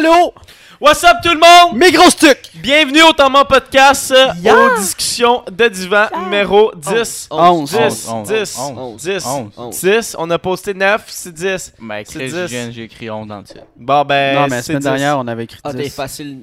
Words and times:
Allô? 0.00 0.32
What's 0.80 1.04
up 1.04 1.18
tout 1.22 1.28
le 1.28 1.38
monde? 1.38 1.76
Mes 1.78 1.92
gros 1.92 2.08
stucs! 2.08 2.50
Bienvenue 2.54 3.02
au 3.02 3.12
Thomas 3.12 3.44
Podcast, 3.44 4.10
euh, 4.12 4.28
Yeah. 4.40 4.56
aux 4.56 4.76
discussions 4.78 5.42
de 5.52 5.68
divan 5.68 6.06
numéro 6.24 6.72
10. 6.74 7.28
11. 7.30 7.70
10, 7.70 8.08
11, 8.08 8.28
10, 8.28 8.58
11, 8.58 9.02
10, 9.02 9.26
11. 9.58 9.80
10. 9.80 10.16
On 10.18 10.30
a 10.30 10.38
posté 10.38 10.72
9, 10.72 11.04
c'est 11.08 11.34
10. 11.34 11.74
Ben, 11.78 12.02
C'est 12.06 12.18
Chris, 12.18 12.30
10. 12.32 12.46
j'ai 12.48 12.72
j'ai 12.72 12.82
écrit 12.84 13.10
11 13.10 13.26
dans 13.28 13.36
le 13.38 13.44
titre. 13.44 13.60
Bon, 13.76 14.02
ben, 14.06 14.34
non, 14.36 14.42
mais 14.44 14.48
la 14.48 14.56
c'est 14.62 14.68
semaine 14.68 14.78
10. 14.78 14.84
dernière, 14.84 15.18
on 15.18 15.28
avait 15.28 15.44
écrit 15.44 15.58
Ah, 15.64 15.70
t'as 15.72 15.76
10. 15.78 15.86
effacé 15.86 16.24
le... 16.24 16.36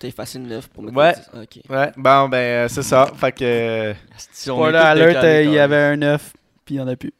T'as 0.00 0.08
effacé 0.08 0.38
le 0.40 0.46
9 0.46 0.66
pour 0.68 0.82
mettre 0.82 0.96
Ouais. 0.96 1.14
le 1.34 1.40
10. 1.46 1.60
Ok. 1.60 1.70
Ouais, 1.70 1.92
bon, 1.96 2.28
ben, 2.28 2.36
euh, 2.38 2.68
c'est 2.68 2.82
ça. 2.82 3.06
Fait 3.20 3.30
que. 3.30 3.44
euh, 3.44 3.94
Si 4.32 4.50
on 4.50 4.56
Spoiler 4.56 4.78
tous 4.80 4.84
alert, 4.84 5.08
décalés, 5.10 5.28
euh, 5.28 5.42
il 5.44 5.52
y 5.52 5.54
quand 5.54 5.62
avait 5.62 5.76
un 5.76 5.96
9, 5.96 6.32
puis 6.64 6.74
il 6.74 6.78
y 6.78 6.80
en 6.80 6.88
a 6.88 6.96
plus. 6.96 7.12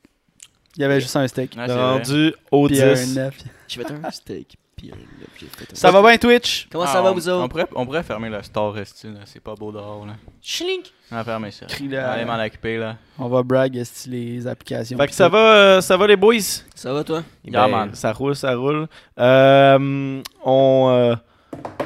Il 0.76 0.82
y 0.82 0.84
avait 0.84 1.00
juste 1.00 1.14
un 1.14 1.28
steak. 1.28 1.54
même. 1.54 1.66
Ouais, 1.68 1.72
c'est 1.72 1.78
vrai. 1.80 1.92
rendu 1.92 2.34
au 2.50 2.66
Puis 2.66 2.82
un 2.82 2.92
10. 2.94 3.14
9. 3.14 3.34
J'ai 3.68 3.80
fait 3.84 3.92
un 4.04 4.10
steak, 4.10 4.56
puis 4.80 4.90
un 4.92 4.96
9, 4.96 5.06
j'ai 5.38 5.46
fait 5.46 5.72
un... 5.72 5.74
Ça 5.74 5.90
va 5.90 6.00
bien, 6.02 6.16
Twitch? 6.16 6.68
Comment 6.72 6.84
Ah, 6.84 6.92
ça 6.92 7.02
va, 7.02 7.10
on- 7.10 7.14
vous 7.14 7.28
On 7.28 7.32
autres? 7.32 7.48
pourrait, 7.48 7.66
on 7.74 7.84
pourrait 7.84 8.02
fermer 8.02 8.30
le 8.30 8.42
store 8.42 8.72
resti, 8.72 9.08
là. 9.08 9.20
C'est 9.26 9.42
pas 9.42 9.54
beau 9.54 9.70
dehors, 9.72 10.06
là. 10.06 10.14
Schlink! 10.40 10.86
On 11.12 11.16
va 11.16 11.24
fermer 11.24 11.50
ça. 11.50 11.66
Allez 11.68 12.24
m'en 12.24 12.42
occuper, 12.42 12.78
là. 12.78 12.96
On 13.18 13.28
va 13.28 13.42
brag 13.42 13.76
esti, 13.76 14.08
les 14.08 14.46
applications. 14.46 14.96
Fait 14.96 15.06
que 15.08 15.14
ça 15.14 15.28
va, 15.28 15.38
euh, 15.38 15.80
ça 15.80 15.96
va 15.96 16.06
les 16.06 16.16
boys? 16.16 16.40
Ça 16.74 16.92
va, 16.94 17.04
toi? 17.04 17.22
Yeah, 17.44 17.66
Ben, 17.66 17.68
man. 17.68 17.94
Ça 17.94 18.12
roule, 18.12 18.34
ça 18.36 18.54
roule. 18.54 18.86
Euh, 19.18 20.22
on, 20.44 20.88
euh, 20.90 21.14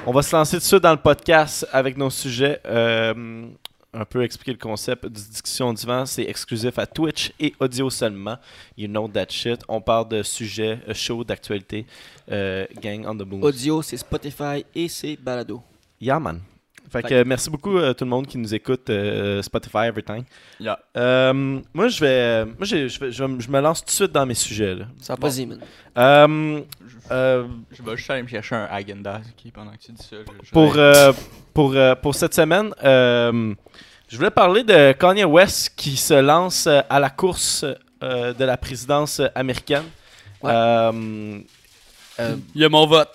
on 0.07 0.13
va 0.13 0.23
se 0.23 0.37
lancer 0.37 0.57
tout 0.57 0.63
de 0.63 0.67
suite 0.67 0.83
dans 0.83 0.93
le 0.93 0.99
podcast 0.99 1.67
avec 1.73 1.97
nos 1.97 2.11
sujets. 2.11 2.61
Euh, 2.67 3.47
un 3.95 4.05
peu 4.05 4.23
expliquer 4.23 4.53
le 4.53 4.59
concept 4.59 5.07
du 5.07 5.21
discussion 5.21 5.73
divan. 5.73 6.07
C'est 6.07 6.25
exclusif 6.25 6.79
à 6.79 6.87
Twitch 6.87 7.33
et 7.39 7.55
audio 7.61 7.89
seulement. 7.91 8.37
You 8.77 8.89
know 8.89 9.09
that 9.09 9.27
shit. 9.31 9.61
On 9.69 9.81
parle 9.81 10.09
de 10.09 10.23
sujets 10.23 10.79
euh, 10.89 10.95
chauds 10.95 11.25
d'actualité. 11.25 11.87
Euh, 12.31 12.67
gang 12.81 13.07
on 13.07 13.17
the 13.17 13.27
move. 13.27 13.45
Audio, 13.45 13.83
c'est 13.83 13.97
Spotify 13.97 14.65
et 14.75 14.89
c'est 14.89 15.17
Balado. 15.17 15.63
Yeah, 16.01 16.19
man. 16.19 16.41
Fait 16.91 17.03
que 17.03 17.09
Fait- 17.09 17.15
euh, 17.17 17.25
merci 17.27 17.51
beaucoup 17.51 17.79
à 17.79 17.93
tout 17.95 18.05
le 18.05 18.11
monde 18.11 18.27
qui 18.27 18.39
nous 18.39 18.55
écoute 18.55 18.89
euh, 18.91 19.43
Spotify 19.43 19.87
everything. 19.87 20.25
Yeah. 20.61 20.79
Euh, 20.97 21.61
moi 21.73 21.89
je 21.89 22.01
vais 22.01 22.45
moi 22.45 22.55
je 22.63 22.77
vais- 22.77 22.89
je 22.89 23.01
vais- 23.01 23.11
je 23.11 23.51
me 23.51 23.61
lance 23.61 23.81
tout 23.81 23.87
de 23.87 23.91
suite 23.91 24.13
dans 24.13 24.25
mes 24.27 24.35
sujets 24.35 24.75
là. 24.75 24.85
Ça 25.01 25.17
part. 25.17 25.31
Vas-y, 25.31 25.47
man. 25.47 25.61
Euh, 25.99 26.61
euh, 27.11 27.45
Je 27.73 27.83
vais 27.83 27.97
juste 27.97 28.11
aller 28.11 28.23
me 28.23 28.29
chercher 28.29 28.55
un 28.55 28.67
Häagen-Dazs 28.71 29.23
qui, 29.37 29.51
pendant 29.51 29.73
que 29.73 29.79
tu 29.79 29.93
dis 29.93 30.03
ça. 30.03 30.17
je- 30.17 30.47
je- 30.47 30.51
pour, 30.53 30.75
euh, 30.77 31.13
pour, 31.53 31.73
euh, 31.75 31.95
pour 31.97 32.15
cette 32.15 32.35
semaine, 32.35 32.73
euh, 32.85 33.55
je 34.09 34.17
voulais 34.17 34.31
parler 34.31 34.63
de 34.63 34.93
Kanye 34.93 35.25
West 35.25 35.73
qui 35.77 35.97
se 35.97 36.15
lance 36.15 36.67
euh, 36.67 36.81
à 36.89 37.01
la 37.01 37.11
course 37.11 37.65
euh, 38.03 38.33
de 38.35 38.45
la 38.45 38.57
présidence 38.57 39.21
américaine. 39.35 39.85
Ouais. 40.43 40.53
Euh, 40.53 41.39
euh, 42.21 42.37
Il 42.55 42.61
y 42.61 42.65
a 42.65 42.69
mon 42.69 42.87
vote. 42.87 43.09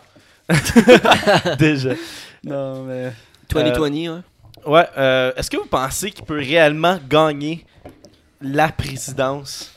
déjà. 1.60 1.92
Non, 2.44 2.84
mais. 2.84 3.12
2020, 3.50 4.16
ouais. 4.16 4.22
Ouais, 4.66 4.86
euh, 4.98 5.32
est-ce 5.36 5.50
que 5.50 5.58
vous 5.58 5.66
pensez 5.66 6.12
qu'il 6.12 6.26
peut 6.26 6.38
réellement 6.38 7.00
gagner 7.10 7.66
la 8.42 8.70
présidence? 8.72 9.74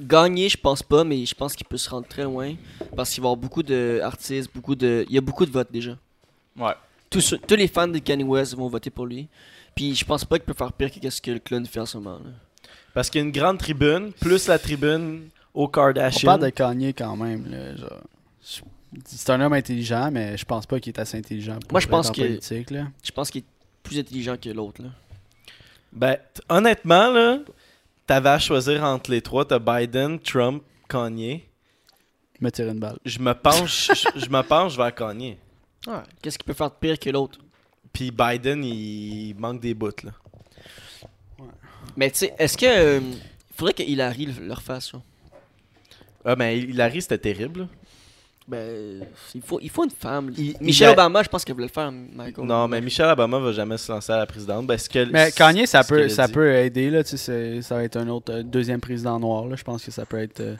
Gagner, 0.00 0.48
je 0.48 0.56
pense 0.56 0.82
pas, 0.82 1.04
mais 1.04 1.24
je 1.24 1.34
pense 1.34 1.54
qu'il 1.54 1.66
peut 1.66 1.76
se 1.76 1.88
rendre 1.88 2.06
très 2.08 2.24
loin. 2.24 2.54
Parce 2.96 3.10
qu'il 3.10 3.22
va 3.22 3.26
y 3.26 3.28
avoir 3.28 3.36
beaucoup 3.36 3.62
d'artistes, 3.62 4.50
beaucoup 4.54 4.74
de... 4.74 5.04
Il 5.08 5.14
y 5.14 5.18
a 5.18 5.20
beaucoup 5.20 5.46
de 5.46 5.50
votes 5.52 5.70
déjà. 5.70 5.96
Ouais. 6.58 6.72
Tous, 7.10 7.36
tous 7.46 7.54
les 7.54 7.68
fans 7.68 7.86
de 7.86 7.98
Kanye 7.98 8.24
West 8.24 8.56
vont 8.56 8.68
voter 8.68 8.90
pour 8.90 9.06
lui. 9.06 9.28
Puis 9.74 9.94
je 9.94 10.04
pense 10.04 10.24
pas 10.24 10.36
qu'il 10.38 10.46
peut 10.46 10.54
faire 10.54 10.72
pire 10.72 10.90
que 10.90 11.10
ce 11.10 11.20
que 11.20 11.30
le 11.30 11.38
clone 11.38 11.66
fait 11.66 11.80
en 11.80 11.86
ce 11.86 11.98
moment. 11.98 12.18
là. 12.24 12.30
Parce 12.92 13.10
qu'il 13.10 13.20
y 13.20 13.24
a 13.24 13.26
une 13.26 13.32
grande 13.32 13.58
tribune, 13.58 14.12
plus 14.20 14.48
la 14.48 14.58
tribune 14.58 15.28
au 15.52 15.64
On 15.64 15.68
Kardashian. 15.68 16.26
parle 16.26 16.42
de 16.42 16.50
Kanye 16.50 16.94
quand 16.94 17.16
même. 17.16 17.46
Là, 17.50 17.76
genre. 17.76 18.00
C'est 19.06 19.30
un 19.30 19.40
homme 19.40 19.52
intelligent, 19.52 20.10
mais 20.12 20.36
je 20.36 20.44
pense 20.44 20.66
pas 20.66 20.80
qu'il 20.80 20.92
est 20.92 21.00
assez 21.00 21.18
intelligent 21.18 21.58
pour 21.60 21.72
Moi, 21.72 21.80
je 21.80 21.86
être 21.86 21.90
pense. 21.90 22.16
Là. 22.70 22.86
Je 23.02 23.12
pense 23.12 23.30
qu'il 23.30 23.42
est 23.42 23.46
plus 23.82 23.98
intelligent 23.98 24.36
que 24.36 24.48
l'autre. 24.50 24.82
là. 24.82 24.88
Ben, 25.92 26.16
honnêtement, 26.48 27.10
là, 27.10 27.38
t'avais 28.06 28.30
à 28.30 28.38
choisir 28.38 28.82
entre 28.84 29.10
les 29.10 29.22
trois. 29.22 29.44
T'as 29.44 29.58
Biden, 29.58 30.18
Trump, 30.18 30.62
Kanye. 30.88 31.44
Me 32.40 32.50
tirer 32.50 32.70
une 32.70 32.80
balle. 32.80 32.98
Je 33.04 33.18
me 33.20 33.32
penche, 33.32 33.90
je, 33.94 34.20
je 34.20 34.28
me 34.28 34.42
penche 34.42 34.76
vers 34.76 34.94
Kanye. 34.94 35.36
Qu'est-ce 36.20 36.38
qu'il 36.38 36.46
peut 36.46 36.54
faire 36.54 36.70
de 36.70 36.76
pire 36.80 36.98
que 36.98 37.10
l'autre? 37.10 37.38
Puis 37.92 38.10
Biden, 38.10 38.64
il 38.64 39.34
manque 39.38 39.60
des 39.60 39.74
bouts, 39.74 39.90
là. 40.02 40.10
Mais 41.96 42.10
tu 42.10 42.18
sais, 42.18 42.34
est-ce 42.38 42.56
que. 42.58 42.66
euh, 42.66 43.00
il 43.00 43.56
faudrait 43.56 43.74
que 43.74 43.82
Hillary 43.84 44.26
le, 44.26 44.46
le 44.46 44.52
refasse, 44.52 44.90
ça? 44.90 45.00
Ah, 46.24 46.34
ben, 46.34 46.50
Hillary, 46.58 47.02
c'était 47.02 47.18
terrible. 47.18 47.68
Ben, 48.46 49.06
il 49.34 49.40
faut, 49.40 49.58
il 49.62 49.70
faut 49.70 49.84
une 49.84 49.90
femme. 49.90 50.30
Il- 50.36 50.54
Michelle 50.60 50.88
il 50.88 50.90
a- 50.90 50.92
Obama, 50.92 51.22
je 51.22 51.28
pense 51.30 51.44
qu'elle 51.46 51.54
voulait 51.54 51.66
le 51.68 51.72
faire, 51.72 51.90
Michael. 51.90 52.44
Non, 52.44 52.68
mais 52.68 52.80
Michelle 52.82 53.08
Obama 53.08 53.38
va 53.38 53.52
jamais 53.52 53.78
se 53.78 53.90
lancer 53.90 54.12
à 54.12 54.18
la 54.18 54.26
présidence. 54.26 54.66
Ben, 54.66 54.76
que- 54.78 55.04
Mais 55.10 55.32
Kanye, 55.32 55.66
ça 55.66 55.82
peut, 55.82 56.08
ça 56.10 56.26
dit. 56.26 56.32
peut 56.34 56.54
aider. 56.54 56.90
Là, 56.90 57.02
tu 57.02 57.10
sais, 57.10 57.16
c'est- 57.16 57.62
ça 57.62 57.76
va 57.76 57.84
être 57.84 57.96
un 57.96 58.06
autre 58.08 58.32
euh, 58.32 58.42
deuxième 58.42 58.80
président 58.82 59.18
noir. 59.18 59.46
Là. 59.46 59.56
Je 59.56 59.64
pense 59.64 59.82
que 59.82 59.90
ça 59.90 60.04
peut 60.04 60.18
être 60.18 60.40
euh, 60.40 60.56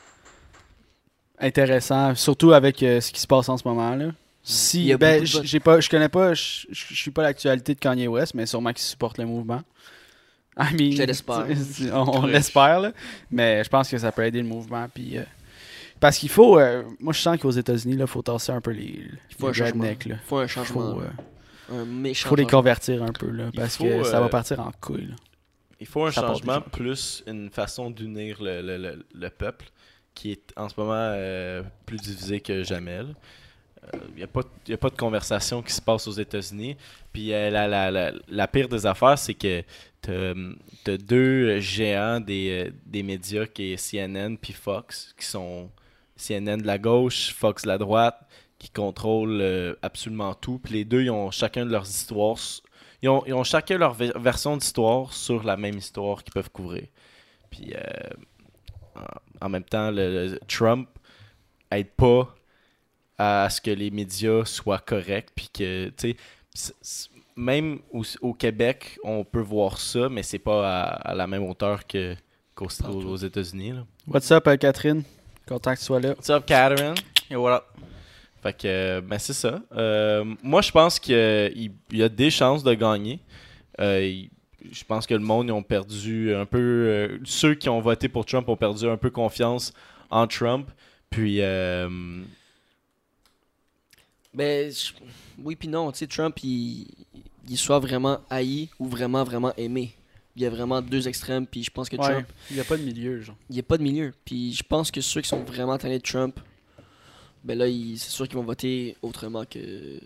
intéressant, 1.38 2.14
surtout 2.14 2.52
avec 2.52 2.82
euh, 2.82 3.00
ce 3.00 3.12
qui 3.12 3.20
se 3.20 3.26
passe 3.26 3.48
en 3.48 3.56
ce 3.56 3.66
moment. 3.66 3.94
Là. 3.94 4.06
Si, 4.42 4.94
ben, 4.96 5.24
j'ai 5.24 5.60
pas, 5.60 5.80
je 5.80 5.88
connais 5.88 6.08
pas, 6.08 6.34
je 6.34 6.66
suis 6.72 7.10
pas 7.10 7.22
l'actualité 7.22 7.74
de 7.74 7.80
Kanye 7.80 8.08
West, 8.08 8.34
mais 8.34 8.46
sûrement 8.46 8.72
qu'il 8.72 8.82
supporte 8.82 9.18
le 9.18 9.24
mouvement. 9.26 9.62
I 10.58 10.72
mean, 10.74 10.92
Je 10.96 11.02
l'espère. 11.02 11.46
On, 11.92 12.22
on 12.22 12.26
l'espère, 12.26 12.92
mais 13.30 13.64
je 13.64 13.68
pense 13.68 13.88
que 13.90 13.98
ça 13.98 14.12
peut 14.12 14.24
aider 14.24 14.40
le 14.40 14.46
mouvement. 14.48 14.86
Puis, 14.92 15.18
euh, 15.18 15.22
parce 16.04 16.18
qu'il 16.18 16.28
faut, 16.28 16.58
euh, 16.58 16.82
moi 17.00 17.14
je 17.14 17.18
sens 17.20 17.38
qu'aux 17.38 17.50
États-Unis, 17.50 17.96
il 17.98 18.06
faut 18.06 18.20
tasser 18.20 18.52
un 18.52 18.60
peu 18.60 18.72
les, 18.72 19.08
Il 19.30 19.36
faut 19.38 19.46
les 19.46 19.62
un 19.62 19.64
changement. 19.66 19.82
rednecks. 19.84 20.04
Il 20.04 20.18
faut 20.26 20.36
un 20.36 20.42
Il 20.42 20.48
changement. 20.48 20.94
faut, 20.96 21.00
euh, 21.00 21.80
un 21.80 21.84
méchant. 21.86 22.28
faut 22.28 22.36
les 22.36 22.46
convertir 22.46 23.02
un 23.02 23.12
peu, 23.12 23.30
là, 23.30 23.44
Il 23.54 23.58
parce 23.58 23.78
faut, 23.78 23.84
que 23.84 24.04
ça 24.04 24.20
va 24.20 24.26
euh, 24.26 24.28
partir 24.28 24.60
en 24.60 24.70
couille. 24.82 25.06
là. 25.06 25.14
Il 25.80 25.86
faut 25.86 26.04
un 26.04 26.10
Ça 26.10 26.20
changement 26.20 26.60
plus 26.60 27.22
une 27.26 27.48
façon 27.48 27.90
d'unir 27.90 28.42
le, 28.42 28.60
le- 28.60 28.76
le- 28.76 29.06
le 29.14 29.30
peuple 29.30 29.64
qui 30.14 30.32
est 30.32 30.52
en 30.56 30.68
ce 30.68 30.74
moment 30.78 30.92
euh, 30.94 31.62
plus 31.86 31.96
divisé 31.96 32.40
que 32.40 32.62
jamais. 32.64 33.00
Il 34.10 34.16
n'y 34.16 34.22
a, 34.22 34.26
pas 34.26 34.42
de- 34.42 34.70
y 34.70 34.74
a 34.74 34.78
pas 34.78 34.90
de 34.90 34.96
conversation 34.96 35.62
qui 35.62 35.72
se 35.72 35.80
passe 35.80 36.06
aux 36.06 36.12
États-Unis. 36.12 36.76
Puis 37.14 37.32
euh, 37.32 37.48
la, 37.48 37.66
la- 37.66 37.90
la- 37.90 38.12
la 38.28 38.46
pire 38.48 38.68
des 38.68 38.84
affaires, 38.84 39.18
c'est 39.18 39.32
que 39.34 39.62
tu 40.02 40.10
as 40.90 40.96
deux 40.98 41.60
géants 41.60 42.20
des, 42.20 42.70
des 42.84 43.02
médias 43.02 43.46
qui 43.46 43.72
est 43.72 43.76
CNN 43.76 44.36
puis 44.36 44.52
Fox, 44.52 45.14
qui 45.18 45.24
sont 45.26 45.70
CNN 46.16 46.58
de 46.58 46.66
la 46.66 46.78
gauche, 46.78 47.32
Fox 47.34 47.62
de 47.62 47.68
la 47.68 47.78
droite, 47.78 48.18
qui 48.58 48.70
contrôlent 48.70 49.40
euh, 49.40 49.74
absolument 49.82 50.34
tout. 50.34 50.58
Puis 50.58 50.74
les 50.74 50.84
deux, 50.84 51.02
ils 51.02 51.10
ont 51.10 51.30
chacun 51.30 51.64
de 51.66 51.70
leurs 51.70 51.88
histoires 51.88 52.36
ils 53.02 53.08
ont, 53.10 53.22
ils 53.26 53.34
ont 53.34 53.44
chacun 53.44 53.76
leur 53.76 53.92
ver- 53.92 54.18
version 54.18 54.56
d'histoire 54.56 55.12
sur 55.12 55.42
la 55.44 55.58
même 55.58 55.76
histoire 55.76 56.24
qu'ils 56.24 56.32
peuvent 56.32 56.50
couvrir. 56.50 56.86
Puis 57.50 57.74
euh, 57.74 57.80
en- 59.42 59.48
même 59.50 59.64
temps, 59.64 59.90
le, 59.90 60.28
le- 60.28 60.40
Trump 60.48 60.88
aide 61.70 61.90
pas 61.90 62.34
à 63.18 63.48
ce 63.50 63.60
que 63.60 63.70
les 63.70 63.90
médias 63.90 64.44
soient 64.46 64.78
corrects. 64.78 65.30
Puis 65.34 65.50
que, 65.52 65.88
tu 65.96 66.16
sais, 66.54 67.08
même 67.36 67.80
au, 67.92 68.02
au 68.22 68.32
Québec, 68.32 68.98
on 69.04 69.22
peut 69.24 69.40
voir 69.40 69.78
ça, 69.78 70.08
mais 70.08 70.22
c'est 70.22 70.38
pas 70.38 70.66
à, 70.66 70.84
à 71.10 71.14
la 71.14 71.26
même 71.26 71.42
hauteur 71.42 71.86
que, 71.86 72.14
qu'aux 72.54 72.68
aux, 72.88 73.04
aux 73.04 73.16
États-Unis. 73.16 73.74
What's 74.06 74.30
up, 74.30 74.46
euh, 74.46 74.56
Catherine? 74.56 75.02
Content 75.46 75.74
que 75.74 75.78
tu 75.78 75.84
sois 75.84 76.00
là. 76.00 76.10
What's 76.10 76.30
up, 76.30 76.44
Catherine? 76.46 76.94
Et 77.30 77.34
voilà. 77.36 77.64
Fait 78.42 78.52
que, 78.56 78.66
euh, 78.66 79.00
ben 79.00 79.18
c'est 79.18 79.32
ça. 79.32 79.60
Euh, 79.76 80.24
moi, 80.42 80.62
je 80.62 80.70
pense 80.70 80.98
qu'il 80.98 81.14
il 81.90 81.98
y 81.98 82.02
a 82.02 82.08
des 82.08 82.30
chances 82.30 82.62
de 82.62 82.74
gagner. 82.74 83.20
Euh, 83.80 84.22
je 84.70 84.84
pense 84.84 85.06
que 85.06 85.14
le 85.14 85.20
monde, 85.20 85.48
ils 85.48 85.52
ont 85.52 85.62
perdu 85.62 86.34
un 86.34 86.46
peu. 86.46 86.58
euh, 86.58 87.18
ceux 87.24 87.54
qui 87.54 87.68
ont 87.68 87.80
voté 87.80 88.08
pour 88.08 88.24
Trump 88.26 88.48
ont 88.48 88.56
perdu 88.56 88.88
un 88.88 88.96
peu 88.96 89.10
confiance 89.10 89.72
en 90.10 90.26
Trump. 90.26 90.70
Puis, 91.10 91.38
euh, 91.40 91.88
Ben, 94.32 94.70
je- 94.70 94.92
oui 95.42 95.54
puis 95.56 95.68
non. 95.68 95.92
Tu 95.92 95.98
sais, 95.98 96.06
Trump, 96.06 96.36
il... 96.42 96.86
il 97.48 97.56
soit 97.56 97.78
vraiment 97.78 98.18
haï 98.30 98.68
ou 98.78 98.86
vraiment, 98.88 99.22
vraiment 99.24 99.52
aimé. 99.56 99.94
Il 100.36 100.42
y 100.42 100.46
a 100.46 100.50
vraiment 100.50 100.82
deux 100.82 101.06
extrêmes, 101.06 101.46
puis 101.46 101.62
je 101.62 101.70
pense 101.70 101.88
que 101.88 101.96
Trump, 102.10 102.28
il 102.50 102.54
n'y 102.54 102.60
a 102.60 102.64
pas 102.64 102.76
de 102.76 102.82
milieu, 102.82 103.20
genre. 103.20 103.36
il 103.50 103.54
n'y 103.54 103.60
a 103.60 103.62
pas 103.62 103.78
de 103.78 103.82
milieu. 103.84 104.12
Puis 104.24 104.52
je 104.52 104.62
pense 104.64 104.90
que 104.90 105.00
ceux 105.00 105.20
qui 105.20 105.28
sont 105.28 105.44
vraiment 105.44 105.78
tannés 105.78 105.98
de 105.98 106.02
Trump, 106.02 106.40
ben 107.44 107.56
là, 107.58 107.68
ils- 107.68 107.98
c'est 107.98 108.10
sûr 108.10 108.26
qu'ils 108.26 108.36
vont 108.36 108.42
voter 108.44 108.96
autrement 109.02 109.44
que. 109.44 110.00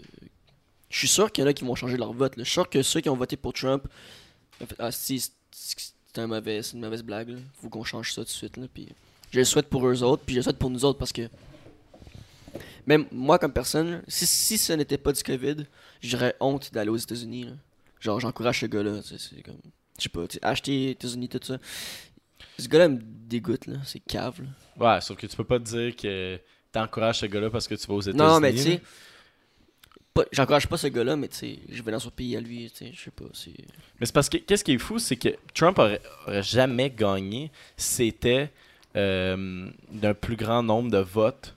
Je 0.90 0.98
suis 0.98 1.08
sûr 1.08 1.30
qu'il 1.32 1.42
y 1.44 1.46
en 1.46 1.50
a 1.50 1.52
qui 1.52 1.64
vont 1.64 1.74
changer 1.74 1.96
leur 1.96 2.12
vote. 2.12 2.36
là. 2.36 2.42
Je 2.44 2.48
suis 2.48 2.54
sûr 2.54 2.68
que 2.68 2.82
ceux 2.82 3.00
qui 3.00 3.08
ont 3.08 3.16
voté 3.16 3.36
pour 3.36 3.52
Trump, 3.52 3.86
en 4.62 4.66
fait, 4.66 4.74
ah, 4.78 4.90
si, 4.92 5.18
c'est 5.50 6.18
un 6.18 6.26
mauvais, 6.26 6.62
c'est 6.62 6.74
une 6.74 6.80
mauvaise 6.80 7.02
blague. 7.02 7.28
là. 7.30 7.38
Faut 7.62 7.68
qu'on 7.68 7.84
change 7.84 8.12
ça 8.12 8.22
tout 8.22 8.26
de 8.26 8.30
suite. 8.30 8.56
Là, 8.56 8.66
puis 8.72 8.88
je 9.30 9.38
le 9.38 9.44
souhaite 9.44 9.68
pour 9.68 9.86
eux 9.86 10.02
autres, 10.02 10.22
puis 10.26 10.34
je 10.34 10.40
le 10.40 10.42
souhaite 10.44 10.58
pour 10.58 10.70
nous 10.70 10.84
autres 10.84 10.98
parce 10.98 11.12
que. 11.12 11.28
Même 12.86 13.06
moi, 13.12 13.38
comme 13.38 13.52
personne, 13.52 14.02
si, 14.08 14.26
si 14.26 14.56
ce 14.58 14.72
n'était 14.72 14.96
pas 14.98 15.12
du 15.12 15.22
COVID, 15.22 15.56
j'aurais 16.00 16.34
honte 16.40 16.72
d'aller 16.72 16.88
aux 16.90 16.96
États-Unis. 16.96 17.50
Genre, 18.00 18.18
j'encourage 18.20 18.60
ce 18.60 18.66
gars-là. 18.66 19.00
C'est 19.02 19.42
comme. 19.42 19.58
Je 19.98 20.04
sais 20.04 20.08
pas, 20.08 20.24
acheter 20.42 20.70
les 20.72 20.90
États-Unis, 20.92 21.28
tout 21.28 21.40
ça. 21.42 21.58
Ce 22.58 22.68
gars-là 22.68 22.88
me 22.88 22.98
dégoûte, 23.02 23.66
là. 23.66 23.76
C'est 23.84 24.00
cave, 24.00 24.40
là. 24.42 24.94
ouais, 24.94 25.00
sauf 25.00 25.16
que 25.16 25.26
tu 25.26 25.36
peux 25.36 25.44
pas 25.44 25.58
te 25.58 25.64
dire 25.64 25.94
que 25.96 26.38
t'encourages 26.72 27.18
ce 27.20 27.26
gars-là 27.26 27.50
parce 27.50 27.66
que 27.68 27.74
tu 27.74 27.86
vas 27.86 27.94
aux 27.94 28.00
États-Unis. 28.00 28.18
Non, 28.18 28.40
mais 28.40 28.52
tu 28.52 28.58
sais, 28.58 28.80
j'encourage 30.32 30.66
pas 30.66 30.76
ce 30.76 30.88
gars-là, 30.88 31.16
mais 31.16 31.28
tu 31.28 31.36
sais, 31.36 31.58
je 31.68 31.82
vais 31.82 31.92
dans 31.92 32.00
son 32.00 32.10
pays 32.10 32.36
à 32.36 32.40
lui, 32.40 32.70
tu 32.70 32.76
sais, 32.86 32.92
je 32.92 33.00
sais 33.04 33.10
pas. 33.10 33.24
Mais 34.00 34.06
c'est 34.06 34.12
parce 34.12 34.28
que 34.28 34.38
qu'est-ce 34.38 34.64
qui 34.64 34.72
est 34.72 34.78
fou, 34.78 34.98
c'est 34.98 35.16
que 35.16 35.28
Trump 35.54 35.78
aurait, 35.78 36.00
aurait 36.26 36.42
jamais 36.42 36.90
gagné 36.90 37.50
si 37.76 37.94
c'était 37.96 38.50
euh, 38.96 39.68
d'un 39.92 40.14
plus 40.14 40.36
grand 40.36 40.62
nombre 40.62 40.90
de 40.90 40.98
votes. 40.98 41.54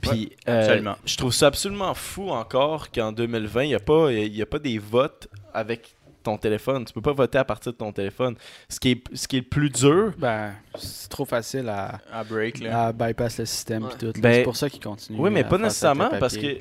Puis 0.00 0.32
euh, 0.48 0.92
je 1.06 1.16
trouve 1.16 1.32
ça 1.32 1.46
absolument 1.46 1.94
fou 1.94 2.30
encore 2.30 2.90
qu'en 2.90 3.12
2020, 3.12 3.62
il 3.64 3.68
n'y 3.68 3.74
a, 3.74 3.80
pas- 3.80 4.12
y 4.12 4.42
a 4.42 4.46
pas 4.46 4.58
des 4.58 4.78
votes 4.78 5.28
avec 5.52 5.94
ton 6.24 6.36
téléphone. 6.36 6.84
Tu 6.84 6.92
peux 6.92 7.00
pas 7.00 7.12
voter 7.12 7.38
à 7.38 7.44
partir 7.44 7.72
de 7.72 7.78
ton 7.78 7.92
téléphone. 7.92 8.34
Ce 8.68 8.80
qui 8.80 8.90
est, 8.92 9.04
ce 9.16 9.28
qui 9.28 9.36
est 9.36 9.40
le 9.40 9.46
plus 9.48 9.70
dur, 9.70 10.12
Ben, 10.18 10.52
c'est 10.76 11.08
trop 11.08 11.24
facile 11.24 11.68
à, 11.68 12.00
À 12.12 12.24
break, 12.24 12.60
là. 12.60 12.86
à 12.86 12.92
bypass 12.92 13.38
le 13.38 13.46
système 13.46 13.84
Ouais. 13.84 13.90
pis 13.92 13.98
tout. 13.98 14.06
là. 14.06 14.12
Ben, 14.18 14.32
c'est 14.34 14.42
pour 14.42 14.56
ça 14.56 14.68
qu'il 14.68 14.82
continue. 14.82 15.18
Oui, 15.20 15.30
mais 15.30 15.44
pas 15.44 15.58
nécessairement 15.58 16.10
parce 16.18 16.36
que 16.36 16.58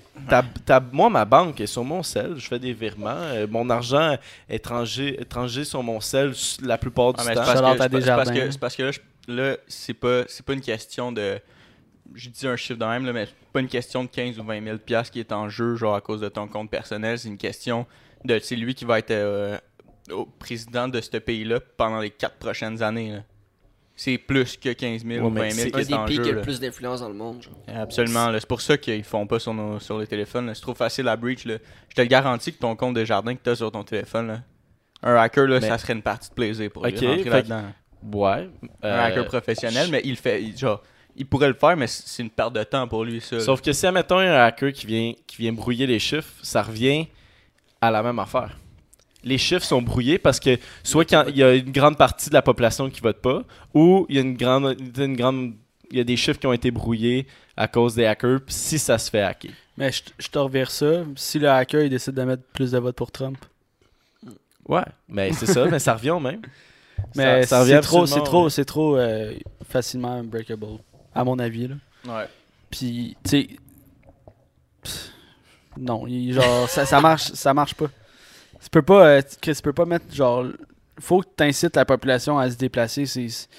moi, 0.92 1.10
ma 1.10 1.26
banque 1.26 1.60
est 1.62 1.68
sur 1.68 1.84
mon 1.84 2.04
sel. 2.04 2.36
Je 2.38 2.48
fais 2.48 2.60
des 2.60 2.74
virements. 2.74 3.10
Euh, 3.10 3.48
mon 3.50 3.70
argent 3.70 4.18
étranger, 4.50 5.20
étranger 5.22 5.64
sur 5.64 5.82
mon 5.84 6.00
sel 6.00 6.34
la 6.62 6.78
plupart 6.78 7.14
du 7.14 7.20
Ah, 7.22 7.24
temps. 7.24 7.30
c'est 7.30 7.36
parce, 7.36 7.62
parce 7.62 8.30
c'est 8.52 8.60
parce 8.60 8.76
que 8.76 8.84
là, 8.84 8.92
là, 9.28 9.58
c'est 9.68 9.94
pas 9.94 10.24
c'est 10.28 10.46
pas 10.46 10.54
une 10.54 10.62
question 10.62 11.12
de 11.12 11.40
je 12.14 12.30
dis 12.30 12.46
un 12.48 12.56
chiffre 12.56 12.78
de 12.80 12.86
même 12.86 13.06
là, 13.06 13.14
mais 13.14 13.26
c'est 13.26 13.52
pas 13.54 13.60
une 13.62 13.68
question 13.68 14.04
de 14.04 14.10
15 14.10 14.38
ou 14.38 14.44
20 14.44 14.64
000 14.64 14.78
piastres 14.78 15.12
qui 15.12 15.20
est 15.20 15.32
en 15.32 15.50
jeu 15.50 15.76
genre 15.76 15.96
à 15.96 16.02
cause 16.02 16.22
de 16.22 16.30
ton 16.30 16.48
compte 16.48 16.70
personnel, 16.70 17.18
c'est 17.18 17.30
une 17.30 17.38
question 17.38 17.86
c'est 18.42 18.56
lui 18.56 18.74
qui 18.76 18.86
va 18.86 19.00
être 19.00 19.12
euh, 19.12 19.58
président 20.40 20.88
de 20.88 21.00
ce 21.02 21.18
pays-là 21.18 21.60
pendant 21.78 22.00
les 22.00 22.10
quatre 22.10 22.38
prochaines 22.38 22.82
années. 22.84 23.20
C'est 23.96 24.18
plus 24.18 24.58
que 24.58 24.74
15 24.74 25.06
000 25.06 25.14
Ouais, 25.14 25.20
ou 25.20 25.30
mais 25.30 25.50
20 25.50 25.52
000 25.52 25.56
c'est 25.56 25.76
Un 25.94 26.06
des 26.06 26.08
pays 26.08 26.20
qui 26.24 26.30
a 26.30 26.34
le 26.34 26.42
plus 26.42 26.60
d'influence 26.60 27.02
dans 27.02 27.10
le 27.10 27.14
monde, 27.14 27.44
genre. 27.44 27.54
Absolument. 27.68 28.32
C'est 28.34 28.48
pour 28.48 28.60
ça 28.62 28.76
qu'ils 28.78 29.04
font 29.04 29.28
pas 29.28 29.38
sur, 29.38 29.54
nos- 29.54 29.80
sur 29.80 30.00
les 30.00 30.08
téléphones. 30.08 30.52
C'est 30.56 30.62
trop 30.62 30.74
facile 30.74 31.08
à 31.08 31.16
breach. 31.16 31.46
là. 31.46 31.58
Je 31.90 31.96
te 31.96 32.02
le 32.02 32.08
garantis 32.08 32.52
que 32.54 32.58
ton 32.58 32.76
compte 32.76 32.96
de 32.96 33.06
jardin 33.06 33.36
que 33.36 33.42
tu 33.44 33.50
as 33.52 33.56
sur 33.56 33.72
ton 33.72 33.84
téléphone, 33.84 34.28
là, 34.28 34.40
un 35.04 35.16
hacker, 35.16 35.46
là, 35.48 35.60
Mais- 35.60 35.68
ça 35.68 35.78
serait 35.78 35.94
une 35.94 36.02
partie 36.02 36.30
de 36.30 36.34
plaisir 36.34 36.72
pour 36.72 36.84
lui 36.86 36.98
rentrer. 37.08 37.30
Ouais. 38.12 38.50
Un 38.82 38.88
euh, 38.88 39.04
hacker 39.06 39.26
professionnel, 39.26 39.90
mais 39.92 40.02
il 40.04 40.18
fait. 40.18 40.42
il- 40.42 40.58
genre, 40.58 40.82
il 41.16 41.28
pourrait 41.28 41.50
le 41.50 41.54
faire, 41.54 41.78
mais 41.78 41.86
c'est 41.88 42.24
une 42.24 42.32
perte 42.32 42.54
de 42.54 42.64
temps 42.64 42.88
pour 42.88 43.04
lui, 43.06 43.22
ça. 43.22 43.40
Sauf 43.42 43.62
que 43.62 43.72
si, 43.74 43.86
admettons, 43.86 44.18
un 44.18 44.34
hacker 44.44 44.74
qui 44.74 44.88
vient, 44.88 45.14
qui 45.28 45.38
vient 45.38 45.54
brouiller 45.54 45.86
les 45.86 46.00
chiffres, 46.00 46.34
ça 46.42 46.64
revient 46.64 47.08
à 47.88 47.92
la 47.92 48.04
même 48.04 48.20
affaire. 48.20 48.58
Les 49.24 49.38
chiffres 49.38 49.64
sont 49.66 49.82
brouillés 49.82 50.18
parce 50.18 50.40
que 50.40 50.58
soit 50.84 51.06
quand 51.06 51.26
il 51.30 51.38
y 51.38 51.44
a 51.44 51.54
une 51.54 51.72
grande 51.72 51.98
partie 51.98 52.30
de 52.30 52.34
la 52.34 52.42
population 52.42 52.90
qui 52.90 53.00
vote 53.02 53.22
pas, 53.22 53.44
ou 53.74 54.06
il 54.10 54.16
y 54.16 54.18
a 54.20 54.22
une 54.22 54.36
grande, 54.36 54.76
une 54.98 55.16
grande, 55.16 55.54
il 55.92 55.98
y 55.98 56.02
a 56.02 56.04
des 56.04 56.18
chiffres 56.18 56.40
qui 56.40 56.48
ont 56.48 56.54
été 56.54 56.72
brouillés 56.72 57.26
à 57.56 57.68
cause 57.68 57.96
des 57.96 58.06
hackers 58.06 58.40
si 58.48 58.78
ça 58.80 58.98
se 58.98 59.10
fait 59.10 59.22
hacker. 59.22 59.52
Mais 59.78 59.92
je, 59.92 60.02
je 60.20 60.28
te 60.28 60.38
revire 60.38 60.70
ça. 60.70 61.04
Si 61.16 61.40
le 61.40 61.50
hacker 61.50 61.84
il 61.84 61.90
décide 61.90 62.14
de 62.16 62.24
mettre 62.24 62.44
plus 62.54 62.72
de 62.72 62.78
votes 62.80 62.96
pour 62.96 63.12
Trump. 63.12 63.38
Ouais, 64.68 64.84
mais 65.10 65.32
c'est 65.34 65.46
ça, 65.46 65.66
mais 65.66 65.80
ça 65.80 65.94
revient 65.98 66.12
au 66.12 66.20
même. 66.20 66.42
Mais 67.16 67.44
Ça- 67.44 67.48
ça 67.48 67.60
revient 67.62 67.72
c'est 67.76 67.82
trop, 67.82 68.06
c'est 68.06 68.22
trop, 68.24 68.44
ouais. 68.46 68.50
c'est 68.50 68.66
trop 68.66 68.98
euh, 68.98 69.34
facilement 69.70 70.24
breakable, 70.24 70.66
à 71.14 71.24
mon 71.24 71.38
avis. 71.40 71.68
Là. 71.68 71.76
Ouais. 72.08 72.26
Puis, 72.70 73.16
tu 73.24 73.30
sais. 73.30 73.48
Non, 75.78 76.06
il- 76.08 76.34
genre, 76.34 76.70
ça, 76.70 76.86
ça 76.86 77.00
marche, 77.02 77.32
ça 77.34 77.54
marche 77.54 77.74
pas. 77.76 77.88
Tu 78.62 78.70
peux 78.70 78.82
pas, 78.82 79.06
euh, 79.08 79.22
Chris, 79.42 79.56
tu 79.56 79.62
peux 79.62 79.74
pas 79.74 79.86
mettre, 79.86 80.06
genre. 80.14 80.46
Faut 81.00 81.22
que 81.22 81.28
tu 81.36 81.44
incites 81.44 81.76
la 81.76 81.86
population 81.86 82.38
à 82.38 82.50
se 82.52 82.56
déplacer. 82.56 83.06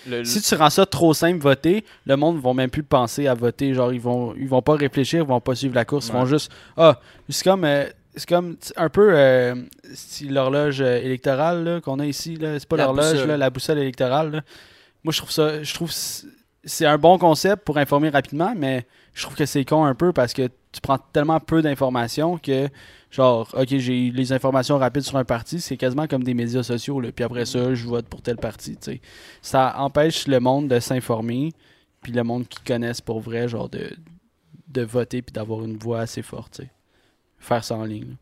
Le- 0.08 0.24
si 0.24 0.40
tu 0.40 0.54
rends 0.54 0.70
ça 0.70 0.86
trop 0.86 1.12
simple, 1.12 1.40
voter, 1.42 1.84
le 2.06 2.16
monde 2.16 2.40
va 2.40 2.54
même 2.54 2.70
plus 2.70 2.84
penser 2.84 3.26
à 3.26 3.34
voter. 3.34 3.74
Genre, 3.74 3.92
ils 3.92 4.00
vont, 4.00 4.34
ils 4.36 4.48
vont 4.48 4.62
pas 4.62 4.76
réfléchir, 4.76 5.22
ils 5.24 5.26
vont 5.28 5.40
pas 5.40 5.54
suivre 5.56 5.74
la 5.74 5.84
course. 5.84 6.06
Ils 6.08 6.12
vont 6.20 6.26
juste. 6.26 6.50
Ah, 6.76 7.00
c'est 7.28 7.42
comme. 7.44 7.64
euh, 7.64 7.86
c'est 8.16 8.28
comme 8.28 8.56
un 8.76 8.88
peu 8.88 9.10
euh, 9.12 9.56
l'horloge 10.28 10.80
électorale 10.80 11.80
qu'on 11.84 11.98
a 11.98 12.06
ici. 12.06 12.38
C'est 12.40 12.68
pas 12.68 12.76
l'horloge, 12.84 13.16
la 13.36 13.50
boussole 13.50 13.78
électorale. 13.78 14.30
là. 14.30 14.40
Moi, 15.02 15.12
je 15.12 15.18
trouve 15.18 15.32
ça. 15.32 15.62
Je 15.62 15.74
trouve 15.74 15.90
c- 15.90 16.26
c'est 16.64 16.86
un 16.86 16.98
bon 16.98 17.18
concept 17.18 17.64
pour 17.64 17.78
informer 17.78 18.08
rapidement, 18.08 18.54
mais 18.56 18.86
je 19.12 19.22
trouve 19.22 19.36
que 19.36 19.46
c'est 19.46 19.64
con 19.64 19.84
un 19.84 19.94
peu 19.94 20.12
parce 20.12 20.32
que 20.32 20.48
tu 20.72 20.80
prends 20.82 20.98
tellement 20.98 21.38
peu 21.40 21.62
d'informations 21.62 22.36
que, 22.38 22.68
genre, 23.10 23.48
ok, 23.56 23.68
j'ai 23.78 24.10
les 24.10 24.32
informations 24.32 24.76
rapides 24.78 25.02
sur 25.02 25.16
un 25.16 25.24
parti, 25.24 25.60
c'est 25.60 25.76
quasiment 25.76 26.06
comme 26.06 26.24
des 26.24 26.34
médias 26.34 26.62
sociaux, 26.62 27.00
là, 27.00 27.12
puis 27.12 27.24
après 27.24 27.44
ça, 27.46 27.74
je 27.74 27.86
vote 27.86 28.06
pour 28.06 28.22
tel 28.22 28.36
parti, 28.36 28.72
tu 28.76 28.92
sais. 28.92 29.00
Ça 29.40 29.74
empêche 29.78 30.26
le 30.26 30.40
monde 30.40 30.68
de 30.68 30.80
s'informer, 30.80 31.52
puis 32.02 32.12
le 32.12 32.24
monde 32.24 32.48
qui 32.48 32.58
connaissent 32.64 33.00
pour 33.00 33.20
vrai, 33.20 33.46
genre, 33.48 33.68
de, 33.68 33.90
de 34.68 34.82
voter 34.82 35.22
puis 35.22 35.32
d'avoir 35.32 35.64
une 35.64 35.76
voix 35.76 36.00
assez 36.00 36.22
forte, 36.22 36.54
tu 36.56 36.62
sais. 36.64 36.70
Faire 37.38 37.62
ça 37.62 37.76
en 37.76 37.84
ligne. 37.84 38.16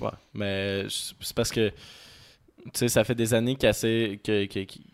là. 0.00 0.06
Ouais, 0.06 0.12
mais 0.34 0.86
c'est 0.88 1.34
parce 1.34 1.50
que, 1.50 1.68
tu 1.68 2.70
sais, 2.74 2.88
ça 2.88 3.04
fait 3.04 3.14
des 3.14 3.34
années 3.34 3.54
qu'il 3.54 3.64
y 3.64 3.66
a 3.66 3.70
assez- 3.70 4.20
que, 4.24 4.44
que- 4.46 4.60
qui- 4.64 4.86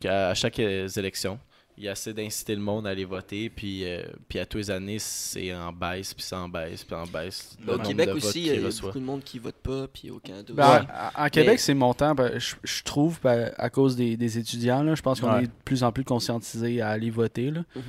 qu'à 0.00 0.32
chaque 0.34 0.58
élection, 0.58 1.38
il 1.76 1.84
y 1.84 1.88
a 1.88 1.92
assez 1.92 2.12
d'inciter 2.14 2.54
le 2.54 2.60
monde 2.60 2.86
à 2.86 2.90
aller 2.90 3.04
voter, 3.04 3.50
puis, 3.50 3.84
euh, 3.84 4.02
puis 4.28 4.38
à 4.38 4.46
tous 4.46 4.58
les 4.58 4.70
années, 4.70 4.98
c'est 5.00 5.52
en 5.54 5.72
baisse, 5.72 6.14
puis 6.14 6.22
c'est 6.22 6.36
en 6.36 6.48
baisse, 6.48 6.84
puis 6.84 6.94
en 6.94 7.04
baisse. 7.06 7.56
le 7.66 7.74
Au 7.74 7.78
Québec 7.78 8.10
aussi, 8.14 8.42
il 8.46 8.60
y 8.60 8.62
a 8.62 8.66
reçoit. 8.66 8.88
beaucoup 8.90 9.00
de 9.00 9.04
monde 9.04 9.24
qui 9.24 9.38
vote 9.40 9.56
pas, 9.56 9.88
puis 9.88 10.10
au 10.10 10.18
Canada 10.20 10.52
Ben, 10.54 10.64
aussi. 10.80 10.86
en, 11.18 11.24
en 11.24 11.28
Québec, 11.28 11.50
Mais- 11.52 11.58
c'est 11.58 11.74
montant, 11.74 12.14
ben, 12.14 12.38
je, 12.38 12.54
je 12.62 12.82
trouve, 12.84 13.18
ben, 13.22 13.52
à 13.58 13.70
cause 13.70 13.96
des, 13.96 14.16
des 14.16 14.38
étudiants. 14.38 14.82
Là, 14.84 14.94
je 14.94 15.02
pense 15.02 15.20
qu'on 15.20 15.32
Ouais. 15.32 15.42
est 15.44 15.46
de 15.46 15.52
plus 15.64 15.82
en 15.82 15.90
plus 15.90 16.04
conscientisés 16.04 16.80
à 16.80 16.90
aller 16.90 17.10
voter. 17.10 17.50
Là. 17.50 17.62
Mhm. 17.74 17.82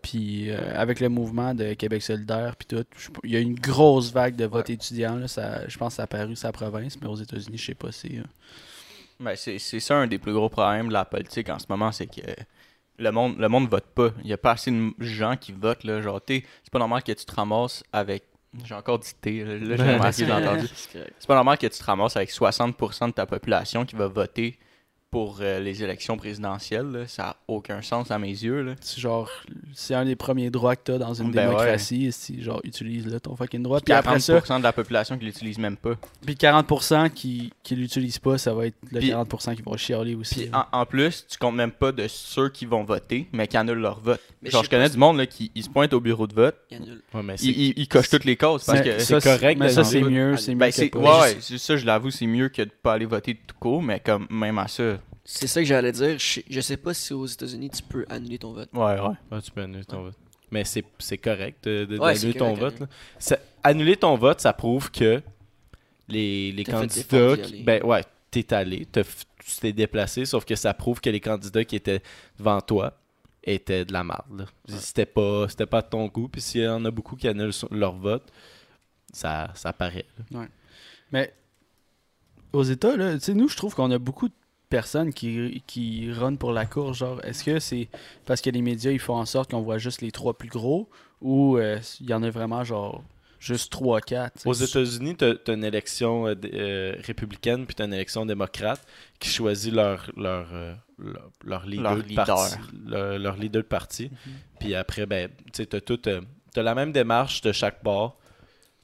Puis 0.00 0.50
euh, 0.50 0.58
avec 0.80 1.00
le 1.00 1.08
mouvement 1.08 1.54
de 1.54 1.74
Québec 1.74 2.02
solidaire, 2.02 2.54
puis 2.56 2.66
tout, 2.66 2.84
je- 2.96 3.08
il 3.24 3.30
y 3.32 3.36
a 3.36 3.40
une 3.40 3.56
grosse 3.58 4.12
vague 4.12 4.36
de 4.36 4.44
vote 4.46 4.70
étudiants. 4.70 5.16
Là, 5.16 5.26
ça, 5.28 5.66
je 5.68 5.76
pense 5.76 5.94
que 5.94 5.96
ça 5.96 6.02
a 6.02 6.04
apparu 6.04 6.36
sa 6.36 6.52
province, 6.52 6.96
mais 7.02 7.08
aux 7.08 7.16
États-Unis, 7.16 7.58
je 7.58 7.66
sais 7.66 7.74
pas 7.74 7.90
si. 7.92 8.18
euh, 8.18 8.22
Ben, 9.20 9.34
c'est 9.36 9.58
c'est 9.58 9.80
ça 9.80 9.96
un 9.96 10.06
des 10.06 10.18
plus 10.18 10.32
gros 10.32 10.48
problèmes 10.48 10.86
de 10.88 10.92
la 10.92 11.04
politique 11.04 11.50
en 11.50 11.58
ce 11.58 11.66
moment, 11.68 11.90
c'est 11.90 12.06
que 12.06 12.20
le 12.98 13.10
monde 13.10 13.36
le 13.38 13.48
monde 13.48 13.68
vote 13.68 13.86
pas. 13.94 14.10
Il 14.22 14.28
y 14.28 14.32
a 14.32 14.38
pas 14.38 14.52
assez 14.52 14.70
de 14.70 14.92
gens 14.98 15.36
qui 15.36 15.52
votent. 15.52 15.84
Là. 15.84 16.00
Genre, 16.02 16.20
t'es- 16.20 16.44
c'est 16.64 16.72
pas 16.72 16.78
normal 16.78 17.02
que 17.02 17.12
tu 17.12 17.24
te 17.24 17.34
ramasses 17.34 17.82
avec. 17.92 18.24
J'ai 18.64 18.74
encore 18.74 18.98
dit 18.98 19.12
T, 19.20 19.44
là, 19.44 19.76
j'ai 19.76 19.82
remarqué, 19.94 20.24
j'ai 20.26 20.32
entendu. 20.32 20.66
C'est 21.18 21.26
pas 21.26 21.34
normal 21.34 21.58
que 21.58 21.66
tu 21.66 21.78
te 21.78 21.84
ramasses 21.84 22.16
avec 22.16 22.30
60% 22.30 23.08
de 23.08 23.12
ta 23.12 23.26
population 23.26 23.84
qui 23.84 23.94
va 23.94 24.06
voter 24.08 24.58
pour 25.10 25.38
euh, 25.40 25.58
les 25.60 25.82
élections 25.82 26.16
présidentielles. 26.18 26.86
là. 26.90 27.06
Ça 27.06 27.22
n'a 27.22 27.36
aucun 27.48 27.80
sens 27.82 28.10
à 28.10 28.18
mes 28.18 28.28
yeux. 28.28 28.62
Là. 28.62 28.74
c'est 28.80 29.00
genre, 29.00 29.30
c'est 29.72 29.94
un 29.94 30.04
des 30.04 30.16
premiers 30.16 30.50
droits 30.50 30.76
que 30.76 30.82
t'as 30.84 30.98
dans 30.98 31.14
une 31.14 31.30
Ben 31.30 31.44
ouais. 31.44 31.54
démocratie. 31.54 32.12
Si, 32.12 32.42
genre, 32.42 32.60
utilise 32.64 33.06
là, 33.06 33.18
ton 33.18 33.34
fucking 33.34 33.62
droit. 33.62 33.80
Puis 33.80 33.92
après 33.94 34.16
40% 34.18 34.44
ça, 34.46 34.58
de 34.58 34.62
la 34.62 34.72
population 34.72 35.16
qui 35.18 35.24
l'utilise 35.24 35.58
même 35.58 35.76
pas. 35.76 35.94
puis 36.24 36.34
40% 36.34 37.10
qui, 37.10 37.52
qui 37.62 37.74
l'utilisent 37.76 38.18
pas, 38.18 38.36
ça 38.38 38.52
va 38.52 38.66
être 38.66 38.76
le 38.90 38.98
Puis- 39.00 39.10
40% 39.10 39.54
qui 39.56 39.62
vont 39.62 39.76
chialer 39.76 40.14
aussi. 40.14 40.34
Puis 40.46 40.50
en, 40.52 40.64
en 40.80 40.84
plus, 40.86 41.26
tu 41.28 41.38
comptes 41.38 41.54
même 41.56 41.72
pas 41.72 41.90
de 41.92 42.06
ceux 42.08 42.50
qui 42.50 42.66
vont 42.66 42.84
voter, 42.84 43.28
mais 43.32 43.46
qui 43.48 43.56
annulent 43.56 43.78
leur 43.78 44.00
vote. 44.00 44.20
Mais 44.42 44.50
Genre, 44.50 44.62
je 44.62 44.70
connais 44.70 44.90
du 44.90 44.98
monde 44.98 45.16
là, 45.16 45.26
qui 45.26 45.50
ils 45.54 45.64
se 45.64 45.70
pointent 45.70 45.92
au 45.94 46.00
bureau 46.00 46.26
de 46.26 46.34
vote. 46.34 46.56
Ouais, 46.70 47.22
mais 47.22 47.34
ils, 47.40 47.50
ils- 47.68 47.74
ils 47.76 47.88
cochent 47.88 48.10
toutes 48.10 48.24
les 48.26 48.36
causes 48.36 48.64
parce 48.64 48.78
Mais 48.80 48.84
que 48.84 48.98
ça, 48.98 49.20
c'est 49.20 49.38
correct 49.38 49.58
Mais 49.58 49.70
ça, 49.70 49.84
c'est 49.84 50.02
mieux. 50.02 50.36
C'est 50.36 50.54
mieux 50.54 50.58
Ben, 50.58 50.90
pas. 50.90 51.22
ouais, 51.22 51.36
ça, 51.40 51.76
je 51.76 51.86
l'avoue, 51.86 52.10
c'est 52.10 52.26
mieux 52.26 52.48
que 52.50 52.62
de 52.62 52.70
pas 52.82 52.92
aller 52.92 53.06
voter 53.06 53.34
tout 53.34 53.56
court, 53.58 53.82
mais 53.82 54.00
comme 54.00 54.26
même 54.30 54.58
à 54.58 54.68
ça. 54.68 54.98
C'est 55.30 55.46
ça 55.46 55.60
que 55.60 55.66
j'allais 55.66 55.92
dire. 55.92 56.18
Je, 56.18 56.40
je 56.48 56.60
sais 56.60 56.78
pas 56.78 56.94
si 56.94 57.12
aux 57.12 57.26
États-Unis 57.26 57.68
tu 57.70 57.82
peux 57.82 58.06
annuler 58.08 58.38
ton 58.38 58.52
vote. 58.52 58.70
Ouais, 58.72 58.98
ouais. 58.98 59.14
Ouais, 59.30 59.42
tu 59.42 59.50
peux 59.50 59.60
annuler 59.62 59.84
ton 59.84 60.02
vote. 60.04 60.16
Mais 60.50 60.64
c'est 60.64 60.82
c'est 60.98 61.18
correct 61.18 61.64
de, 61.64 61.84
de- 61.84 61.98
Ouais, 61.98 62.14
d'annuler 62.14 62.38
ton 62.38 62.54
correct, 62.56 62.78
vote. 62.78 62.88
Ça- 63.18 63.38
annuler 63.62 63.96
ton 63.96 64.16
vote, 64.16 64.40
ça 64.40 64.54
prouve 64.54 64.90
que 64.90 65.22
les, 66.08 66.52
les 66.52 66.64
candidats. 66.64 67.36
qui- 67.36 67.62
ben 67.62 67.82
ouais, 67.84 68.02
t'es 68.30 68.54
allé, 68.54 68.86
tu 68.86 69.02
t'es 69.60 69.72
déplacé, 69.74 70.24
sauf 70.24 70.46
que 70.46 70.54
ça 70.56 70.72
prouve 70.72 71.00
que 71.02 71.10
les 71.10 71.20
candidats 71.20 71.64
qui 71.64 71.76
étaient 71.76 72.00
devant 72.38 72.62
toi 72.62 72.94
étaient 73.44 73.84
de 73.84 73.92
la 73.92 74.04
merde. 74.04 74.46
C'était 74.66 75.04
pas, 75.06 75.46
c'était 75.50 75.66
pas 75.66 75.82
de 75.82 75.88
ton 75.88 76.06
goût, 76.06 76.28
puis 76.28 76.40
s'il 76.40 76.62
y 76.62 76.68
en 76.68 76.82
a 76.86 76.90
beaucoup 76.90 77.16
qui 77.16 77.28
annulent 77.28 77.52
leur 77.70 77.92
vote, 77.96 78.32
ça, 79.12 79.50
ça 79.54 79.74
paraît. 79.74 80.06
là. 80.30 80.46
Mais 81.12 81.34
aux 82.54 82.62
États, 82.62 82.96
là, 82.96 83.14
tu 83.14 83.20
sais, 83.20 83.34
nous, 83.34 83.48
je 83.48 83.56
trouve 83.56 83.74
qu'on 83.74 83.90
a 83.90 83.98
beaucoup 83.98 84.28
de 84.28 84.34
personnes 84.68 85.12
qui, 85.12 85.62
qui 85.66 86.12
run 86.12 86.36
pour 86.36 86.52
la 86.52 86.66
course. 86.66 86.98
Genre, 86.98 87.24
est-ce 87.24 87.44
que 87.44 87.58
c'est 87.58 87.88
parce 88.26 88.40
que 88.40 88.50
les 88.50 88.62
médias, 88.62 88.90
ils 88.90 88.98
font 88.98 89.16
en 89.16 89.26
sorte 89.26 89.50
qu'on 89.50 89.62
voit 89.62 89.78
juste 89.78 90.02
les 90.02 90.10
trois 90.10 90.36
plus 90.36 90.48
gros 90.48 90.88
ou 91.20 91.56
euh, 91.56 91.78
il 92.00 92.08
y 92.10 92.14
en 92.14 92.22
a 92.22 92.30
vraiment, 92.30 92.64
genre, 92.64 93.02
juste 93.40 93.72
trois, 93.72 94.00
quatre? 94.00 94.34
tu 94.34 94.40
sais? 94.40 94.48
Aux 94.48 94.52
États-Unis, 94.52 95.16
tu 95.16 95.24
as, 95.24 95.52
une 95.52 95.64
élection 95.64 96.26
euh, 96.26 96.34
euh, 96.52 96.94
républicaine 97.00 97.66
puis 97.66 97.74
tu 97.74 97.82
une 97.82 97.94
élection 97.94 98.26
démocrate 98.26 98.80
qui 99.18 99.30
choisit 99.30 99.72
leur, 99.72 100.10
leur, 100.16 100.48
euh, 100.52 100.74
leur, 100.98 101.30
leur 101.44 101.66
leader, 101.66 101.94
Leur 101.94 101.96
de 102.02 102.08
leader. 102.08 102.26
parti. 102.26 102.56
Leur, 102.86 103.18
leur 103.18 103.36
leader 103.36 103.62
de 103.62 103.66
parti. 103.68 104.04
Mhm. 104.10 104.32
Puis 104.60 104.74
après, 104.74 105.06
ben, 105.06 105.30
tu 105.52 105.62
as, 105.62 105.80
tout, 105.80 105.96
t'as 105.96 106.20
la 106.62 106.74
même 106.74 106.92
démarche 106.92 107.40
de 107.40 107.52
chaque 107.52 107.82
bord 107.82 108.18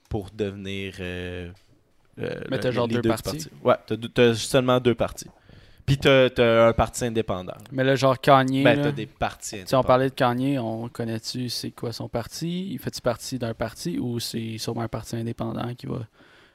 pour 0.09 0.31
devenir. 0.31 0.95
euh, 1.01 1.51
euh, 2.21 2.41
Mais 2.51 2.59
le 2.59 2.71
genre 2.71 2.89
deux 2.89 3.03
partis? 3.03 3.25
parti. 3.25 3.49
Ouais, 3.63 3.75
t'as 3.87 3.97
deux- 3.97 4.09
t'as 4.09 4.35
seulement 4.35 4.79
deux 4.81 4.95
partis. 4.95 5.27
Puis 5.87 5.99
t'as 5.99 6.31
t'as 6.31 6.69
un 6.69 6.73
parti 6.73 7.05
indépendant. 7.05 7.57
Mais 7.71 7.85
là, 7.85 7.95
genre 7.95 8.19
Kanye, 8.19 8.63
Ben, 8.65 8.77
là, 8.77 8.85
t'as 8.85 8.93
des 8.93 9.07
partis 9.07 9.63
si 9.67 9.75
on 9.75 9.83
parlait 9.83 10.09
de 10.09 10.15
Kanye, 10.15 10.59
on 10.59 10.89
connaît-tu 10.89 11.49
c'est 11.51 11.71
quoi 11.73 11.93
son 11.93 12.09
parti? 12.09 12.71
Il 12.73 12.79
fait-tu 12.79 13.01
partie 13.03 13.39
d'un 13.39 13.53
parti 13.55 13.99
ou 13.99 14.19
c'est 14.19 14.57
sûrement 14.59 14.81
un 14.83 14.89
parti 14.89 15.17
indépendant 15.17 15.75
qui 15.75 15.87
va 15.87 16.01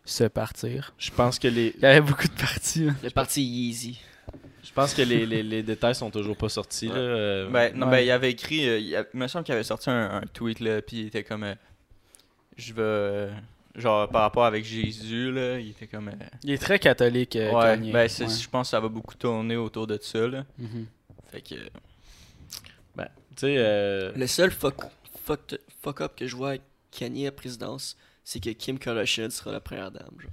se 0.04 0.24
partir? 0.24 0.94
Je 0.98 1.12
pense 1.12 1.38
que 1.38 1.48
les, 1.48 1.74
Il 1.78 1.84
y 1.84 1.86
avait 1.86 2.02
beaucoup 2.02 2.28
de 2.28 2.34
partis. 2.42 2.86
là. 2.86 2.94
Le 3.04 3.10
parti 3.12 3.44
Yeezy. 3.44 4.02
je 4.64 4.72
pense 4.74 4.94
que 4.96 5.04
les, 5.04 5.26
les, 5.28 5.44
les 5.44 5.62
détails 5.62 5.94
sont 5.96 6.10
toujours 6.10 6.36
pas 6.36 6.50
sortis. 6.50 6.88
Là. 6.88 6.96
euh, 6.96 7.50
Ben, 7.52 7.76
non, 7.76 7.86
Ouais. 7.86 7.92
ben, 7.98 8.00
il 8.06 8.12
avait 8.12 8.32
écrit, 8.32 8.68
euh, 8.68 8.80
il, 8.80 8.96
a- 8.96 9.06
il 9.14 9.20
me 9.20 9.28
semble 9.28 9.44
qu'il 9.46 9.54
avait 9.54 9.64
sorti 9.64 9.92
un, 9.92 10.22
un 10.22 10.22
tweet, 10.34 10.60
là, 10.60 10.82
puis 10.82 11.02
il 11.02 11.08
était 11.08 11.24
comme, 11.24 11.44
euh, 11.44 11.54
je 12.58 12.74
veux, 12.74 12.84
euh, 12.84 13.32
genre, 13.80 14.08
par 14.10 14.22
rapport 14.22 14.46
avec 14.46 14.64
Jésus, 14.66 15.32
là, 15.32 15.60
il 15.60 15.70
était 15.72 15.88
comme, 15.88 16.10
euh, 16.10 16.14
Il 16.44 16.52
est 16.52 16.58
très 16.58 16.80
catholique, 16.80 17.36
euh, 17.36 17.52
ouais, 17.52 17.62
Kanye. 17.64 17.92
ben, 17.92 18.00
Ouais. 18.02 18.08
je 18.10 18.50
pense 18.50 18.68
que 18.68 18.72
ça 18.72 18.80
va 18.80 18.88
beaucoup 18.88 19.16
tourner 19.16 19.56
autour 19.56 19.88
de 19.88 19.98
ça, 20.02 20.28
là. 20.28 20.46
Mhm. 20.58 20.86
Fait 21.32 21.42
que, 21.42 21.56
ben, 22.96 23.08
tu 23.36 23.42
sais, 23.42 23.56
euh, 23.58 24.12
Le 24.16 24.28
seul 24.28 24.52
fuck, 24.52 24.76
fuck, 25.26 25.56
fuck 25.82 26.02
up 26.02 26.14
que 26.16 26.28
je 26.28 26.36
vois 26.36 26.50
avec 26.50 26.62
Kanye 26.92 27.28
à 27.28 27.32
présidence, 27.32 27.96
c'est 28.24 28.40
que 28.40 28.50
Kim 28.52 28.78
Kardashian 28.80 29.30
sera 29.30 29.52
la 29.52 29.60
première 29.60 29.92
dame. 29.92 30.10
Genre. 30.20 30.32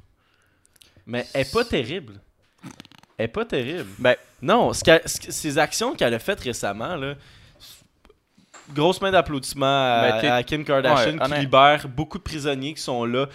mais 1.06 1.26
elle 1.34 1.42
est 1.42 1.52
pas 1.52 1.64
terrible. 1.64 2.20
Elle 3.18 3.26
est 3.26 3.28
pas 3.28 3.44
terrible. 3.44 3.88
ben, 3.98 4.16
Non, 4.42 4.72
ce 4.72 4.80
ce 5.06 5.30
ces 5.32 5.58
actions 5.58 5.94
qu'elle 5.94 6.12
a 6.14 6.18
faites 6.18 6.40
récemment, 6.40 6.96
là, 6.96 7.14
grosse 8.74 9.00
main 9.00 9.10
d'applaudissement 9.10 9.66
à, 9.66 10.42
Kim 10.42 10.64
Kardashian 10.64 11.12
Ouais, 11.12 11.18
qui 11.18 11.24
honnête- 11.24 11.40
libère 11.40 11.88
beaucoup 11.88 12.18
de 12.18 12.22
prisonniers 12.22 12.74
qui 12.74 12.82
sont 12.82 13.04
là 13.04 13.26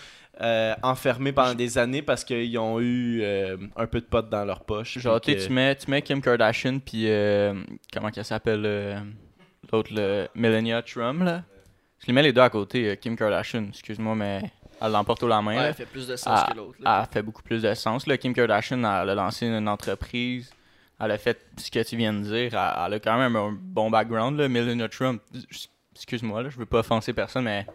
euh, 0.42 0.74
enfermés 0.82 1.32
pendant 1.34 1.54
des 1.54 1.78
années 1.78 2.02
parce 2.02 2.24
qu'ils 2.24 2.58
ont 2.58 2.80
eu 2.80 3.22
euh, 3.22 3.58
un 3.76 3.86
peu 3.86 4.00
de 4.00 4.06
potes 4.06 4.30
dans 4.30 4.44
leur 4.46 4.62
poche. 4.62 4.98
genre, 4.98 5.22
tu 5.22 5.32
sais, 5.32 5.38
que- 5.38 5.46
tu 5.48 5.54
mets, 5.54 5.76
tu 5.76 5.92
mets 5.92 6.02
Kim 6.02 6.20
Kardashian, 6.22 6.80
puis, 6.80 7.04
euh, 7.08 7.54
comment 7.94 8.10
qu'elle 8.10 8.26
s'appelle, 8.26 8.64
euh, 8.66 9.00
l'autre, 9.72 9.92
le 9.94 10.28
Melania 10.34 10.82
Trump, 10.82 11.24
là. 11.24 11.44
Je 12.00 12.08
les 12.08 12.14
mets 12.14 12.24
les 12.24 12.34
deux 12.34 12.42
à 12.42 12.50
côté, 12.50 12.90
euh, 12.90 12.96
Kim 12.96 13.16
Kardashian, 13.16 13.66
excuse-moi, 13.70 14.16
mais 14.16 14.42
elle 14.82 14.92
l'emporte 14.92 15.22
au 15.22 15.28
la 15.28 15.42
main, 15.44 15.56
Ouais, 15.58 15.64
elle 15.68 15.74
fait 15.76 15.86
plus 15.86 16.08
de 16.08 16.16
sens 16.16 16.44
que 16.50 16.58
l'autre. 16.58 16.80
a 16.84 17.06
fait 17.06 17.22
beaucoup 17.22 17.44
plus 17.44 17.62
de 17.62 17.74
sens. 17.76 18.08
Là. 18.08 18.18
Kim 18.18 18.34
Kardashian, 18.34 18.80
elle 18.80 19.10
a 19.12 19.14
lancé 19.16 19.46
une 19.46 19.68
entreprise. 19.68 20.50
Elle 21.04 21.12
a 21.12 21.18
fait 21.18 21.40
ce 21.58 21.72
que 21.72 21.82
tu 21.84 21.98
viens 21.98 22.14
de 22.14 22.22
dire. 22.22 22.54
Elle, 22.54 22.86
elle 22.88 22.94
a 22.94 23.00
quand 23.00 23.18
même 23.18 23.36
un 23.36 23.52
bon 23.60 23.90
background. 23.90 24.38
Là. 24.40 24.48
Melania 24.48 24.88
Trump, 24.90 25.22
excuse-moi, 25.96 26.44
là, 26.44 26.50
je 26.50 26.58
veux 26.58 26.66
pas 26.66 26.80
offenser 26.80 27.14
personne, 27.14 27.46
mais 27.46 27.66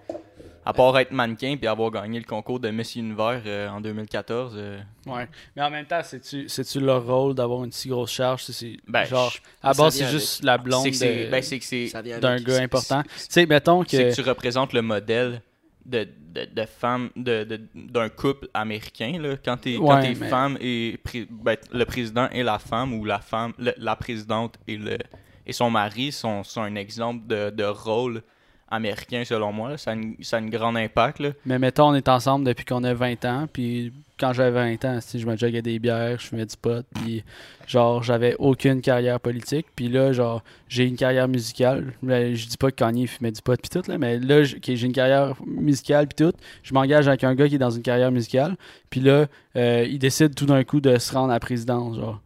à 0.64 0.73
part 0.73 0.99
être 0.99 1.12
mannequin 1.12 1.56
puis 1.56 1.66
avoir 1.68 1.90
gagné 1.92 2.18
le 2.18 2.25
concours 2.25 2.59
de 2.59 2.68
Miss 2.71 2.97
Univers 2.97 3.42
euh, 3.47 3.68
en 3.68 3.80
2014, 3.80 4.54
euh, 4.56 4.78
Ouais. 5.06 5.28
Mais 5.54 5.62
en 5.62 5.71
même 5.71 5.87
temps, 5.87 6.00
c'est-tu 6.02 6.49
c'est-tu 6.49 6.80
leur 6.80 7.06
rôle 7.06 7.35
d'avoir 7.35 7.62
une 7.64 7.71
si 7.71 7.88
grosse 7.88 8.11
charge? 8.11 8.42
C'est- 8.45 8.76
ben, 8.88 9.04
genre 9.04 9.30
je- 9.30 9.38
à 9.62 9.73
base 9.75 9.95
c'est 9.97 10.06
juste 10.09 10.42
la 10.42 10.59
blonde 10.59 10.83
c'est 10.83 10.90
que 10.90 10.97
c'est 10.97 11.25
de- 11.26 11.30
ben, 11.30 11.42
c'est 11.42 11.59
que 11.61 11.64
c'est- 11.64 11.87
Ça 11.88 12.02
vient 12.02 12.18
d'un 12.18 12.37
gars 12.37 12.59
important. 12.62 13.02
Tu 13.04 13.09
sais, 13.28 13.47
mettons 13.47 13.85
c'est 13.87 14.04
que 14.04 14.11
que 14.11 14.14
tu 14.23 14.28
représentes 14.28 14.73
le 14.73 14.83
modèle 14.83 15.40
de, 15.87 16.07
de, 16.35 16.45
de 16.52 16.66
femme 16.66 17.11
de, 17.16 17.45
de- 17.45 17.61
d'un 17.75 18.09
couple 18.09 18.49
américain 18.52 19.19
là. 19.21 19.37
quand 19.43 19.57
t'es 19.57 19.76
quand 19.76 20.00
mais- 20.02 20.28
femme 20.28 20.59
et 20.61 20.99
ben, 21.31 21.57
le 21.73 21.85
président 21.85 22.28
et 22.33 22.43
la 22.43 22.59
femme 22.59 22.93
ou 22.93 23.05
la 23.05 23.21
femme 23.21 23.52
le- 23.59 23.75
la 23.78 23.97
présidente 23.97 24.57
et 24.69 24.76
le 24.76 24.99
et 25.47 25.52
son 25.52 25.71
mari 25.71 26.11
sont, 26.12 26.43
sont 26.43 26.62
un 26.62 26.75
exemple 26.75 27.26
de, 27.28 27.50
de 27.50 27.64
rôle 27.64 28.23
américain 28.69 29.23
selon 29.25 29.52
moi 29.52 29.71
là. 29.71 29.76
ça 29.78 29.93
a, 29.93 29.95
une, 29.95 30.16
ça 30.23 30.38
a 30.38 30.40
une 30.40 30.50
grande 30.50 30.76
impact 30.76 31.21
là. 31.21 31.31
Mais 31.45 31.59
mettons, 31.59 31.88
on 31.90 31.95
est 31.95 32.09
ensemble 32.09 32.45
depuis 32.45 32.64
qu'on 32.64 32.83
a 32.83 32.93
20 32.95 33.25
ans, 33.25 33.47
puis 33.52 33.93
quand 34.19 34.33
j'avais 34.33 34.77
20 34.77 34.85
ans, 34.85 34.99
si 35.01 35.19
je 35.19 35.27
me 35.27 35.37
joguais 35.37 35.63
des 35.63 35.79
bières, 35.79 36.19
je 36.19 36.27
fumais 36.27 36.47
du 36.47 36.57
pot, 36.57 36.85
puis 36.95 37.23
genre, 37.67 38.03
j'avais 38.03 38.35
aucune 38.39 38.81
carrière 38.81 39.21
politique, 39.21 39.67
puis 39.77 39.89
là, 39.89 40.13
genre, 40.13 40.43
j'ai 40.69 40.85
une 40.85 40.97
carrière 40.97 41.29
musicale. 41.29 41.93
Là, 42.03 42.33
je 42.33 42.47
dis 42.47 42.57
pas 42.57 42.71
que 42.71 42.77
Kanye 42.77 43.07
fumait 43.07 43.33
du 43.33 43.43
pot, 43.43 43.61
puis 43.61 43.69
tout, 43.69 43.91
là, 43.91 43.99
mais 43.99 44.19
là, 44.19 44.43
j'ai 44.45 44.83
une 44.83 44.93
carrière 44.93 45.35
musicale, 45.45 46.09
puis 46.09 46.25
tout. 46.25 46.37
Je 46.63 46.73
m'engage 46.73 47.09
avec 47.09 47.25
un 47.25 47.35
gars 47.35 47.49
qui 47.49 47.57
est 47.57 47.59
dans 47.59 47.71
une 47.71 47.83
carrière 47.83 48.13
musicale, 48.13 48.57
puis 48.91 49.01
là, 49.01 49.27
euh, 49.57 49.87
il 49.89 49.99
décide 49.99 50.35
tout 50.35 50.47
d'un 50.47 50.65
coup 50.65 50.81
de 50.81 50.99
se 50.99 51.13
rendre 51.13 51.31
à 51.31 51.35
la 51.35 51.41
présidence, 51.41 51.97
genre. 51.97 52.21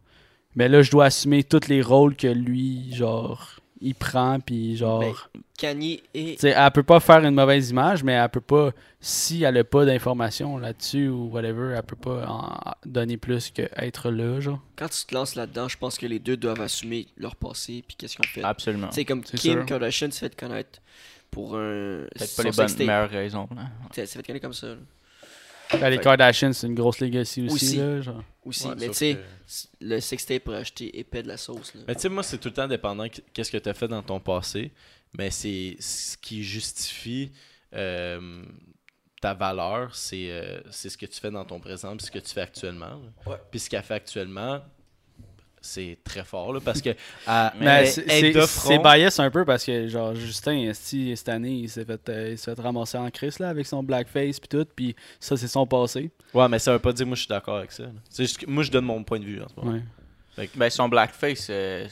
Mais 0.55 0.67
là, 0.67 0.81
je 0.81 0.91
dois 0.91 1.05
assumer 1.05 1.43
tous 1.43 1.67
les 1.67 1.81
rôles 1.81 2.15
que 2.15 2.27
lui, 2.27 2.93
genre, 2.93 3.60
il 3.81 3.95
prend, 3.95 4.39
puis 4.39 4.77
genre. 4.77 4.99
Ben, 4.99 5.41
Kanye 5.57 6.01
et. 6.13 6.35
T'sais, 6.35 6.53
elle 6.55 6.71
peut 6.71 6.83
pas 6.83 6.99
faire 6.99 7.23
une 7.23 7.35
mauvaise 7.35 7.69
image, 7.71 8.03
mais 8.03 8.13
elle 8.13 8.29
peut 8.29 8.41
pas, 8.41 8.71
si 8.99 9.43
elle 9.43 9.57
a 9.57 9.63
pas 9.63 9.85
d'informations 9.85 10.57
là-dessus 10.57 11.07
ou 11.07 11.29
whatever, 11.29 11.73
elle 11.75 11.83
peut 11.83 11.95
pas 11.95 12.27
en 12.27 12.73
donner 12.85 13.17
plus 13.17 13.51
que 13.51 13.63
être 13.75 14.11
là, 14.11 14.39
genre. 14.39 14.59
Quand 14.75 14.89
tu 14.89 15.05
te 15.05 15.13
lances 15.13 15.35
là-dedans, 15.35 15.67
je 15.67 15.77
pense 15.77 15.97
que 15.97 16.05
les 16.05 16.19
deux 16.19 16.37
doivent 16.37 16.61
assumer 16.61 17.07
leur 17.17 17.35
passé 17.35 17.83
puis 17.87 17.95
qu'est-ce 17.97 18.15
qu'ils 18.15 18.25
ont 18.25 18.29
fait. 18.31 18.43
absolument 18.43 18.89
C'est 18.91 19.05
comme 19.05 19.23
Kim 19.23 19.53
sûr. 19.53 19.65
Kardashian 19.65 20.11
s'est 20.11 20.29
fait 20.29 20.35
connaître 20.35 20.79
pour 21.29 21.55
un. 21.55 22.05
peut-être 22.15 22.35
pas 22.35 22.43
les 22.43 22.51
bonnes 22.51 22.77
meilleures 22.77 23.09
raisons 23.09 23.47
là. 23.55 23.63
S'est 23.93 24.05
fait 24.05 24.25
connaître 24.25 24.43
comme 24.43 24.53
ça. 24.53 24.67
là. 24.67 24.75
Ben, 25.79 25.89
les 25.89 25.99
Kardashians, 25.99 26.53
c'est 26.53 26.67
une 26.67 26.75
grosse 26.75 26.99
legacy 26.99 27.43
aussi, 27.45 27.53
Aussi. 27.53 27.77
là, 27.77 28.01
genre. 28.01 28.23
Aussi. 28.43 28.67
Ouais, 28.67 28.75
mais 28.79 28.87
tu 28.89 28.93
sais, 28.95 29.15
que- 29.15 29.85
le 29.85 29.99
sextape 29.99 30.43
pour 30.43 30.53
acheter 30.53 30.97
épais 30.99 31.23
de 31.23 31.27
la 31.27 31.37
sauce. 31.37 31.73
Là. 31.75 31.81
Mais 31.87 31.95
tu 31.95 32.01
sais, 32.01 32.09
moi, 32.09 32.23
c'est 32.23 32.37
tout 32.37 32.49
le 32.49 32.53
temps 32.53 32.67
dépendant 32.67 33.07
qu- 33.07 33.21
qu'est-ce 33.33 33.51
que 33.51 33.57
tu 33.57 33.69
as 33.69 33.73
fait 33.73 33.87
dans 33.87 34.01
ton 34.01 34.19
passé. 34.19 34.71
Mais 35.17 35.29
c'est 35.29 35.75
ce 35.79 36.17
qui 36.17 36.43
justifie 36.43 37.31
euh, 37.73 38.43
ta 39.21 39.33
valeur, 39.33 39.93
c'est 39.95 40.31
euh, 40.31 40.61
c'est 40.71 40.89
ce 40.89 40.97
que 40.97 41.05
tu 41.05 41.19
fais 41.19 41.31
dans 41.31 41.45
ton 41.45 41.59
présent, 41.59 41.95
puis 41.95 42.05
ce 42.05 42.11
que 42.11 42.19
tu 42.19 42.33
fais 42.33 42.41
actuellement. 42.41 43.01
Puis 43.51 43.59
ce 43.59 43.69
qu'elle 43.69 43.83
fait 43.83 43.93
actuellement, 43.93 44.61
c'est 45.61 45.97
très 46.03 46.23
fort, 46.23 46.53
là, 46.53 46.59
parce 46.63 46.81
que 46.81 46.89
c'est- 47.85 48.79
bias 48.79 49.19
un 49.19 49.29
peu 49.29 49.45
parce 49.45 49.63
que, 49.63 49.87
genre, 49.87 50.15
Justin, 50.15 50.71
cette 50.73 51.29
année, 51.29 51.51
il 51.51 51.69
s'est 51.69 51.85
fait, 51.85 52.09
euh, 52.09 52.29
il 52.31 52.37
s'est 52.37 52.55
fait 52.55 52.61
ramasser 52.61 52.97
en 52.97 53.09
crise, 53.11 53.37
là, 53.39 53.49
avec 53.49 53.67
son 53.67 53.83
blackface, 53.83 54.39
puis 54.39 54.49
tout, 54.49 54.65
puis 54.75 54.95
ça, 55.19 55.37
c'est 55.37 55.47
son 55.47 55.67
passé. 55.67 56.09
Ouais, 56.33 56.47
mais 56.49 56.59
ça 56.59 56.73
veut 56.73 56.79
pas 56.79 56.91
dire 56.93 57.05
moi 57.05 57.15
je 57.15 57.21
suis 57.21 57.29
d'accord 57.29 57.57
avec 57.57 57.71
ça. 57.71 57.83
C'est 58.09 58.23
juste 58.23 58.39
que 58.39 58.45
moi 58.49 58.63
je 58.63 58.71
donne 58.71 58.85
mon 58.85 59.03
point 59.03 59.19
de 59.19 59.25
vue 59.25 59.41
en 59.41 59.47
ce 59.47 59.53
moment. 59.55 59.79
Ouais. 60.37 60.49
Ben, 60.55 60.69
son 60.69 60.89
blackface, 60.89 61.47
euh, 61.49 61.85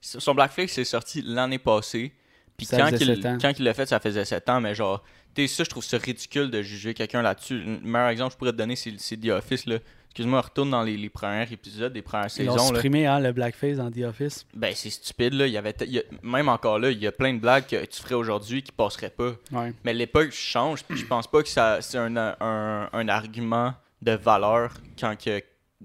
son 0.00 0.34
blackface 0.34 0.70
c'est 0.70 0.84
sorti 0.84 1.22
l'année 1.26 1.58
passée. 1.58 2.12
Puis 2.56 2.66
quand 2.66 2.90
il, 3.00 3.20
quand 3.40 3.52
il 3.58 3.64
l'a 3.64 3.74
fait, 3.74 3.86
ça 3.86 4.00
faisait 4.00 4.24
7 4.24 4.48
ans. 4.50 4.60
Mais 4.60 4.74
genre, 4.74 5.02
tu 5.34 5.46
sais, 5.48 5.54
ça, 5.56 5.64
je 5.64 5.70
trouve 5.70 5.82
ça 5.84 5.96
ridicule 5.98 6.50
de 6.50 6.62
juger 6.62 6.92
quelqu'un 6.94 7.22
là-dessus. 7.22 7.58
Le 7.58 7.80
meilleur 7.80 8.08
exemple 8.08 8.28
que 8.30 8.34
je 8.34 8.38
pourrais 8.38 8.52
te 8.52 8.56
donner, 8.58 8.76
c'est 8.76 8.94
c'est 8.98 9.16
The 9.16 9.28
Office. 9.30 9.66
là. 9.66 9.78
Excuse-moi, 10.10 10.40
retourne 10.40 10.70
dans 10.70 10.82
les, 10.82 10.96
les 10.96 11.08
premiers 11.08 11.46
épisodes 11.52 11.92
des 11.92 12.02
premières 12.02 12.26
Ils 12.26 12.30
saisons. 12.30 12.56
là. 12.56 12.64
supprimé, 12.64 13.06
hein, 13.06 13.20
le 13.20 13.32
blackface 13.32 13.76
dans 13.76 13.90
The 13.90 14.02
Office. 14.08 14.44
Ben, 14.54 14.72
c'est 14.74 14.90
stupide. 14.90 15.34
Là. 15.34 15.46
Il 15.46 15.52
y 15.52 15.56
avait 15.56 15.72
t- 15.72 15.84
il 15.86 15.92
y 15.92 15.98
a- 16.00 16.02
même 16.22 16.48
encore 16.48 16.78
là, 16.80 16.90
il 16.90 16.98
y 16.98 17.06
a 17.06 17.12
plein 17.12 17.32
de 17.32 17.38
blagues 17.38 17.66
que 17.66 17.84
tu 17.84 18.02
ferais 18.02 18.16
aujourd'hui 18.16 18.62
qui 18.62 18.72
passeraient 18.72 19.10
pas. 19.10 19.32
Ouais. 19.52 19.72
Mais 19.84 19.94
l'époque 19.94 20.32
change, 20.32 20.82
puis 20.84 20.98
je 20.98 21.06
pense 21.06 21.26
pas 21.28 21.42
que 21.42 21.48
ça 21.48 21.80
c'est 21.80 21.98
un, 21.98 22.16
un, 22.16 22.88
un 22.92 23.08
argument 23.08 23.72
de 24.02 24.12
valeur 24.12 24.74
quand 24.98 25.16
que 25.16 25.42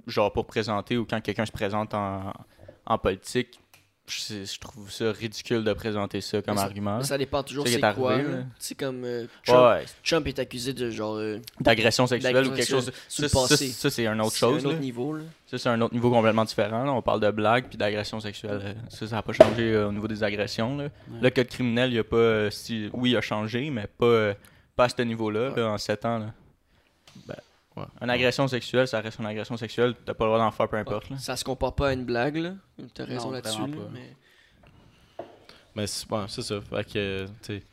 genre 0.08 0.34
pour 0.34 0.46
présenter 0.48 0.98
ou 0.98 1.05
quand 1.05 1.22
quelqu'un 1.22 1.46
se 1.46 1.51
présente 1.51 1.94
en, 1.94 2.34
en 2.88 2.98
politique. 2.98 3.60
Je, 4.08 4.46
je 4.46 4.60
trouve 4.60 4.92
ça 4.92 5.12
ridicule 5.12 5.64
de 5.64 5.74
présenter 5.74 6.22
ça 6.22 6.40
comme 6.42 6.54
Mais 6.54 6.60
ça- 6.60 6.66
argument. 6.68 6.98
Mais 7.00 7.04
ça 7.06 7.18
dépend 7.18 7.42
toujours 7.42 7.68
C'est 7.68 7.80
c'est 7.80 7.94
quoi. 7.96 8.20
sais, 8.60 8.76
comme 8.76 9.04
euh, 9.04 9.26
Trump, 9.44 9.64
Ouais, 9.80 9.86
Trump 10.04 10.28
est 10.28 10.38
accusé 10.38 10.74
de 10.74 10.92
genre. 10.92 11.16
euh, 11.16 11.40
d'agression 11.60 12.06
sexuelle 12.06 12.46
ou 12.46 12.52
quelque 12.52 12.68
chose. 12.70 12.92
Ça, 13.08 13.28
ça, 13.28 13.90
c'est 13.90 14.06
un 14.06 14.20
autre 14.20 14.32
c'est 14.34 14.38
chose. 14.40 14.64
un 14.64 14.68
autre 14.68 14.76
là. 14.76 14.80
niveau. 14.80 15.14
Là. 15.16 15.24
Ça, 15.48 15.58
c'est 15.58 15.70
un 15.70 15.82
autre 15.82 15.96
niveau 15.96 16.12
complètement 16.12 16.46
différent. 16.46 16.84
là. 16.84 16.92
On 16.92 17.02
parle 17.02 17.20
de 17.20 17.32
blagues 17.32 17.66
puis 17.68 17.78
d'agression 17.78 18.20
sexuelle. 18.20 18.60
Euh, 18.64 18.74
Ça, 18.90 19.08
ça 19.08 19.16
n'a 19.16 19.22
pas 19.24 19.34
changé 19.34 19.74
euh, 19.74 19.88
au 19.88 19.92
niveau 19.92 20.08
des 20.08 20.24
agressions. 20.24 20.78
là. 20.78 20.90
Le 21.20 21.30
code 21.32 21.48
criminel, 21.48 21.92
il 21.92 21.98
a 21.98 22.04
pas. 22.04 22.52
si, 22.52 22.90
oui, 22.94 23.12
il 23.12 23.18
a 23.18 23.22
changé, 23.22 23.72
mais 23.72 23.88
pas, 23.88 24.34
pas 24.76 24.84
à 24.86 24.90
ce 24.90 25.02
niveau-là, 25.02 25.52
là, 25.56 25.70
en 25.72 25.78
7 25.80 26.06
ans. 26.06 26.20
Là. 26.20 26.34
Ben, 27.28 27.36
ouais. 27.77 27.84
Une 28.01 28.10
agression 28.10 28.48
sexuelle, 28.48 28.88
ça 28.88 29.01
reste 29.01 29.20
une 29.20 29.25
agression 29.25 29.58
sexuelle. 29.58 29.94
T'as 30.05 30.13
pas 30.13 30.25
le 30.25 30.32
droit 30.32 30.39
d'en 30.39 30.51
faire 30.51 30.67
peu 30.70 30.77
importe. 30.77 31.10
là. 31.10 31.17
Ça 31.17 31.36
se 31.36 31.44
compare 31.44 31.74
pas 31.75 31.89
à 31.89 31.94
une 31.94 32.05
blague. 32.05 32.38
là? 32.38 32.53
T'as 32.94 33.05
raison 33.05 33.32
là-dessus. 33.32 33.60
là, 33.62 33.67
mais- 33.91 34.15
Mais 35.75 35.88
c'est 35.88 36.10
ouais, 36.12 36.25
ça. 36.27 36.62
Fait 36.62 36.84
que, 36.86 37.25
tu 37.25 37.32
sais. 37.41 37.63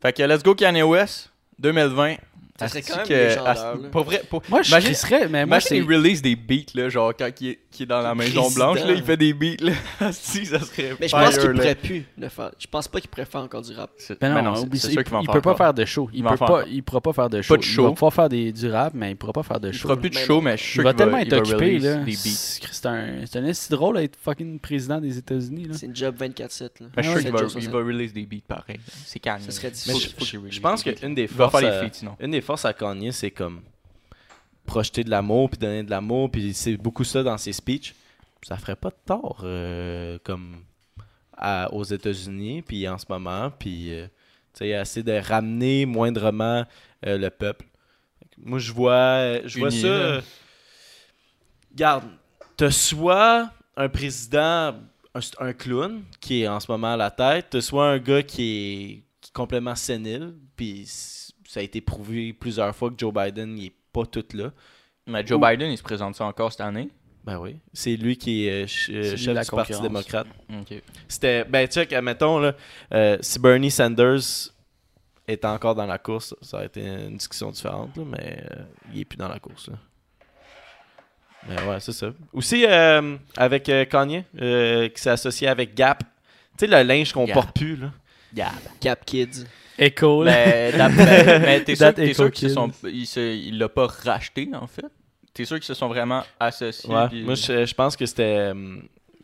Fait 0.00 0.12
que 0.12 0.22
let's 0.22 0.42
go 0.42 0.54
Kanye 0.54 0.82
West 0.82 1.32
2020. 1.58 2.16
Ça 2.58 2.68
serait 2.68 2.82
quand 2.82 2.96
même 2.96 3.06
que-. 3.06 3.88
Pour 3.90 4.04
vrai, 4.04 4.22
pour, 4.28 4.42
Moi, 4.48 4.62
je 4.62 4.68
Imagine- 4.68 4.86
crisserais, 4.90 5.28
mais 5.28 5.44
moi, 5.46 5.58
Imagine 5.58 5.76
il 5.76 5.82
release 5.96 6.22
des 6.22 6.36
beats, 6.36 6.72
là, 6.74 6.88
genre 6.88 7.12
quand 7.16 7.28
il 7.40 7.48
est, 7.48 7.58
est 7.80 7.86
dans 7.86 8.00
la 8.00 8.14
Maison 8.14 8.42
Président. 8.42 8.72
Blanche, 8.72 8.84
là, 8.86 8.92
il 8.94 9.02
fait 9.02 9.16
des 9.16 9.32
beats, 9.34 9.56
là. 9.60 9.72
si, 10.12 10.46
ça 10.46 10.60
serait 10.60 10.96
Mais 11.00 11.08
je 11.08 11.12
pense 11.16 11.38
qu'il 11.38 11.50
pourrait 11.52 11.74
plus 11.74 12.04
le 12.16 12.28
faire. 12.28 12.50
Je 12.58 12.66
pense 12.66 12.88
pas 12.88 13.00
qu'il 13.00 13.10
pourrait 13.10 13.26
faire 13.26 13.42
encore 13.42 13.62
du 13.62 13.72
rap. 13.74 13.90
Ben 14.20 14.34
mais 14.34 14.42
non, 14.42 14.54
c'est- 14.54 14.62
oublie 14.62 14.78
ça. 14.78 14.90
sûr 14.90 15.02
Il, 15.02 15.18
il 15.22 15.28
peut 15.28 15.40
pas 15.40 15.54
faire 15.54 15.74
de 15.74 15.84
show. 15.84 16.08
Il, 16.12 16.18
Il 16.20 16.22
peut 16.24 16.36
faire 16.36 16.46
pas, 16.46 16.64
il 16.66 16.82
pourra 16.82 17.00
pas 17.00 17.12
faire 17.12 17.28
de 17.30 17.36
Pas 17.38 17.42
show. 17.42 17.56
de 17.56 17.62
Il 17.62 17.66
show. 17.68 17.82
va 17.84 17.90
pouvoir 17.92 18.14
faire 18.14 18.28
des, 18.28 18.52
du 18.52 18.70
rap, 18.70 18.92
mais 18.94 19.10
il 19.10 19.16
pourra 19.16 19.32
pas 19.32 19.42
faire 19.42 19.60
de 19.60 19.68
Il 19.68 19.74
show. 19.74 19.88
fera 19.88 19.96
plus 20.00 20.10
de 20.10 20.14
Mais 20.14 20.24
show, 20.24 20.34
non. 20.36 20.42
mais 20.42 20.56
je 20.56 20.62
suis 20.62 20.72
sûr 20.72 20.82
Il 20.82 20.84
va 20.84 20.90
qu'il 20.92 20.98
tellement 20.98 21.18
il 21.18 21.26
être 21.26 21.32
va 21.34 21.38
occupé, 21.38 21.64
release 21.66 21.84
là. 21.84 21.94
des 21.96 22.12
beats. 22.12 22.16
C'est 22.16 22.62
c'est 22.72 22.86
un, 22.86 23.06
c'est 23.26 23.38
un 23.38 23.44
esti 23.46 23.70
drôle 23.70 23.96
d'être 23.96 24.16
fucking 24.22 24.58
président 24.60 25.00
des 25.00 25.18
États-Unis, 25.18 25.64
là. 25.64 25.74
C'est 25.74 25.86
une 25.86 25.96
job 25.96 26.14
24-7. 26.18 26.60
là. 26.80 26.86
Je 26.96 27.02
suis 27.02 27.10
sûr 27.12 27.20
qu'il 27.60 27.70
va, 27.70 27.80
il 27.80 27.86
release 27.86 28.12
des 28.12 28.24
beats 28.26 28.36
pareil. 28.48 28.78
C'est 29.04 29.20
Faut- 29.26 29.98
je, 30.50 30.60
pense 30.60 30.82
qu'une 30.82 31.14
des 31.14 31.22
Il 31.22 31.28
forces. 31.28 31.54
Forces 32.46 32.64
à 32.64 32.72
Kanye, 32.72 33.12
c'est 33.12 33.30
comme 33.30 33.60
projeter 34.64 35.04
de 35.04 35.10
l'amour, 35.10 35.50
puis 35.50 35.58
donner 35.58 35.82
de 35.82 35.90
l'amour, 35.90 36.30
puis 36.30 36.52
c'est 36.54 36.76
beaucoup 36.76 37.04
ça 37.04 37.22
dans 37.22 37.36
ses 37.38 37.52
speeches. 37.52 37.94
ça 38.42 38.56
ferait 38.56 38.76
pas 38.76 38.90
de 38.90 38.96
tort 39.04 39.40
euh, 39.44 40.18
comme 40.24 40.56
à- 41.36 41.72
aux 41.72 41.84
États-Unis, 41.84 42.62
puis 42.62 42.88
en 42.88 42.96
ce 42.98 43.04
moment, 43.08 43.50
puis 43.50 43.92
euh, 43.92 44.06
sais, 44.54 44.68
essayer 44.70 45.02
de 45.02 45.12
ramener 45.20 45.84
moindrement 45.86 46.64
euh, 47.04 47.18
le 47.18 47.30
peuple. 47.30 47.66
Moi, 48.38 48.58
je 48.58 48.72
vois, 48.72 49.46
je 49.46 49.58
vois 49.58 49.70
ça. 49.70 49.86
là. 49.88 49.94
euh, 49.94 50.20
Regarde, 51.72 52.04
t'as 52.56 52.70
soit 52.70 53.50
un 53.76 53.88
président, 53.88 54.74
un, 55.14 55.20
un 55.40 55.52
clown, 55.52 56.02
qui 56.20 56.42
est 56.42 56.48
en 56.48 56.58
ce 56.60 56.70
moment 56.70 56.92
à 56.94 56.96
la 56.96 57.10
tête, 57.10 57.46
t'as 57.50 57.60
soit 57.60 57.86
un 57.88 57.98
gars 57.98 58.22
qui 58.22 58.42
est, 58.42 59.02
qui 59.20 59.30
est 59.30 59.32
complètement 59.32 59.74
sénile, 59.74 60.34
puis 60.56 60.86
ça 61.48 61.60
a 61.60 61.62
été 61.62 61.80
prouvé 61.80 62.32
plusieurs 62.32 62.74
fois 62.74 62.90
que 62.90 62.94
Joe 62.98 63.12
Biden, 63.12 63.56
il 63.58 63.66
est 63.66 63.72
pas 63.92 64.04
tout 64.06 64.24
là. 64.34 64.52
Mais 65.06 65.24
Joe 65.26 65.38
Ou- 65.38 65.46
Biden, 65.46 65.70
il 65.70 65.78
se 65.78 65.82
présente 65.82 66.16
ça 66.16 66.24
encore 66.24 66.50
cette 66.52 66.60
année? 66.62 66.88
Ben 67.24 67.38
oui. 67.38 67.56
C'est 67.72 67.96
lui 67.96 68.16
qui 68.16 68.46
est 68.46 68.64
euh, 68.64 68.66
ch- 68.66 68.90
euh, 68.92 69.16
chef 69.16 69.34
la 69.34 69.42
du 69.44 69.50
Parti 69.50 69.80
démocrate. 69.80 70.26
Ok. 70.48 70.80
C'était. 71.08 71.44
Ben, 71.44 71.66
check, 71.66 71.92
admettons, 71.92 72.38
là, 72.38 72.54
euh, 72.94 73.18
si 73.20 73.38
Bernie 73.40 73.70
Sanders 73.70 74.20
était 75.26 75.46
encore 75.46 75.74
dans 75.74 75.86
la 75.86 75.98
course, 75.98 76.34
ça 76.40 76.58
aurait 76.58 76.66
été 76.66 76.82
une 76.86 77.16
discussion 77.16 77.50
différente, 77.50 77.96
là, 77.96 78.04
mais 78.06 78.44
euh, 78.52 78.62
il 78.94 79.00
est 79.00 79.04
plus 79.04 79.16
dans 79.16 79.28
la 79.28 79.40
course. 79.40 79.68
Là. 79.68 79.74
Mais 81.48 81.62
ouais, 81.68 81.80
c'est 81.80 81.92
ça. 81.92 82.12
Aussi, 82.32 82.64
euh, 82.66 83.16
avec 83.36 83.68
euh, 83.68 83.84
Kanye, 83.84 84.24
euh, 84.40 84.88
qui 84.88 85.00
s'est 85.00 85.10
associé 85.10 85.46
avec 85.48 85.74
Gap. 85.74 86.00
Tu 86.58 86.60
sais, 86.60 86.66
le 86.66 86.82
linge 86.86 87.12
qu'on 87.12 87.24
Gap. 87.24 87.34
porte 87.34 87.54
plus, 87.56 87.76
là. 87.76 87.92
Gab. 88.34 88.52
Cap 88.80 89.04
Kids. 89.04 89.44
Echo, 89.78 90.24
là. 90.24 90.32
Mais, 90.88 91.62
t'es 91.64 91.74
sûr, 91.76 91.94
t'es 91.94 92.14
sûr 92.14 92.30
qu'ils 92.30 92.48
se 92.50 92.54
Kids. 92.54 92.54
sont, 92.54 92.70
ils 92.88 93.06
se, 93.06 93.20
il 93.34 93.58
l'a 93.58 93.68
pas 93.68 93.86
racheté 93.86 94.48
en 94.54 94.66
fait? 94.66 94.86
T'es 95.34 95.44
sûr 95.44 95.56
qu'ils 95.56 95.66
se 95.66 95.74
sont 95.74 95.88
vraiment 95.88 96.22
associés. 96.40 96.88
Ouais, 96.92 97.08
moi 97.22 97.34
je, 97.34 97.66
je 97.66 97.74
pense 97.74 97.94
que 97.96 98.06
c'était. 98.06 98.52
euh, 98.54 98.76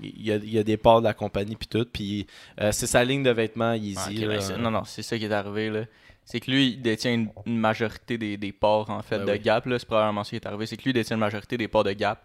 Il 0.03 0.23
y, 0.27 0.33
a, 0.33 0.37
il 0.37 0.53
y 0.53 0.59
a 0.59 0.63
des 0.63 0.77
parts 0.77 1.01
de 1.01 1.07
la 1.07 1.15
compagnie 1.15 1.57
puis 1.57 1.69
tout. 1.69 1.87
Puis 1.91 2.27
euh, 2.61 2.71
c'est 2.73 2.87
sa 2.87 3.03
ligne 3.05 3.23
de 3.23 3.31
vêtements 3.31 3.73
Yeezy. 3.73 4.23
Ah, 4.25 4.27
ben, 4.29 4.41
c'est- 4.41 4.59
non, 4.59 4.71
non, 4.71 4.83
c'est 4.85 5.03
ça 5.03 5.17
qui 5.17 5.25
est 5.25 5.33
arrivé 5.33 5.71
là. 5.71 5.85
C'est 6.25 6.39
que 6.39 6.51
lui, 6.51 6.69
il 6.75 6.83
détient 6.83 7.13
une, 7.15 7.29
une 7.47 7.59
majorité 7.59 8.17
des, 8.19 8.37
des 8.37 8.53
parts 8.53 8.89
en 8.91 9.03
fait 9.03 9.19
Ben 9.19 9.25
de 9.27 9.33
oui. 9.33 9.41
Gap. 9.41 9.67
là. 9.67 9.79
C'est 9.79 9.87
probablement 9.87 10.23
ça 10.23 10.31
qui 10.31 10.37
est 10.37 10.47
arrivé. 10.47 10.67
C'est 10.67 10.77
que 10.77 10.85
lui 10.85 10.93
détient 10.93 11.17
une 11.17 11.21
majorité 11.21 11.57
des 11.57 11.67
parts 11.69 11.85
de 11.85 11.93
Gap. 11.93 12.21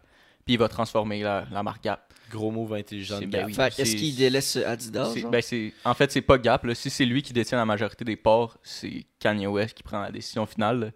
Puis 0.47 0.53
il 0.53 0.57
va 0.57 0.69
transformer 0.69 1.21
la, 1.21 1.45
la 1.51 1.61
marque 1.61 1.83
Gap. 1.83 2.13
Gros 2.31 2.51
move 2.51 2.73
intelligent 2.73 3.15
de 3.17 3.19
C'est- 3.21 3.27
Gap. 3.27 3.41
ben 3.41 3.47
oui. 3.47 3.53
Fait, 3.53 3.79
est-ce 3.81 3.95
qu'il 3.97 4.15
délaisse 4.15 4.55
Adidas 4.55 5.11
C'est- 5.13 5.29
ben, 5.29 5.41
c'est- 5.41 5.73
en 5.83 5.93
fait, 5.93 6.09
c'est 6.11 6.21
pas 6.21 6.37
Gap. 6.37 6.63
Là. 6.63 6.73
Si 6.73 6.89
c'est 6.89 7.05
lui 7.05 7.21
qui 7.21 7.33
détient 7.33 7.57
la 7.57 7.65
majorité 7.65 8.03
des 8.05 8.15
parts, 8.15 8.57
c'est 8.63 9.05
Kanye 9.19 9.45
West 9.47 9.75
qui 9.75 9.83
prend 9.83 10.01
la 10.01 10.11
décision 10.11 10.45
finale. 10.45 10.79
là. 10.79 10.87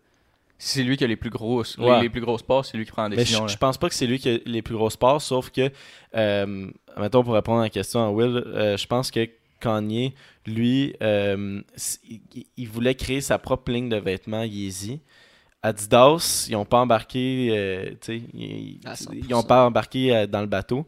Si 0.58 0.78
c'est 0.78 0.84
lui 0.84 0.96
qui 0.96 1.04
a 1.04 1.08
les 1.08 1.16
plus 1.18 1.30
grosses, 1.32 1.78
les- 1.78 1.86
Ouais. 1.86 2.02
les, 2.02 2.10
plus 2.10 2.22
grosses 2.22 2.44
parts, 2.44 2.64
c'est 2.66 2.78
lui 2.78 2.86
qui 2.86 2.92
prend 2.92 3.04
la 3.04 3.10
Mais 3.10 3.16
décision. 3.18 3.48
je, 3.48 3.58
pense 3.58 3.78
pas 3.78 3.90
que 3.90 3.96
c'est 3.96 4.06
lui 4.08 4.20
qui 4.20 4.30
a 4.30 4.38
les 4.46 4.62
plus 4.62 4.76
grosses 4.76 4.96
parts, 4.98 5.22
sauf 5.22 5.50
que, 5.50 5.70
euh, 6.16 6.68
mettons 6.98 7.24
pour 7.24 7.34
répondre 7.34 7.60
à 7.60 7.64
la 7.64 7.70
question 7.70 8.06
à 8.06 8.10
Will, 8.10 8.44
euh, 8.46 8.78
je 8.78 8.86
pense 8.88 9.10
que 9.12 9.28
Kanye, 9.60 10.14
lui, 10.46 10.96
euh, 11.02 11.62
il, 12.08 12.22
il 12.58 12.68
voulait 12.70 12.96
créer 12.96 13.22
sa 13.22 13.38
propre 13.40 13.72
ligne 13.72 13.90
de 13.90 13.98
vêtements 13.98 14.44
Yeezy. 14.44 15.00
Adidas, 15.64 16.48
ils 16.50 16.56
ont 16.56 16.66
pas 16.66 16.80
embarqué, 16.80 17.50
euh, 17.52 17.90
tu 17.92 17.98
sais, 18.02 18.22
ils, 18.34 18.80
À 18.86 18.94
100%. 18.96 19.10
ils 19.28 19.34
ont 19.36 19.44
pas 19.44 19.66
embarqué 19.66 20.16
euh, 20.16 20.28
dans 20.28 20.42
le 20.42 20.48
bateau. 20.48 20.88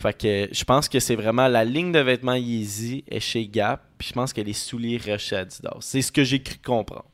Fait 0.00 0.16
que 0.16 0.48
je 0.52 0.64
pense 0.64 0.88
que 0.88 1.00
c'est 1.00 1.16
vraiment 1.16 1.48
la 1.48 1.64
ligne 1.64 1.90
de 1.92 1.98
vêtements 2.00 2.34
Yeezy 2.34 3.04
est 3.08 3.20
chez 3.20 3.46
Gap, 3.46 3.82
puis 3.98 4.08
je 4.08 4.12
pense 4.12 4.32
que 4.32 4.40
les 4.42 4.52
souliers 4.52 4.98
restent 4.98 5.26
chez 5.28 5.36
Adidas. 5.36 5.76
C'est 5.80 6.02
ce 6.02 6.12
que 6.12 6.22
j'ai 6.24 6.42
cru 6.42 6.56
comprendre. 6.64 7.06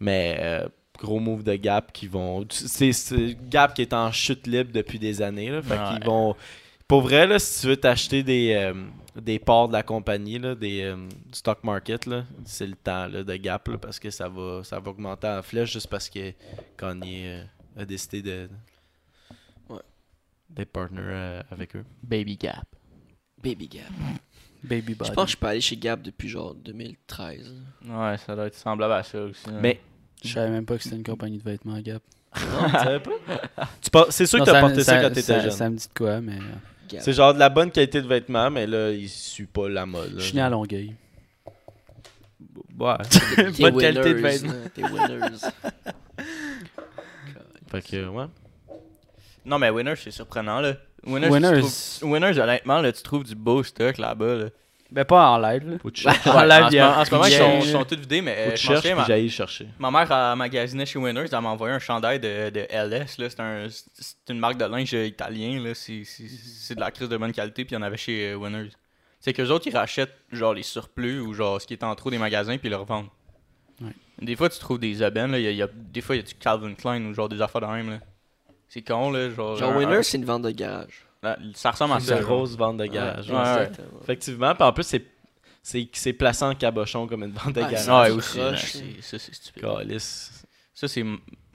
Mais 0.00 0.36
euh, 0.40 0.68
gros 0.98 1.18
move 1.20 1.42
de 1.42 1.54
Gap 1.54 1.92
qui 1.92 2.06
vont. 2.06 2.44
C'est 2.50 2.92
c'est 2.92 3.36
Gap 3.48 3.74
qui 3.74 3.82
est 3.82 3.92
en 3.94 4.12
chute 4.12 4.46
libre 4.46 4.70
depuis 4.72 4.98
des 4.98 5.22
années. 5.22 5.50
Là, 5.50 5.62
fait 5.62 5.78
Ouais. 5.78 5.84
qu'ils 5.94 6.04
vont. 6.04 6.34
Pour 6.88 7.00
vrai, 7.02 7.26
là, 7.26 7.38
si 7.38 7.60
tu 7.62 7.66
veux 7.66 7.76
t'acheter 7.76 8.22
des, 8.22 8.54
euh, 8.54 8.74
des 9.20 9.38
parts 9.40 9.66
de 9.68 9.72
la 9.72 9.82
compagnie, 9.82 10.38
là, 10.38 10.54
des, 10.54 10.82
euh, 10.82 10.96
du 10.96 11.36
stock 11.38 11.64
market, 11.64 12.06
là, 12.06 12.24
c'est 12.44 12.66
le 12.66 12.76
temps 12.76 13.06
là, 13.08 13.24
de 13.24 13.36
Gap 13.36 13.66
là, 13.68 13.76
parce 13.78 13.98
que 13.98 14.10
ça 14.10 14.28
va, 14.28 14.62
ça 14.62 14.78
va 14.78 14.90
augmenter 14.90 15.26
en 15.26 15.42
flèche 15.42 15.72
juste 15.72 15.88
parce 15.88 16.08
que 16.08 16.32
Kanye 16.76 17.26
euh, 17.26 17.44
a 17.76 17.84
décidé 17.84 18.22
de. 18.22 18.48
Ouais. 19.68 19.80
d'être 20.48 20.70
partner 20.70 21.00
euh, 21.02 21.42
avec 21.50 21.74
eux. 21.74 21.84
Baby 22.04 22.36
Gap. 22.36 22.64
Baby 23.42 23.66
Gap. 23.68 23.82
Baby 24.62 24.94
body. 24.94 25.10
Je 25.10 25.14
pense 25.14 25.24
que 25.26 25.32
je 25.32 25.36
peux 25.36 25.46
aller 25.46 25.60
chez 25.60 25.76
Gap 25.76 26.02
depuis 26.02 26.28
genre 26.28 26.54
2013. 26.54 27.52
Ouais, 27.88 28.16
ça 28.18 28.34
doit 28.36 28.46
être 28.46 28.54
semblable 28.54 28.92
à 28.94 29.02
ça 29.02 29.20
aussi. 29.22 29.46
là. 29.48 29.58
Mais 29.60 29.80
Je 30.22 30.28
savais 30.32 30.50
même 30.50 30.64
pas 30.66 30.76
que 30.76 30.82
c'était 30.84 30.96
une 30.96 31.02
compagnie 31.04 31.38
de 31.38 31.42
vêtements 31.42 31.78
Gap. 31.80 32.02
non, 32.36 32.64
tu 32.66 32.70
savais 32.72 33.00
pas? 33.00 34.06
C'est 34.10 34.26
sûr 34.26 34.38
Non, 34.38 34.44
que 34.44 34.50
t'as 34.50 34.60
porté 34.60 34.84
ça, 34.84 35.00
quand 35.00 35.08
t'étais 35.08 35.22
ça, 35.22 35.40
jeune. 35.40 35.50
Ça 35.50 35.68
me 35.70 35.76
dit 35.76 35.86
de 35.88 35.92
quoi, 35.98 36.20
mais. 36.20 36.38
C'est 37.00 37.12
genre 37.12 37.34
de 37.34 37.38
la 37.38 37.48
bonne 37.48 37.70
qualité 37.70 38.00
de 38.02 38.06
vêtements, 38.06 38.50
mais 38.50 38.66
là, 38.66 38.90
il 38.90 39.08
suit 39.08 39.46
pas 39.46 39.68
la 39.68 39.86
mode. 39.86 40.12
là. 40.12 40.18
Je 40.20 40.24
suis 40.24 40.34
né 40.36 40.42
à 40.42 40.48
Longueuil. 40.50 40.94
Ouais. 42.78 42.94
T'es 43.10 43.52
Bonne 43.70 43.78
qualité 43.80 44.14
de 44.14 44.18
vêtements. 44.20 44.52
T'es 44.74 44.82
winners. 44.82 45.36
fait 47.70 47.82
que, 47.82 48.06
ouais. 48.08 48.24
Non, 49.44 49.58
mais 49.58 49.70
Winners, 49.70 49.94
c'est 49.96 50.10
surprenant, 50.10 50.60
là. 50.60 50.74
Winners, 51.06 51.28
Winners. 51.30 51.54
tu 51.54 51.60
trouves- 51.60 52.10
Winners, 52.12 52.38
honnêtement, 52.38 52.80
là, 52.80 52.92
tu 52.92 53.02
trouves 53.02 53.24
du 53.24 53.34
beau 53.34 53.62
stock 53.62 53.96
là-bas, 53.98 54.34
là. 54.34 54.46
Ben, 54.90 55.04
pas 55.04 55.30
en 55.30 55.38
live, 55.38 55.68
là. 55.68 55.78
Faut 55.80 55.88
que 55.88 55.94
tu 55.94 56.02
cherches. 56.02 56.26
En 56.28 56.42
live, 56.44 56.64
il 56.66 56.70
ce 56.70 56.74
y 56.76 56.78
a- 56.78 56.86
moment, 56.88 57.00
en 57.00 57.04
ce 57.04 57.10
moment, 57.10 57.26
ils 57.26 57.32
sont, 57.32 57.58
ils 57.60 57.70
sont 57.72 57.84
tous 57.84 57.96
vidés, 57.96 58.20
mais 58.20 58.34
Faut 58.34 58.40
euh, 58.40 58.50
que 58.52 58.56
je 58.56 58.60
tu 58.62 58.66
m'en 58.68 58.72
cherches, 58.74 58.82
souviens, 58.82 58.94
puis 58.94 59.00
ma, 59.02 59.06
j'aille 59.06 59.22
le 59.24 59.28
chercher. 59.30 59.66
ma 59.78 59.90
mère 59.90 60.12
a 60.12 60.36
magasiné 60.36 60.86
chez 60.86 60.98
Winners, 60.98 61.24
elle 61.32 61.40
m'a 61.40 61.48
envoyé 61.48 61.74
un 61.74 61.78
chandail 61.80 62.20
de, 62.20 62.50
de 62.50 62.60
LS, 62.70 63.18
là. 63.18 63.28
C'est 63.30 63.40
un, 63.40 63.66
c'est 63.68 64.32
une 64.32 64.38
marque 64.38 64.58
de 64.58 64.64
linge 64.64 64.92
italien, 64.92 65.60
là. 65.60 65.74
C'est, 65.74 66.04
c'est, 66.04 66.28
c'est 66.28 66.74
de 66.76 66.80
la 66.80 66.90
crise 66.92 67.08
de 67.08 67.16
bonne 67.16 67.32
qualité, 67.32 67.64
puis 67.64 67.74
il 67.74 67.78
y 67.78 67.82
en 67.82 67.82
avait 67.82 67.96
chez 67.96 68.30
euh, 68.30 68.36
Winners. 68.36 68.70
C'est 69.18 69.32
qu'eux 69.32 69.48
autres, 69.48 69.66
ils 69.66 69.76
rachètent, 69.76 70.14
genre, 70.30 70.54
les 70.54 70.62
surplus 70.62 71.20
ou, 71.20 71.34
genre, 71.34 71.60
ce 71.60 71.66
qui 71.66 71.72
est 71.74 71.82
en 71.82 71.94
trop 71.96 72.10
des 72.10 72.18
magasins, 72.18 72.56
puis 72.58 72.68
ils 72.68 72.70
le 72.70 72.76
revendent. 72.76 73.08
Ouais. 73.80 73.90
Des 74.22 74.36
fois, 74.36 74.48
tu 74.48 74.58
trouves 74.60 74.78
des 74.78 75.02
aubaines, 75.02 75.32
là. 75.32 75.38
Il 75.40 75.44
y 75.44 75.48
a- 75.48 75.50
il 75.50 75.56
y 75.56 75.62
a- 75.62 75.68
des 75.72 76.00
fois, 76.00 76.14
il 76.14 76.18
y 76.20 76.22
a 76.22 76.26
du 76.26 76.34
Calvin 76.34 76.74
Klein 76.74 77.04
ou, 77.06 77.12
genre, 77.12 77.28
des 77.28 77.42
affaires 77.42 77.60
de 77.60 77.66
même, 77.66 77.90
là. 77.90 77.98
C'est 78.68 78.82
con, 78.82 79.10
là. 79.10 79.30
Genre, 79.30 79.56
Genre 79.56 79.72
un- 79.72 79.76
Winners, 79.78 80.02
c'est 80.04 80.16
une 80.18 80.24
vente 80.24 80.42
de 80.42 80.50
garage. 80.50 81.05
Là, 81.22 81.38
ça 81.54 81.70
ressemble 81.70 81.94
à 81.94 82.00
C'est 82.00 82.08
ça. 82.08 82.18
une 82.18 82.24
grosse 82.24 82.56
vente 82.56 82.76
de 82.76 82.86
garage. 82.86 83.28
Ouais, 83.30 83.36
ouais. 83.36 83.56
ouais. 83.58 83.70
Effectivement, 84.02 84.54
puis 84.54 84.62
en 84.64 84.72
plus, 84.72 84.84
c'est 84.84 85.04
c'est 85.62 85.88
c'est 85.92 86.12
placé 86.12 86.44
en 86.44 86.54
cabochon 86.54 87.06
comme 87.08 87.24
une 87.24 87.32
vente 87.32 87.54
de 87.54 87.60
Ouais, 87.62 87.72
garage. 87.72 88.12
Ouais, 88.12 88.22
c'est 88.22 88.40
aussi. 88.40 88.96
ça. 89.02 89.18
c'est- 89.18 89.32
stupide. 89.34 89.62
Calice. 89.62 90.44
Ça, 90.74 90.86
c'est 90.88 91.04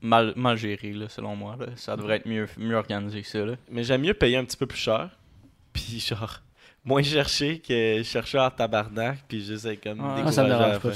mal, 0.02 0.34
mal 0.36 0.58
géré, 0.58 0.92
là, 0.94 1.08
selon 1.08 1.36
moi. 1.36 1.56
Là. 1.60 1.68
Ça 1.76 1.96
devrait 1.96 2.18
être 2.18 2.26
mieux, 2.26 2.48
mieux 2.58 2.76
organisé 2.76 3.22
que 3.22 3.28
ça. 3.28 3.46
Là. 3.46 3.54
Mais 3.70 3.84
j'aime 3.84 4.02
mieux 4.02 4.16
payer 4.16 4.36
un 4.38 4.44
petit 4.44 4.58
peu 4.58 4.66
plus 4.66 4.80
cher. 4.80 5.10
Puis 5.74 6.00
genre, 6.00 6.42
moins 6.84 7.04
chercher 7.04 7.60
que 7.60 8.02
chercher 8.04 8.40
en 8.40 8.50
tabarnak. 8.50 9.20
Puis 9.28 9.46
juste 9.46 9.66
être 9.66 9.82
comme 9.84 10.00
Ouais. 10.02 10.24
Moi, 10.24 10.32
ça 10.32 10.44
dépend, 10.44 10.88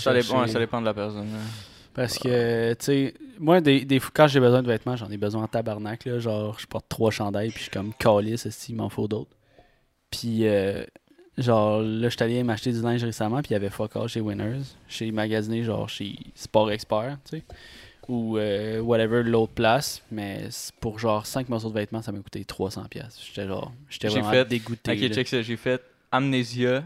ouais, 0.42 0.48
ça 0.50 0.60
dépend 0.60 0.82
de 0.82 0.86
la 0.86 0.94
personne. 0.94 1.32
là. 1.32 1.40
Parce 1.96 2.18
que, 2.20 2.74
tu 2.74 2.86
sais, 2.86 3.14
moi, 3.40 3.62
des, 3.62 3.86
des, 3.86 4.00
quand 4.14 4.28
j'ai 4.28 4.40
besoin 4.40 4.62
de 4.62 4.68
vêtements, 4.68 4.96
j'en 4.96 5.10
ai 5.10 5.18
besoin 5.18 5.44
en 5.44 5.48
tabarnak. 5.48 6.06
Là, 6.06 6.20
genre, 6.20 6.60
je 6.60 6.68
porte 6.68 6.86
trois 6.90 7.10
chandails, 7.10 7.50
puis 7.50 7.58
je 7.60 7.64
suis 7.64 7.72
comme 7.72 7.94
calice, 7.94 8.48
il 8.70 8.76
m'en 8.76 8.90
faut 8.90 9.08
d'autres. 9.08 9.32
Puis, 10.12 10.46
euh, 10.48 10.84
genre, 11.38 11.82
là, 11.82 12.10
je 12.10 12.16
suis 12.16 12.24
allé 12.24 12.44
m'acheter 12.44 12.72
du 12.74 12.82
linge 12.82 13.04
récemment, 13.04 13.38
puis 13.42 13.52
il 13.52 13.54
y 13.54 13.56
avait 13.56 13.70
fuck 13.70 13.96
all 13.96 14.08
chez 14.10 14.20
Winners. 14.22 14.62
Chez 14.90 15.10
magasiné, 15.12 15.64
genre, 15.64 15.88
chez 15.90 16.16
Sport 16.36 16.72
Expert, 16.72 17.18
tu 17.30 17.38
sais. 17.38 17.44
Ou 18.08 18.38
euh, 18.38 18.82
whatever, 18.82 19.24
l'autre 19.24 19.54
place. 19.54 20.04
Mais 20.12 20.50
pour 20.80 21.00
genre 21.00 21.26
5 21.26 21.50
morceaux 21.50 21.70
de 21.70 21.74
vêtements, 21.74 22.02
ça 22.04 22.12
m'a 22.12 22.20
coûté 22.20 22.44
300$. 22.44 22.88
piastres. 22.88 23.20
J'étais 23.26 23.48
genre, 23.48 23.72
j'étais 23.90 24.10
J'ai 24.10 24.20
vraiment 24.20 24.32
fait- 24.32 24.46
dégoûté. 24.46 24.92
Ok, 24.92 25.00
là. 25.00 25.10
check 25.10 25.28
ça. 25.28 25.42
J'ai 25.42 25.58
fait 25.58 25.82
Amnesia 26.12 26.84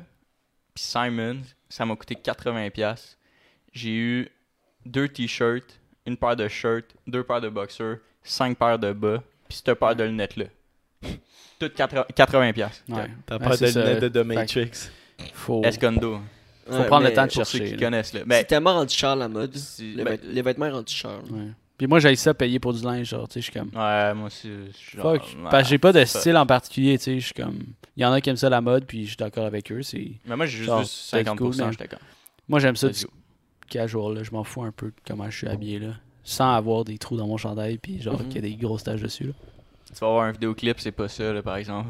puis 0.73 0.83
Simon. 0.83 1.41
Ça 1.67 1.85
m'a 1.85 1.95
coûté 1.97 2.15
80$. 2.15 3.17
J'ai 3.73 3.91
eu 3.93 4.29
deux 4.85 5.07
t-shirts, 5.07 5.79
une 6.05 6.17
paire 6.17 6.35
de 6.35 6.47
shirts, 6.47 6.95
deux 7.07 7.23
paires 7.23 7.41
de 7.41 7.49
boxers, 7.49 7.97
cinq 8.23 8.57
paires 8.57 8.79
de 8.79 8.91
bas, 8.93 9.21
puis 9.47 9.57
cette 9.63 9.77
paire 9.79 9.95
de 9.95 10.03
lunettes-là. 10.03 10.45
Toutes 11.59 11.75
80$. 11.77 12.05
80$. 12.15 12.83
Ouais. 12.89 13.09
T'as 13.25 13.35
Ouais, 13.37 13.39
pas 13.43 13.49
de 13.49 13.55
c'est 13.55 13.71
ça. 13.71 13.83
lunettes 13.83 14.03
de 14.05 14.21
que 14.21 14.27
Matrix. 14.27 14.71
Faut, 15.33 15.61
Escondo. 15.63 16.19
faut 16.65 16.73
Ouais, 16.77 16.85
prendre 16.85 17.05
le 17.07 17.13
temps 17.13 17.25
de 17.27 17.31
Pour 17.33 17.45
ceux 17.45 17.57
chercher. 17.57 17.73
qui 17.73 17.77
là. 17.81 17.87
connaissent. 17.87 18.13
Là. 18.13 18.19
C'est 18.21 18.27
Ben, 18.27 18.45
tellement 18.45 18.73
rendu 18.73 18.95
cher 18.95 19.15
la 19.17 19.27
mode. 19.27 19.53
Les, 19.79 20.03
ben, 20.03 20.15
vêt- 20.15 20.19
les 20.23 20.41
vêtements 20.41 20.71
rendus 20.71 20.93
chers. 20.95 21.21
Ouais. 21.29 21.47
Puis 21.77 21.87
moi, 21.87 21.99
j'ai 21.99 22.15
ça 22.15 22.33
payer 22.33 22.59
pour 22.59 22.73
du 22.73 22.81
linge, 22.83 23.07
genre, 23.07 23.27
tu 23.27 23.33
sais, 23.35 23.39
je 23.41 23.51
suis 23.51 23.53
comme. 23.59 23.69
Ouais, 23.73 24.13
moi 24.13 24.27
aussi. 24.27 24.49
genre, 24.95 25.13
Fuck. 25.15 25.21
ouais, 25.23 25.49
Parce 25.49 25.63
que 25.63 25.69
j'ai 25.69 25.77
pas 25.77 25.91
de 25.91 26.03
style 26.05 26.37
en 26.37 26.45
particulier, 26.45 26.97
tu 26.97 27.03
sais. 27.05 27.19
Je 27.19 27.25
suis 27.25 27.33
comme. 27.33 27.59
Il 27.97 28.03
y 28.03 28.05
en 28.05 28.13
a 28.13 28.21
qui 28.21 28.29
aiment 28.29 28.37
ça 28.37 28.49
la 28.49 28.61
mode, 28.61 28.85
puis 28.85 29.03
je 29.03 29.07
suis 29.09 29.17
d'accord 29.17 29.45
avec 29.45 29.69
eux. 29.71 29.81
C'est... 29.81 30.11
Mais 30.25 30.35
moi, 30.37 30.45
j'ai 30.45 30.57
juste 30.57 30.67
Genre, 30.69 30.79
vu 30.81 30.85
c'est 30.87 31.23
50%. 31.23 31.35
cool, 31.37 31.55
mais- 31.57 31.71
J'étais 31.71 31.87
comme. 31.89 31.99
Moi, 32.47 32.59
j'aime 32.59 32.75
ça 32.77 32.87
du. 32.89 33.05
Casual, 33.69 34.15
là. 34.15 34.23
Je 34.23 34.31
m'en 34.31 34.43
fous 34.43 34.63
un 34.63 34.71
peu 34.71 34.87
de 34.87 34.93
comment 35.07 35.29
je 35.29 35.37
suis 35.37 35.47
habillé, 35.47 35.79
là. 35.79 35.93
Sans 36.23 36.53
avoir 36.53 36.83
des 36.85 36.97
trous 36.97 37.17
dans 37.17 37.27
mon 37.27 37.37
chandail, 37.37 37.77
puis 37.77 38.01
genre, 38.01 38.19
Mhm. 38.19 38.27
qu'il 38.27 38.35
y 38.35 38.39
a 38.39 38.49
des 38.49 38.55
grosses 38.55 38.83
taches 38.83 39.01
dessus, 39.01 39.25
là. 39.25 39.33
Tu 39.93 39.99
vas 39.99 40.07
avoir 40.07 40.23
un 40.25 40.31
vidéoclip, 40.31 40.79
c'est 40.79 40.91
pas 40.91 41.07
ça, 41.07 41.31
là, 41.33 41.41
par 41.41 41.55
exemple. 41.55 41.87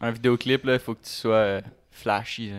Un 0.00 0.10
vidéoclip, 0.10 0.64
là, 0.64 0.74
il 0.74 0.78
faut 0.80 0.94
que 0.94 1.04
tu 1.04 1.10
sois 1.10 1.34
euh, 1.34 1.60
flashy. 1.92 2.50
Là. 2.50 2.56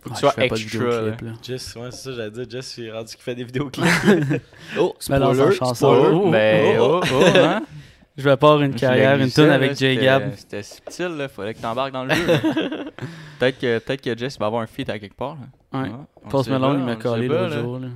Faut 0.00 0.10
que 0.10 0.14
tu 0.14 0.20
sois 0.20 0.34
extra. 0.36 0.84
là. 0.84 1.00
là. 1.22 1.32
Jess, 1.42 1.76
ouais, 1.76 1.90
c'est 1.90 1.96
ça, 2.04 2.12
j'allais 2.12 2.30
dire. 2.30 2.44
Jess, 2.50 2.74
j'ai 2.76 2.90
rendu 2.92 3.14
qu'il 3.14 3.22
fait 3.22 3.34
des 3.36 3.44
vidéoclips. 3.44 3.84
Oh, 4.78 4.94
spoiler, 4.98 5.52
chanson. 5.56 5.74
spoiler. 5.74 6.08
Oh, 6.14 6.28
Mais 6.28 6.76
oh, 6.80 7.00
oh, 7.02 7.06
oh, 7.12 7.24
hein? 7.38 7.62
Je 8.16 8.22
vais 8.24 8.36
pas 8.36 8.48
avoir 8.48 8.62
une 8.62 8.74
carrière, 8.74 9.18
une 9.18 9.30
tune 9.30 9.44
avec 9.48 9.70
Jay 9.76 9.94
c'était- 9.94 10.04
Gab. 10.04 10.34
C'était 10.36 10.62
subtil, 10.62 11.06
là. 11.16 11.28
Fallait 11.28 11.54
que 11.54 11.60
t'embarques 11.60 11.92
dans 11.92 12.04
le 12.04 12.14
jeu. 12.14 12.26
peut-être 13.42 13.58
que, 13.58 13.78
peut 13.78 13.96
que 13.96 14.16
Jess 14.16 14.38
va 14.38 14.46
avoir 14.46 14.62
un 14.62 14.66
feat 14.66 14.88
à 14.88 14.98
quelque 14.98 15.16
part. 15.16 15.36
là. 15.36 15.80
Ouais. 15.80 15.88
Ouais, 15.88 15.94
on 16.24 16.28
Post 16.28 16.48
Malone, 16.48 16.80
il 16.80 16.84
m'a 16.84 16.96
collé 16.96 17.26
l'autre 17.26 17.48
là. 17.48 17.60
jour. 17.60 17.78
Là. 17.78 17.88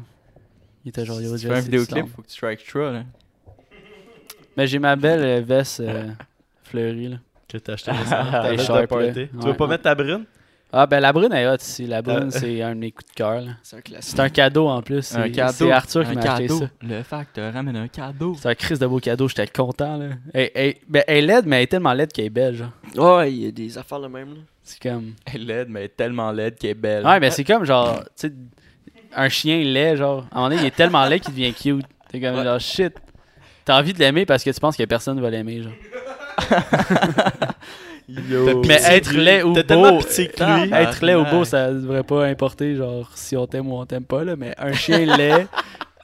Il 0.85 0.89
était 0.89 1.05
genre, 1.05 1.21
yo, 1.21 1.37
Si 1.37 1.43
tu 1.43 1.47
fais 1.49 1.53
un 1.53 1.57
Jess, 1.57 1.65
vidéoclip, 1.65 2.07
faut 2.09 2.23
que 2.23 2.27
tu 2.27 2.35
strike 2.35 2.61
extra, 2.61 2.93
là. 2.93 3.05
Mais 4.57 4.67
j'ai 4.67 4.79
ma 4.79 4.97
belle 4.97 5.25
euh, 5.25 5.41
veste 5.45 5.81
euh, 5.81 6.11
fleurie. 6.65 7.09
Là. 7.09 7.17
Que 7.49 7.59
t'as 7.59 7.75
acheté 7.75 7.93
récemment. 7.93 8.31
Ta 8.31 8.51
veste 8.51 8.73
de 8.73 8.87
party. 8.87 9.29
Tu 9.29 9.47
veux 9.47 9.55
pas 9.55 9.67
mettre 9.67 9.85
ta 9.85 9.95
brune? 9.95 10.25
Ah, 10.79 10.87
ben 10.87 11.01
la 11.01 11.13
brune 11.13 11.33
est 11.33 11.47
hot 11.49 11.57
ici. 11.61 11.87
La 11.87 12.03
brune, 12.03 12.25
Euh. 12.27 12.31
c'est 12.31 12.61
un 12.63 12.75
de 12.75 12.81
mes 12.81 12.91
coups 12.93 13.09
de 13.11 13.15
cœur. 13.15 13.43
C'est 13.63 13.77
un 13.77 13.81
classique. 13.81 14.11
C'est 14.15 14.21
un 14.21 14.29
cadeau 14.29 14.69
en 14.69 14.83
plus. 14.83 15.15
Un 15.17 15.23
C'est- 15.25 15.31
cadeau. 15.33 15.53
C'est 15.57 15.73
Arthur 15.73 16.05
qui 16.05 16.11
un 16.11 16.15
m'a 16.15 16.21
acheté 16.21 16.47
cadeau. 16.49 16.59
ça. 16.61 16.67
Le 16.83 17.03
facteur 17.03 17.53
ramène 17.55 17.77
un 17.77 17.89
cadeau. 17.89 18.37
C'est 18.39 18.49
un 18.49 18.55
crise 18.55 18.79
de 18.79 18.87
beau 18.87 18.99
cadeau. 19.01 19.27
J'étais 19.29 19.47
content. 19.47 19.97
Là. 19.97 20.07
Elle, 20.35 20.51
elle- 20.55 20.75
ben, 20.89 21.03
elle 21.07 21.17
est 21.17 21.27
laide, 21.27 21.47
mais 21.47 21.57
elle 21.57 21.63
est 21.63 21.67
tellement 21.69 21.93
laide 21.95 22.13
qu'elle 22.13 22.27
est 22.27 22.31
belle. 22.31 22.55
Genre. 22.57 22.71
Ouais, 23.17 23.33
il 23.33 23.43
y 23.45 23.47
a 23.47 23.51
des 23.51 23.79
affaires 23.79 23.99
le 24.01 24.09
même. 24.09 24.29
Là. 24.35 24.41
C'est 24.63 24.83
comme. 24.83 25.15
Elle 25.25 25.43
est 25.43 25.45
laide, 25.45 25.69
mais 25.71 25.81
elle 25.81 25.87
est 25.87 25.97
tellement 25.97 26.31
laide 26.33 26.57
qu'elle 26.59 26.71
est 26.71 26.75
belle. 26.75 27.07
Ouais, 27.07 27.21
mais 27.21 27.31
c'est 27.31 27.45
comme 27.45 27.65
genre. 27.65 28.01
Tu 28.17 28.29
sais, 28.29 28.33
un 29.15 29.29
chien 29.29 29.59
laid, 29.65 29.97
genre. 29.97 30.27
À 30.31 30.35
un 30.35 30.41
moment 30.43 30.49
donné, 30.51 30.63
il 30.63 30.67
est 30.67 30.77
tellement 30.77 31.05
laid 31.07 31.21
qu'il 31.21 31.33
devient 31.35 31.55
cute. 31.55 31.87
T'es 32.11 32.21
comme 32.21 32.37
Ouais. 32.37 32.45
genre 32.45 32.61
shit. 32.61 32.93
T'as 33.65 33.79
envie 33.79 33.93
de 33.93 33.99
l'aimer 33.99 34.27
parce 34.27 34.45
que 34.45 34.51
tu 34.51 34.61
penses 34.61 34.77
que 34.77 34.85
personne 34.85 35.21
va 35.21 35.31
l'aimer, 35.31 35.63
genre. 35.63 35.73
Yo. 38.09 38.63
Mais 38.63 38.77
Pitié 38.77 38.93
être 38.95 39.11
de 39.11 39.17
lui. 39.17 39.25
laid 39.25 39.43
ou 39.43 39.53
beau, 39.53 39.61
Ah, 40.41 40.65
lui. 40.65 40.73
être 40.73 41.05
laid 41.05 41.15
ou 41.17 41.25
beau, 41.25 41.45
ça 41.45 41.73
devrait 41.73 42.05
pas 42.05 42.25
importer, 42.27 42.77
genre, 42.77 43.11
si 43.17 43.37
on 43.37 43.47
t'aime 43.47 43.69
ou 43.69 43.77
on 43.79 43.85
t'aime 43.87 44.05
pas, 44.05 44.23
là. 44.25 44.37
Mais 44.37 44.55
un 44.59 44.73
chien 44.73 45.05
laid, 45.17 45.47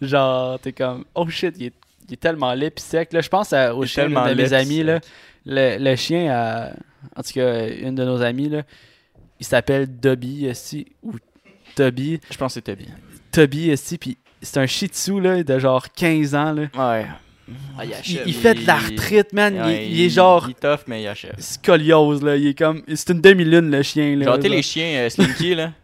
genre, 0.00 0.58
t'es 0.58 0.72
comme, 0.72 1.04
oh 1.14 1.28
shit, 1.28 1.54
il 1.58 1.66
est, 1.66 1.72
il 2.08 2.14
est 2.14 2.16
tellement 2.20 2.52
laid 2.54 2.70
pis 2.70 2.82
sec. 2.82 3.12
Là, 3.12 3.20
je 3.20 3.28
pense 3.28 3.52
à- 3.52 3.74
au 3.74 3.86
chien 3.86 4.08
de 4.08 4.34
mes 4.34 4.52
amis, 4.52 4.82
là. 4.82 5.00
Le, 5.46 5.76
le 5.78 5.96
chien, 5.96 6.30
a, 6.32 6.70
en 7.16 7.22
tout 7.22 7.32
cas, 7.34 7.68
une 7.68 7.94
de 7.94 8.04
nos 8.04 8.20
amies, 8.22 8.48
là, 8.48 8.62
il 9.40 9.46
s'appelle 9.46 9.86
Dobby, 9.88 10.46
esti, 10.46 10.86
ou 11.02 11.12
Toby. 11.76 12.20
Je 12.30 12.36
pense 12.36 12.52
que 12.52 12.54
c'était 12.54 12.76
bien. 12.76 12.94
Toby, 13.32 13.70
esti, 13.70 13.98
pis 13.98 14.18
c'est 14.44 14.58
un 14.58 14.66
shih 14.66 14.86
tzu, 14.88 15.20
là, 15.20 15.40
de 15.42 15.58
genre 15.60 15.86
15 15.92 16.34
ans, 16.34 16.52
là. 16.52 16.62
Ouais. 16.76 17.06
Ah, 17.78 17.84
il 17.84 17.90
Il, 17.90 17.94
achève. 17.94 18.22
il 18.26 18.34
fait 18.34 18.54
de 18.54 18.66
la 18.66 18.76
retraite, 18.76 19.32
man. 19.32 19.54
Il- 19.56 19.62
Ouais, 19.62 19.86
il, 19.88 20.00
est 20.04 20.08
genre 20.10 20.44
Il 20.48 20.52
est 20.52 20.60
tough, 20.60 20.84
mais 20.86 21.02
il 21.02 21.08
achève. 21.08 21.34
scoliose, 21.38 22.22
là. 22.22 22.36
Il 22.36 22.46
est 22.48 22.58
comme. 22.58 22.82
C'est 22.94 23.10
une 23.10 23.20
demi-lune, 23.20 23.70
le 23.70 23.82
chien, 23.82 24.16
là. 24.16 24.24
Genre, 24.26 24.34
genre. 24.40 24.50
les 24.50 24.62
chiens 24.62 24.86
euh, 25.00 25.08
Slinky, 25.10 25.54
là. 25.54 25.72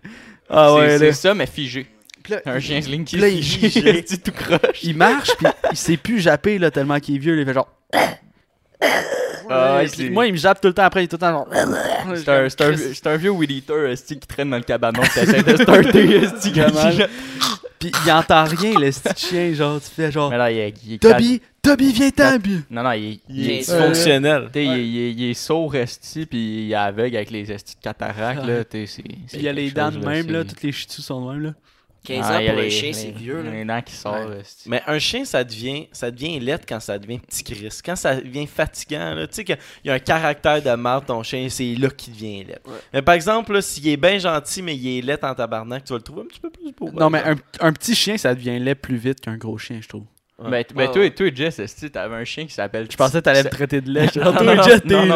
Ah 0.50 0.68
c'est 0.70 0.81
ouais, 0.81 0.98
c'est 0.98 1.07
là. 1.09 1.12
ça, 1.12 1.35
mais 1.35 1.46
figé. 1.46 1.87
Là, 2.31 2.40
Un 2.46 2.59
chien 2.61 2.81
Slinky 2.81 3.16
là, 3.18 3.28
il- 3.28 3.42
figé. 3.42 4.04
Tout 4.24 4.33
croche. 4.33 4.83
il 4.83 4.96
marche, 4.96 5.31
puis 5.38 5.46
il 5.70 5.76
sait 5.76 5.96
plus 5.98 6.20
japper, 6.20 6.59
là, 6.59 6.70
tellement 6.70 6.98
qu'il 7.00 7.16
est 7.16 7.18
vieux. 7.18 7.35
là, 7.35 7.40
Il 7.42 7.46
fait 7.46 7.54
genre. 7.54 7.68
Ah, 9.50 9.81
ouais, 9.98 10.11
moi, 10.11 10.26
il 10.26 10.33
me 10.33 10.37
jappe 10.37 10.61
tout 10.61 10.68
le 10.68 10.74
temps 10.74 10.83
après, 10.85 11.00
il 11.00 11.04
est 11.04 11.09
tout 11.09 11.16
le 11.16 11.20
temps 11.20 11.31
genre. 11.31 11.48
C'est 12.16 12.28
un, 12.31 12.44
un- 12.72 12.76
c'est 12.76 13.07
un 13.07 13.16
vieux 13.16 13.31
weed 13.31 13.50
eater 13.50 13.90
esti, 13.90 14.18
qui 14.18 14.26
traîne 14.26 14.50
dans 14.50 14.59
le 14.59 14.62
cabanon 14.62 15.00
qui 15.02 15.18
essaie 15.20 15.42
de 15.42 15.57
starter 15.57 16.20
Puis 17.79 17.93
il 18.05 18.11
entend 18.12 18.45
rien, 18.45 18.73
le 18.79 18.91
petit 18.91 19.27
chien, 19.29 19.53
genre, 19.55 19.81
tu 19.81 19.88
fais 19.91 20.11
genre. 20.11 20.31
Mais 20.31 20.38
là, 20.38 20.51
il 20.51 20.59
est, 20.59 20.75
il 20.85 20.93
est 20.95 20.99
Toby, 20.99 21.41
Toby, 21.62 21.93
viens-t'en, 21.93 22.38
puis- 22.41 22.61
Non, 22.71 22.83
non, 22.83 22.93
il 22.93 23.05
est, 23.05 23.21
il 23.29 23.37
Il 23.38 23.51
est, 23.51 23.59
dysfonctionnel. 23.59 24.49
t'sais, 24.51 24.64
il 24.64 24.71
est- 24.73 24.88
il 24.88 24.99
est- 24.99 25.12
il 25.12 25.31
est 25.31 25.35
sourd 25.35 25.75
esti, 25.77 26.27
puis 26.27 26.64
il 26.67 26.73
est 26.73 26.75
aveugle 26.75 27.17
avec 27.17 27.31
les 27.31 27.51
estis 27.53 27.77
de 27.77 27.81
cataracte, 27.81 28.45
là, 28.45 28.64
t'sais, 28.64 28.87
c'est... 28.87 29.03
Puis 29.03 29.19
il 29.35 29.43
y 29.43 29.49
a 29.49 29.53
les 29.53 29.71
dents 29.71 29.91
de 29.91 29.99
même, 29.99 30.31
là, 30.33 30.45
toutes 30.45 30.62
les 30.62 30.73
tzus 30.73 31.03
sont 31.03 31.25
de 31.27 31.33
même, 31.33 31.43
là. 31.43 31.55
15 32.05 32.27
Ah, 32.29 32.37
ans 32.39 32.41
pour 32.47 32.59
un 32.59 32.63
les- 32.63 32.71
chien, 32.71 32.93
c'est 32.93 33.11
vieux. 33.11 33.43
Là. 33.43 33.51
Les 33.51 33.65
dents 33.65 33.83
qui 33.83 33.93
sortent, 33.95 34.29
Ouais. 34.29 34.41
esti. 34.41 34.69
Mais 34.69 34.83
un 34.87 34.99
chien, 34.99 35.25
ça 35.25 35.45
devient, 35.45 35.89
ça 35.93 36.11
devient 36.11 36.41
laid 36.41 36.61
quand 36.67 36.81
ça 36.81 36.99
devient 36.99 37.19
petit 37.19 37.45
Chris. 37.45 37.69
Quand 37.85 37.97
ça 37.97 38.17
devient 38.17 38.47
fatigant, 38.47 39.15
là, 39.15 39.27
tu 39.27 39.35
sais 39.35 39.45
qu'il 39.45 39.59
y 39.85 39.91
a 39.91 39.95
un 39.95 39.99
caractère 39.99 40.63
de 40.63 40.71
mal, 40.75 41.03
ton 41.05 41.23
chien, 41.23 41.49
c'est 41.51 41.75
là 41.75 41.91
qu'il 41.91 42.15
devient 42.15 42.45
laid. 42.45 42.59
Ouais. 42.67 42.73
Mais 42.95 43.03
par 43.03 43.15
exemple, 43.15 43.53
là, 43.53 43.61
s'il 43.63 43.87
est 43.89 43.97
bien 43.97 44.19
gentil, 44.19 44.63
mais 44.63 44.77
il 44.77 44.99
est 44.99 45.03
laid 45.03 45.19
en 45.25 45.35
tabarnak, 45.35 45.85
tu 45.85 45.93
vas 45.93 45.99
le 45.99 46.03
trouver 46.03 46.23
un 46.23 46.27
petit 46.27 46.41
peu 46.41 46.51
plus 46.51 46.73
beau. 46.73 46.91
Non, 46.93 47.11
mais 47.11 47.23
un, 47.25 47.37
un 47.61 47.73
petit 47.73 47.95
chien, 47.95 48.17
ça 48.17 48.35
devient 48.35 48.59
laid 48.59 48.75
plus 48.75 48.97
vite 48.97 49.21
qu'un 49.21 49.37
gros 49.37 49.59
chien, 49.59 49.81
je 49.83 49.89
trouve. 49.89 50.05
Ouais. 50.40 50.51
Ben, 50.51 50.64
ben, 50.74 50.87
Ah, 50.88 50.92
toi, 50.92 51.03
ouais. 51.03 51.11
toi, 51.11 51.31
Jess, 51.35 51.59
esti, 51.59 51.90
t'avais 51.90 52.14
un 52.14 52.24
chien 52.24 52.46
qui 52.46 52.53
s'appelle... 52.53 52.87
Je 52.88 52.96
pensais 52.96 53.18
que 53.18 53.24
t'allais 53.24 53.42
me 53.42 53.48
traiter 53.51 53.81
de 53.81 53.90
lait. 53.92 54.07
Non, 54.16 54.33
toi, 54.33 54.55
non, 54.55 54.62
Jess, 54.62 54.83
t'es 54.83 54.94
mais, 54.94 55.07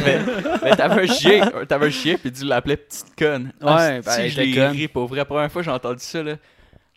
mais, 0.00 0.18
mais 0.64 0.76
t'avais 0.76 1.02
un 1.02 1.06
chien, 1.06 1.50
t'avais 1.68 1.86
un 1.86 1.90
chien, 1.90 2.16
puis 2.20 2.32
tu 2.32 2.44
l'appelais 2.44 2.76
petite 2.76 3.14
conne. 3.16 3.52
Ouais, 3.62 3.68
Ah, 3.70 4.00
ben, 4.04 4.10
si, 4.10 4.20
elle 4.22 4.30
je 4.30 4.40
l'ai 4.40 4.66
ri 4.68 4.88
pour 4.88 5.06
vrai. 5.06 5.18
La 5.18 5.24
première 5.24 5.50
fois 5.52 5.62
que 5.62 5.66
j'ai 5.66 5.70
entendu 5.70 6.00
ça, 6.00 6.22
là. 6.24 6.34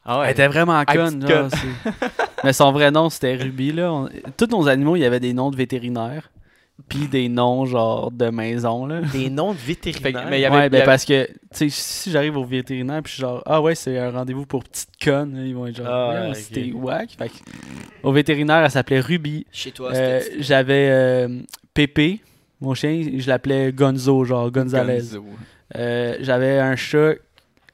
Ah 0.03 0.13
Elle 0.15 0.19
ouais. 0.21 0.31
était 0.31 0.47
vraiment 0.47 0.83
conne, 0.85 1.23
Mais 2.43 2.53
son 2.53 2.71
vrai 2.71 2.89
nom, 2.91 3.09
c'était 3.09 3.35
Ruby, 3.35 3.73
là. 3.73 3.91
On- 3.91 4.09
Tous 4.37 4.47
nos 4.47 4.67
animaux, 4.67 4.95
il 4.95 5.01
y 5.01 5.05
avait 5.05 5.19
des 5.19 5.33
noms 5.33 5.51
de 5.51 5.57
vétérinaires. 5.57 6.31
Puis 6.89 7.07
des 7.07 7.27
noms, 7.27 7.65
genre, 7.65 8.11
de 8.11 8.29
maison, 8.29 8.85
là. 8.85 9.01
Des 9.01 9.29
noms 9.31 9.51
de 9.53 9.57
vétérinaires. 9.57 10.23
que- 10.25 10.29
mais 10.29 10.39
il 10.39 10.41
y 10.41 10.45
avait- 10.45 10.55
ouais, 10.55 10.69
ben 10.69 10.77
il 10.77 10.79
y 10.79 10.81
avait- 10.81 10.85
parce 10.85 11.05
que, 11.05 11.25
tu 11.25 11.35
sais, 11.51 11.69
si 11.69 12.11
j'arrive 12.11 12.37
au 12.37 12.45
vétérinaire, 12.45 13.01
puis 13.03 13.09
je 13.11 13.15
suis 13.15 13.21
genre, 13.21 13.41
ah 13.45 13.61
ouais, 13.61 13.75
c'est 13.75 13.97
un 13.97 14.11
rendez-vous 14.11 14.45
pour 14.45 14.63
petite 14.63 14.89
conne, 15.03 15.35
là, 15.35 15.43
ils 15.45 15.55
vont 15.55 15.67
être 15.67 15.75
genre, 15.77 15.87
Ah, 15.87 16.33
c'était 16.33 16.69
que, 16.69 16.75
au 18.03 18.11
vétérinaire, 18.11 18.63
elle 18.63 18.71
s'appelait 18.71 18.99
Ruby. 18.99 19.45
Chez 19.51 19.71
toi, 19.71 19.91
Euh. 19.93 20.21
J'avais 20.39 20.87
euh, 20.91 21.39
Pépé, 21.73 22.21
mon 22.61 22.73
chien, 22.73 23.01
je 23.17 23.27
l'appelais 23.27 23.71
Gonzo, 23.73 24.23
genre 24.23 24.49
Gonzalez. 24.51 24.99
Gonzo. 24.99 25.25
Euh, 25.75 26.15
J'avais 26.21 26.59
un 26.59 26.75
chat 26.75 27.13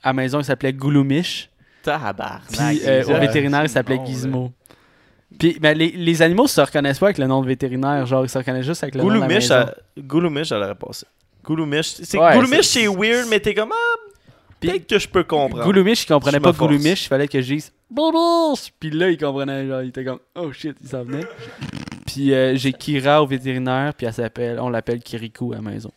à 0.02 0.14
maison 0.14 0.40
qui 0.40 0.46
s'appelait 0.46 0.74
Gouloumiche. 0.74 1.50
Tabarnak. 1.84 2.42
Puis 2.52 2.82
euh, 2.88 3.04
au 3.04 3.20
vétérinaire, 3.20 3.64
il 3.64 3.70
s'appelait 3.70 4.00
Gizmo. 4.06 4.52
Puis 5.40 5.58
ben, 5.60 5.78
les, 5.78 5.90
les 5.92 6.22
animaux 6.22 6.48
se 6.48 6.62
reconnaissent 6.62 7.00
pas 7.00 7.08
avec 7.08 7.18
le 7.18 7.28
nom 7.28 7.42
de 7.42 7.48
vétérinaire, 7.48 8.06
genre 8.06 8.26
ils 8.26 8.30
se 8.30 8.38
reconnaissent 8.38 8.66
juste 8.66 8.84
avec 8.84 8.96
le 8.96 9.02
nom 9.02 9.08
de 9.08 9.14
la 9.14 9.74
Gouloumiche, 10.00 10.52
elle 10.52 10.64
aurait 10.64 10.76
passé. 10.76 11.06
Gouloumiche, 11.44 11.88
c'est 12.04 12.18
Ouais, 12.18 12.34
Gouloumiche, 12.36 12.62
c'est- 12.68 12.82
c'est 12.82 12.88
weird, 12.88 13.28
mais 13.30 13.40
t'es 13.40 13.54
comme 13.54 13.72
ah, 13.74 14.10
peut-être 14.60 14.88
que 14.88 14.98
je 15.00 15.08
peux 15.10 15.24
comprendre. 15.24 15.64
Gouloumiche, 15.66 16.04
il 16.04 16.08
comprenait 16.08 16.38
Je 16.38 16.44
pas. 16.44 16.52
Gouloumiche, 16.54 17.06
il 17.06 17.08
fallait 17.10 17.28
que 17.28 17.42
je 17.42 17.54
dise 17.54 17.72
Boubous! 17.92 18.70
Puis 18.80 18.90
là, 18.92 19.10
il 19.10 19.18
comprenait, 19.18 19.68
genre, 19.68 19.82
il 19.82 19.90
était 19.90 20.06
comme 20.06 20.20
Oh 20.36 20.52
shit, 20.54 20.76
il 20.82 20.88
s'en 20.88 21.04
venait. 21.04 21.26
Puis 22.06 22.34
euh, 22.34 22.56
j'ai 22.56 22.72
Kira 22.74 23.22
au 23.22 23.28
vétérinaire, 23.28 23.94
puis 23.94 24.08
elle 24.08 24.14
s'appelle, 24.14 24.60
on 24.60 24.70
l'appelle 24.70 25.00
Kirikou 25.02 25.52
à 25.54 25.56
la 25.58 25.62
maison. 25.62 25.92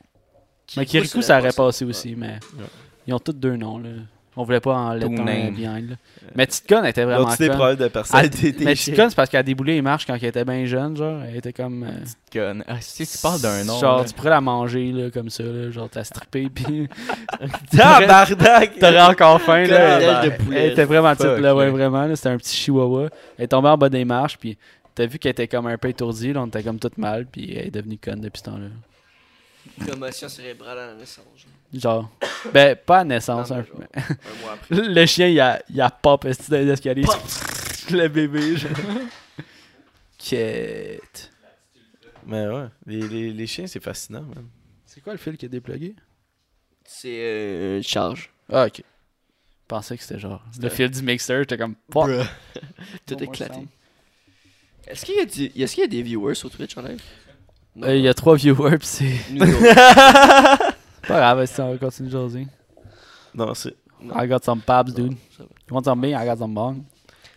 mais 0.77 0.85
Kirikou, 0.87 1.23
ça 1.23 1.39
aurait 1.39 1.53
passé 1.53 1.85
aussi, 1.85 2.15
mais 2.17 2.39
ils 3.07 3.15
ont 3.15 3.19
tous 3.21 3.33
deux 3.33 3.57
noms, 3.57 3.79
là. 3.79 3.91
On 4.39 4.45
voulait 4.45 4.61
pas 4.61 4.75
en 4.75 4.93
lettre 4.93 5.09
behind, 5.09 5.91
là. 5.91 5.97
Mais 6.35 6.47
Titcon 6.47 6.85
était 6.85 7.05
vraiment 7.05 7.21
L'autre, 7.29 7.47
problèmes 7.55 7.77
de 7.77 7.89
personnalité. 7.89 8.55
mais. 8.61 8.75
Titcon, 8.75 9.07
c'est 9.09 9.15
parce 9.15 9.31
qu'elle 9.31 9.41
a 9.41 9.43
déboulé 9.43 9.75
les 9.77 9.83
marches 9.83 10.05
quand 10.07 10.15
elle 10.15 10.25
était 10.25 10.45
bien 10.45 10.67
jeune, 10.67 10.95
genre. 10.95 11.23
Elle 11.27 11.37
était 11.37 11.55
comme. 11.55 11.85
euh, 11.85 12.05
Conne. 12.31 12.63
Ah, 12.69 12.77
si 12.81 13.07
tu 13.07 13.17
parles 13.19 13.41
d'un 13.41 13.65
nom. 13.65 13.79
Genre, 13.79 13.99
là. 14.01 14.05
tu 14.05 14.13
pourrais 14.13 14.31
la 14.31 14.43
manger, 14.43 14.93
là, 14.93 15.11
comme 15.11 15.31
ça, 15.31 15.43
là. 15.43 15.71
Genre, 15.71 15.89
t'as 15.89 16.05
strippé, 16.05 16.51
puis. 16.55 16.87
Tabarnak! 17.75 18.79
T'aurais 18.81 19.01
encore 19.01 19.41
faim, 19.41 19.65
là. 19.65 20.27
De 20.29 20.33
Elle 20.55 20.73
était 20.73 20.85
vraiment 20.85 21.15
petite, 21.15 21.39
là, 21.39 21.55
ouais, 21.55 21.71
vraiment. 21.71 22.15
C'était 22.15 22.29
un 22.29 22.37
petit 22.37 22.55
chihuahua. 22.57 23.09
Elle 23.39 23.45
est 23.45 23.49
tombée 23.49 23.69
en 23.69 23.79
bas 23.79 23.89
des 23.89 24.05
marches, 24.05 24.37
puis 24.39 24.59
t'as 24.95 25.07
vu 25.07 25.19
qu'elle 25.19 25.31
était 25.33 25.49
comme 25.49 25.67
un 25.67 25.79
peu 25.79 25.89
étourdie, 25.89 26.33
là. 26.35 26.43
On 26.43 26.47
était 26.47 26.63
comme 26.63 26.79
toute 26.79 26.99
mal, 26.99 27.27
puis 27.27 27.55
elle 27.57 27.69
est 27.69 27.71
devenue 27.71 27.99
conne 27.99 28.21
depuis 28.21 28.39
ce 28.41 28.45
temps-là. 28.45 28.67
Commotion 29.89 30.29
cérébrale 30.29 30.79
à 30.79 30.87
la 30.89 30.95
naissance. 30.95 31.25
genre. 31.73 31.81
Genre. 31.81 32.11
Ben, 32.53 32.77
pas 32.77 33.01
à 33.01 33.05
naissance, 33.05 33.51
Non, 33.51 33.57
un 33.57 33.61
mais 33.61 33.67
genre, 33.67 33.81
Un 33.95 34.41
mois 34.43 34.53
après. 34.55 34.75
Le 34.89 35.07
chien, 35.07 35.29
il 35.29 35.41
a, 35.41 35.63
il 35.69 35.81
a 35.81 35.91
pop, 35.91 36.25
dans 36.27 36.57
les 36.59 36.69
escaliers. 36.69 37.05
Le 37.91 38.09
bébé, 38.09 38.57
genre. 38.57 38.71
Quête. 40.19 41.31
Mais 42.27 42.47
ouais, 42.49 42.67
les, 42.87 43.07
les, 43.09 43.33
les 43.33 43.47
chiens, 43.47 43.67
c'est 43.67 43.83
fascinant, 43.83 44.23
man. 44.23 44.47
C'est 44.85 45.01
quoi 45.01 45.13
le 45.13 45.19
fil 45.19 45.37
qui 45.37 45.47
est 45.47 45.49
déplugué? 45.51 45.95
C'est 46.85 47.19
euh, 47.21 47.77
une 47.77 47.83
charge. 47.83 48.31
Ah, 48.51 48.67
ok. 48.67 48.79
Je 48.79 48.83
pensais 49.69 49.97
que 49.97 50.03
c'était 50.03 50.19
genre 50.21 50.43
le 50.61 50.69
fil 50.69 50.91
du 50.91 51.03
mixer. 51.03 51.39
J'étais 51.41 51.59
comme. 51.59 51.75
Fuck. 51.93 52.09
Tout 53.07 53.23
éclaté. 53.23 53.61
Est-ce 54.87 55.05
qu'il 55.05 55.17
y, 55.17 55.21
a 55.21 55.25
du- 55.25 55.61
est-ce 55.63 55.75
qu'il 55.75 55.83
y 55.83 55.87
a 55.87 55.89
des 55.89 56.03
viewers 56.03 56.37
sur 56.37 56.49
Twitch 56.51 56.77
en 56.77 56.83
live? 56.83 57.03
Euh, 57.83 57.97
Il 57.97 58.03
y 58.03 58.09
a 58.09 58.15
trois 58.15 58.37
viewers, 58.37 58.79
pis 58.79 58.87
c'est. 58.87 59.13
Pas 61.09 61.19
grave, 61.21 61.47
si 61.47 61.61
on 61.61 61.73
va 61.73 61.79
continuer 61.79 62.09
aujourd'hui. 62.09 62.49
Non, 63.35 63.55
c'est. 63.55 63.75
I 64.03 64.27
got 64.27 64.41
some 64.43 64.61
paps, 64.61 64.93
dude. 64.93 65.13
You 65.39 65.47
want 65.71 65.85
some 65.85 66.01
beer? 66.01 66.17
I 66.21 66.27
got 66.27 66.39
some 66.39 66.55
bong. 66.55 66.83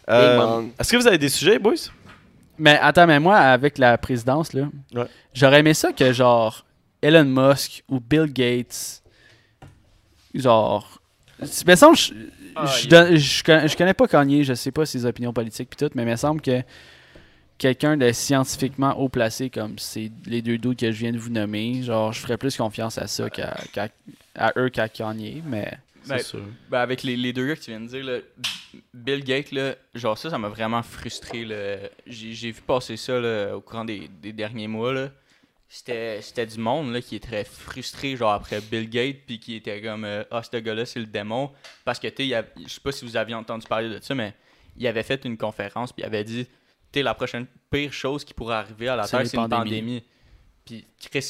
Euh, 0.09 0.37
Bang. 0.37 0.71
Est-ce 0.79 0.91
que 0.91 0.97
vous 0.97 1.07
avez 1.07 1.17
des 1.17 1.29
sujets, 1.29 1.59
boys? 1.59 1.75
Mais 2.57 2.77
attends, 2.79 3.05
mais 3.07 3.19
moi, 3.19 3.37
avec 3.37 3.77
la 3.77 3.97
présidence, 3.97 4.53
là, 4.53 4.67
Ouais. 4.93 5.05
j'aurais 5.33 5.59
aimé 5.59 5.73
ça 5.73 5.93
que, 5.93 6.11
genre, 6.11 6.65
Elon 7.01 7.25
Musk 7.25 7.83
ou 7.89 7.99
Bill 7.99 8.25
Gates, 8.33 9.01
genre. 10.33 10.99
Il 11.41 11.47
me 11.67 11.75
semble, 11.75 11.95
je, 11.95 12.13
Ah, 12.55 12.65
je, 12.65 12.87
donne- 12.89 13.15
je 13.15 13.67
je 13.67 13.77
connais 13.77 13.93
pas 13.93 14.07
Kanye, 14.07 14.43
je 14.43 14.53
sais 14.53 14.71
pas 14.71 14.85
ses 14.85 15.05
opinions 15.05 15.31
politiques 15.31 15.69
pis 15.69 15.77
tout, 15.77 15.89
mais 15.95 16.01
il 16.03 16.09
me 16.09 16.15
semble 16.17 16.41
que 16.41 16.61
quelqu'un 17.59 17.95
de 17.97 18.11
scientifiquement 18.11 18.97
haut 18.97 19.09
placé 19.09 19.51
comme 19.51 19.77
c'est 19.77 20.11
les 20.25 20.41
deux 20.41 20.57
doutes 20.57 20.79
que 20.79 20.91
je 20.91 20.97
viens 20.97 21.11
de 21.11 21.19
vous 21.19 21.29
nommer, 21.29 21.83
genre, 21.83 22.11
je 22.13 22.19
ferais 22.19 22.37
plus 22.37 22.57
confiance 22.57 22.97
à 22.97 23.05
ça 23.05 23.29
qu'à, 23.29 23.55
à 24.35 24.51
eux 24.57 24.69
qu'à 24.69 24.89
Kanye, 24.89 25.43
mais 25.45 25.71
c'est 26.03 26.09
Ben, 26.15 26.19
sûr. 26.23 26.41
Ben, 26.69 26.79
avec 26.79 27.03
les, 27.03 27.15
les 27.17 27.33
deux 27.33 27.45
gars 27.47 27.55
que 27.55 27.61
tu 27.61 27.69
viens 27.71 27.81
de 27.81 27.87
dire, 27.87 28.03
là, 28.03 28.17
Bill 28.93 29.23
Gates, 29.23 29.51
là, 29.51 29.75
genre 29.93 30.17
ça, 30.17 30.29
ça 30.31 30.37
m'a 30.39 30.47
vraiment 30.49 30.81
frustré. 30.81 31.45
J'ai 32.07 32.33
j'ai 32.33 32.51
vu 32.51 32.61
passer 32.61 32.97
ça 32.97 33.19
là, 33.19 33.55
au 33.55 33.61
courant 33.61 33.85
des, 33.85 34.09
des 34.21 34.33
derniers 34.33 34.67
mois. 34.67 34.93
là. 34.93 35.09
C'était 35.71 36.19
c'était 36.23 36.47
du 36.47 36.57
monde 36.57 36.91
là, 36.93 36.99
qui 36.99 37.15
est 37.15 37.19
très 37.23 37.43
frustré 37.43 38.15
genre 38.15 38.31
après 38.31 38.59
Bill 38.59 38.89
Gates 38.89 39.17
puis 39.27 39.39
qui 39.39 39.53
était 39.53 39.79
comme 39.83 40.03
euh, 40.03 40.23
ah 40.31 40.41
ce 40.41 40.57
gars-là 40.57 40.83
c'est 40.87 40.99
le 40.99 41.05
démon 41.05 41.51
parce 41.85 41.99
que 41.99 42.07
tu 42.07 42.15
sais 42.17 42.23
il 42.23 42.29
y 42.29 42.33
a- 42.33 42.43
je 42.65 42.67
sais 42.73 42.81
pas 42.81 42.91
si 42.91 43.05
vous 43.05 43.15
aviez 43.15 43.35
entendu 43.35 43.67
parler 43.67 43.87
de 43.87 43.99
ça 44.03 44.15
mais 44.15 44.33
il 44.77 44.87
avait 44.87 45.03
fait 45.03 45.23
une 45.25 45.37
conférence 45.37 45.93
puis 45.93 46.01
il 46.01 46.05
avait 46.07 46.23
dit 46.23 46.47
sais 46.93 47.03
la 47.03 47.13
prochaine 47.13 47.45
pire 47.71 47.93
chose 47.93 48.23
qui 48.23 48.33
pourrait 48.33 48.55
arriver 48.55 48.87
à 48.87 48.95
la 48.95 49.03
terre 49.07 49.27
c'est 49.27 49.37
une 49.37 49.43
pandémie. 49.65 50.03
Puis 50.65 50.85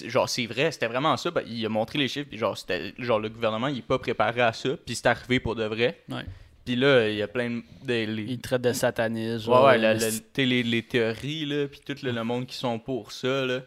genre 0.08 0.28
c'est 0.28 0.45
vrai, 0.45 0.72
c'était 0.72 0.88
vraiment 0.88 1.15
ça, 1.17 1.32
ben, 1.32 1.43
il 1.48 1.65
a 1.65 1.69
montré 1.69 1.98
les 2.00 2.08
chiffres 2.08 2.28
puis 2.30 2.38
genre 2.38 2.58
c'était 2.58 2.93
genre 2.98 3.19
le 3.19 3.30
gouvernement 3.30 3.67
il 3.67 3.78
est 3.80 3.82
pas 3.82 3.98
préparé 4.00 4.41
à 4.41 4.52
ça 4.54 4.69
puis 4.86 4.95
c'est 4.95 5.06
arrivé 5.08 5.39
pour 5.39 5.56
de 5.56 5.63
vrai. 5.63 6.02
Ouais. 6.10 6.24
Puis 6.65 6.76
là, 6.76 7.08
il 7.10 7.15
y 7.15 7.22
a 7.24 7.28
plein 7.28 7.50
de. 7.84 7.93
les- 8.06 8.24
Ils 8.24 8.39
traitent 8.39 8.62
de 8.62 8.74
satanisme. 8.74 9.50
Ouais, 9.52 9.63
ouais, 9.63 9.78
la- 9.80 9.93
la- 9.95 10.10
les, 10.38 10.62
les 10.62 10.84
théories, 10.84 11.45
là, 11.45 11.67
puis 11.67 11.80
tout 11.84 11.95
le, 12.04 12.12
le 12.12 12.24
monde 12.24 12.45
qui 12.45 12.56
sont 12.58 12.78
pour 12.78 13.12
ça, 13.12 13.43
là. 13.45 13.62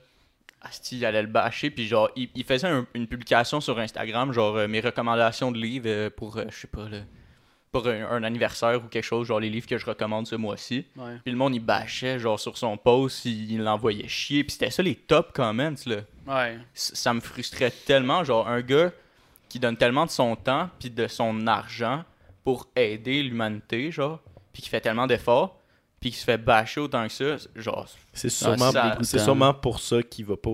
Asti, 0.61 0.99
il 0.99 1.05
allait 1.05 1.23
le 1.23 1.27
bâcher, 1.29 1.71
puis 1.71 1.89
genre, 1.89 2.09
il, 2.15 2.29
il 2.37 2.45
faisait 2.45 2.69
un- 2.69 2.87
une 2.95 3.09
publication 3.09 3.61
sur 3.61 3.77
Instagram, 3.81 4.33
genre, 4.33 4.57
euh, 4.57 4.69
mes 4.69 4.79
recommandations 4.79 5.51
de 5.51 5.59
livres 5.59 5.89
euh, 5.89 6.11
pour, 6.11 6.37
euh, 6.37 6.45
je 6.51 6.57
sais 6.57 6.69
pas, 6.69 6.89
là, 6.89 6.99
pour 7.73 7.89
un, 7.89 8.05
un 8.07 8.23
anniversaire 8.23 8.85
ou 8.85 8.89
quelque 8.89 9.03
chose, 9.05 9.27
genre 9.27 9.41
les 9.41 9.49
livres 9.49 9.67
que 9.67 9.79
je 9.79 9.87
recommande 9.87 10.27
ce 10.27 10.35
mois-ci. 10.37 10.85
Ouais. 10.95 11.17
Puis 11.25 11.33
le 11.33 11.39
monde, 11.39 11.55
il 11.55 11.61
bâchait, 11.61 12.19
genre, 12.19 12.39
sur 12.39 12.59
son 12.59 12.77
post, 12.77 13.25
il 13.25 13.59
l'envoyait 13.63 14.07
chier, 14.09 14.45
puis 14.45 14.53
c'était 14.53 14.71
ça 14.71 14.83
les 14.83 14.95
top 14.95 15.33
comments, 15.33 15.75
là 15.87 15.97
Ouais. 16.27 16.59
ça 16.75 17.15
me 17.15 17.21
frustrait 17.21 17.71
tellement. 17.87 18.23
Genre, 18.25 18.47
un 18.47 18.61
gars 18.61 18.93
qui 19.49 19.59
donne 19.59 19.77
tellement 19.77 20.05
de 20.07 20.11
son 20.11 20.37
temps 20.37 20.69
puis 20.79 20.91
de 20.91 21.07
son 21.09 21.47
argent 21.47 22.05
pour 22.45 22.69
aider 22.77 23.23
l'humanité, 23.23 23.91
genre, 23.91 24.21
puis 24.53 24.63
qui 24.63 24.69
fait 24.69 24.81
tellement 24.83 25.07
d'efforts, 25.07 25.57
puis 26.03 26.11
qui 26.11 26.19
se 26.19 26.25
fait 26.25 26.37
bâcher 26.37 26.81
autant 26.81 27.07
que 27.07 27.13
ça, 27.13 27.37
genre. 27.57 27.89
C'est 28.13 28.29
sûrement, 28.29 28.71
ça- 28.73 28.99
c'est 29.03 29.19
ça- 29.19 29.25
sûrement 29.25 29.55
pour 29.55 29.81
ça 29.81 30.03
qu'il 30.03 30.27
va 30.27 30.37
pas 30.37 30.51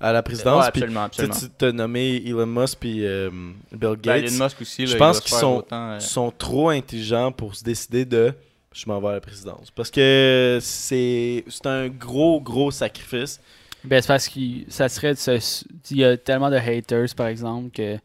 à 0.00 0.12
la 0.12 0.22
présidence. 0.22 0.64
Absolument, 0.64 1.02
absolument. 1.04 1.34
tu 1.34 1.48
t'as 1.58 1.72
nommé 1.72 2.22
Elon 2.24 2.46
Musk 2.46 2.78
puis 2.80 3.04
euh, 3.04 3.28
Bill 3.72 3.96
Ben, 3.96 3.96
Gates. 4.00 4.32
Elon 4.32 4.44
Musk 4.44 4.60
aussi, 4.62 4.86
là, 4.86 4.92
je 4.92 4.96
pense 4.96 5.20
qu'ils 5.20 5.34
sont- 5.36 5.56
autant, 5.56 5.90
euh, 5.90 6.00
sont 6.00 6.30
trop 6.30 6.70
intelligents 6.70 7.32
pour 7.32 7.54
se 7.54 7.62
décider 7.64 8.04
de 8.06 8.32
je 8.72 8.84
m'en 8.88 9.00
vais 9.00 9.08
à 9.08 9.12
la 9.12 9.20
présidence. 9.20 9.70
Parce 9.74 9.90
que 9.90 10.58
c'est 10.62 11.44
c'est 11.48 11.66
un 11.66 11.88
gros, 11.88 12.40
gros 12.40 12.70
sacrifice. 12.70 13.40
Ben, 13.84 14.00
c'est 14.00 14.08
parce 14.08 14.28
que 14.28 14.40
ça 14.68 14.88
serait 14.88 15.14
de 15.14 15.18
se- 15.18 15.64
Il 15.90 15.98
y 15.98 16.04
a 16.04 16.16
tellement 16.16 16.50
de 16.50 16.56
haters, 16.56 17.08
par 17.16 17.26
exemple, 17.26 17.70
que 17.70 17.98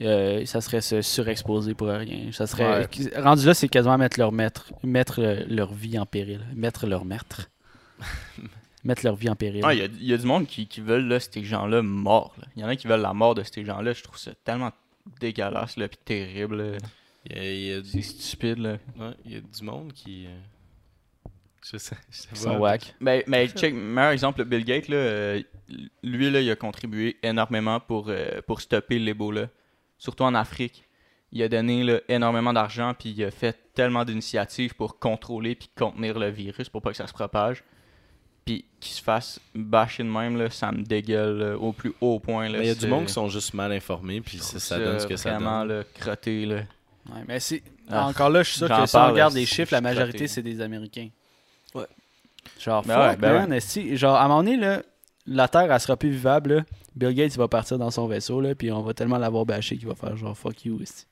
euh, 0.00 0.44
ça 0.46 0.60
serait 0.60 0.80
se 0.80 1.02
surexposer 1.02 1.74
pour 1.74 1.88
rien. 1.88 2.32
Ça 2.32 2.46
serait. 2.46 2.88
Rendu 3.16 3.46
là, 3.46 3.54
c'est 3.54 3.68
quasiment 3.68 3.98
mettre 3.98 4.18
leur 4.18 4.32
maître, 4.32 4.72
mettre 4.82 5.20
euh, 5.20 5.44
leur 5.48 5.72
vie 5.72 5.98
en 5.98 6.06
péril. 6.06 6.40
Mettre 6.54 6.86
leur 6.86 7.04
maître. 7.04 7.50
mettre 8.84 9.04
leur 9.04 9.14
vie 9.16 9.28
en 9.28 9.36
péril. 9.36 9.62
Ah, 9.64 9.74
il 9.74 9.90
y, 10.00 10.06
y 10.06 10.14
a 10.14 10.16
du 10.16 10.26
monde 10.26 10.46
qui, 10.46 10.66
qui 10.66 10.80
veulent 10.80 11.06
là, 11.06 11.20
ces 11.20 11.44
gens-là 11.44 11.82
morts. 11.82 12.34
Il 12.56 12.62
y 12.62 12.64
en 12.64 12.68
a 12.68 12.76
qui 12.76 12.86
veulent 12.88 13.00
la 13.02 13.12
mort 13.12 13.34
de 13.34 13.42
ces 13.42 13.64
gens-là. 13.64 13.92
Je 13.92 14.02
trouve 14.02 14.18
ça 14.18 14.32
tellement 14.44 14.72
dégueulasse 15.20 15.76
là, 15.76 15.88
puis 15.88 15.98
terrible. 16.04 16.78
du, 17.28 17.82
C'est 17.84 18.02
stupide. 18.02 18.58
Là. 18.58 18.78
ouais, 18.98 19.14
il 19.24 19.32
y 19.34 19.36
a 19.36 19.40
du 19.40 19.62
monde 19.62 19.92
qui. 19.92 20.26
euh, 20.26 20.30
je 21.70 21.76
sais. 21.76 21.96
Je 22.10 22.34
sais 22.34 22.48
pas. 22.58 22.76
Mais, 23.00 23.24
mais 23.26 23.48
check, 23.48 23.74
meilleur 23.74 24.10
exemple, 24.12 24.44
Bill 24.44 24.64
Gates, 24.64 24.88
là, 24.88 24.96
euh, 24.96 25.42
lui, 26.02 26.30
là, 26.30 26.40
il 26.40 26.50
a 26.50 26.56
contribué 26.56 27.16
énormément 27.22 27.78
pour, 27.78 28.06
euh, 28.08 28.40
pour 28.46 28.60
stopper 28.60 28.98
l'Ebola, 28.98 29.48
surtout 30.02 30.24
en 30.24 30.34
Afrique. 30.34 30.82
Il 31.30 31.42
a 31.42 31.48
donné 31.48 31.84
là, 31.84 32.00
énormément 32.08 32.52
d'argent, 32.52 32.92
puis 32.98 33.10
il 33.16 33.24
a 33.24 33.30
fait 33.30 33.56
tellement 33.72 34.04
d'initiatives 34.04 34.74
pour 34.74 34.98
contrôler 34.98 35.54
puis 35.54 35.70
contenir 35.78 36.18
le 36.18 36.28
virus 36.28 36.68
pour 36.68 36.82
pas 36.82 36.90
que 36.90 36.96
ça 36.96 37.06
se 37.06 37.12
propage. 37.12 37.62
Puis 38.44 38.64
qu'il 38.80 38.92
se 38.92 39.00
fasse 39.00 39.38
bâcher 39.54 40.02
de 40.02 40.08
même, 40.08 40.36
là, 40.36 40.50
ça 40.50 40.72
me 40.72 40.82
dégueule 40.82 41.38
là, 41.38 41.56
au 41.56 41.72
plus 41.72 41.92
haut 42.00 42.18
point. 42.18 42.48
Là, 42.48 42.58
Mais 42.58 42.64
il 42.64 42.68
y 42.68 42.70
a 42.70 42.74
du 42.74 42.88
monde 42.88 43.06
qui 43.06 43.12
sont 43.12 43.28
juste 43.28 43.54
mal 43.54 43.70
informés, 43.70 44.20
puis 44.20 44.38
ça, 44.38 44.78
donne 44.78 44.98
ce 44.98 45.06
que 45.06 45.16
ça 45.16 45.30
vraiment, 45.30 45.64
donne. 45.64 45.78
là, 45.78 45.84
crotté, 45.94 46.44
là. 46.46 46.56
Ouais, 46.56 47.22
mais 47.28 47.38
c'est. 47.38 47.62
Ah, 47.88 48.06
Encore 48.08 48.30
là, 48.30 48.42
je 48.42 48.48
suis 48.50 48.58
sûr 48.58 48.68
que 48.68 48.86
si 48.86 48.96
on 48.96 49.06
regarde 49.12 49.34
les 49.34 49.46
chiffres, 49.46 49.72
la 49.72 49.80
majorité, 49.80 50.26
c'est 50.26 50.42
des 50.42 50.60
Américains. 50.60 51.08
Ouais. 51.74 51.86
Genre, 52.58 52.82
Ben 52.84 52.94
fuck, 52.94 53.02
ouais, 53.10 53.16
ben 53.16 53.32
man, 53.34 53.52
esti. 53.52 53.96
Genre, 53.96 54.16
à 54.16 54.24
un 54.24 54.28
moment 54.28 54.42
donné, 54.42 54.56
là, 54.56 54.82
la 55.26 55.46
Terre, 55.48 55.72
elle 55.72 55.80
sera 55.80 55.96
plus 55.96 56.10
vivable. 56.10 56.54
là. 56.56 56.62
Bill 56.96 57.14
Gates, 57.14 57.34
il 57.34 57.38
va 57.38 57.48
partir 57.48 57.78
dans 57.78 57.90
son 57.90 58.06
vaisseau, 58.06 58.40
là, 58.40 58.54
puis 58.54 58.70
on 58.72 58.82
va 58.82 58.94
tellement 58.94 59.18
l'avoir 59.18 59.44
bâché 59.46 59.76
qu'il 59.76 59.88
va 59.88 59.94
faire 59.94 60.16
genre 60.16 60.36
fuck 60.36 60.64
you, 60.64 60.78
esti. 60.82 61.06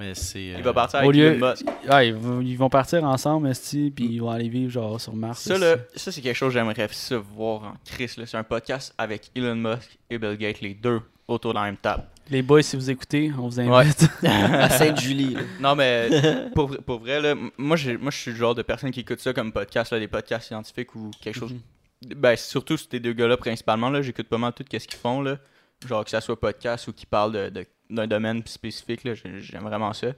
Mais 0.00 0.14
c'est. 0.14 0.40
Il 0.44 0.54
euh, 0.56 0.62
va 0.62 0.72
partir 0.72 1.00
Au 1.00 1.02
avec 1.04 1.16
lieu- 1.16 1.34
Elon 1.34 1.50
Musk. 1.50 1.66
Ouais, 1.90 2.08
ils 2.08 2.56
vont, 2.56 2.68
partir 2.68 3.02
ensemble, 3.02 3.48
esti, 3.48 3.90
puis 3.94 4.04
ils 4.06 4.20
vont 4.20 4.30
aller 4.30 4.48
vivre 4.48 4.70
genre 4.70 5.00
sur 5.00 5.12
Mars. 5.14 5.40
Ça, 5.40 5.58
là, 5.58 5.74
ça 5.96 6.12
c'est 6.12 6.20
quelque 6.20 6.36
chose 6.36 6.52
que 6.54 6.58
j'aimerais 6.60 6.88
voir 7.34 7.62
en 7.64 7.74
Chris. 7.84 8.12
là. 8.16 8.24
C'est 8.26 8.36
un 8.36 8.44
podcast 8.44 8.94
avec 8.96 9.30
Elon 9.34 9.56
Musk 9.56 9.98
et 10.08 10.18
Bill 10.18 10.36
Gates, 10.36 10.60
les 10.60 10.74
deux, 10.74 11.00
autour 11.26 11.52
de 11.52 11.58
la 11.58 11.64
même 11.64 11.76
table. 11.76 12.04
Les 12.30 12.42
boys, 12.42 12.62
si 12.62 12.76
vous 12.76 12.90
écoutez, 12.90 13.32
on 13.36 13.48
vous 13.48 13.58
invite. 13.58 14.08
À 14.22 14.68
Sainte-Julie. 14.70 15.36
Non, 15.58 15.74
mais 15.74 16.08
pour, 16.54 16.76
pour 16.86 17.00
vrai, 17.00 17.20
là, 17.20 17.34
moi, 17.56 17.76
j'ai- 17.76 17.96
moi, 17.96 18.12
je 18.12 18.18
suis 18.18 18.30
le 18.30 18.36
genre 18.36 18.54
de 18.54 18.62
personne 18.62 18.92
qui 18.92 19.00
écoute 19.00 19.18
ça 19.18 19.32
comme 19.32 19.50
podcast, 19.50 19.90
là, 19.92 19.98
des 19.98 20.06
podcasts 20.08 20.46
scientifiques 20.46 20.94
ou 20.94 21.10
quelque 21.20 21.40
chose. 21.40 21.52
Mhm. 21.54 21.60
Ben, 22.06 22.36
surtout 22.36 22.76
ces 22.76 23.00
deux 23.00 23.12
gars-là, 23.12 23.36
principalement, 23.36 23.90
là, 23.90 24.02
j'écoute 24.02 24.28
pas 24.28 24.38
mal 24.38 24.52
tout 24.52 24.64
ce 24.70 24.76
qu'ils 24.78 24.98
font, 24.98 25.20
là. 25.20 25.38
Genre 25.86 26.04
que 26.04 26.10
ça 26.10 26.20
soit 26.20 26.38
podcast 26.38 26.88
ou 26.88 26.92
qu'ils 26.92 27.08
parlent 27.08 27.32
de- 27.32 27.48
de- 27.50 27.66
d'un 27.90 28.06
domaine 28.06 28.44
spécifique, 28.46 29.04
là, 29.04 29.14
j'ai- 29.14 29.40
j'aime 29.40 29.62
vraiment 29.64 29.92
ça. 29.92 30.08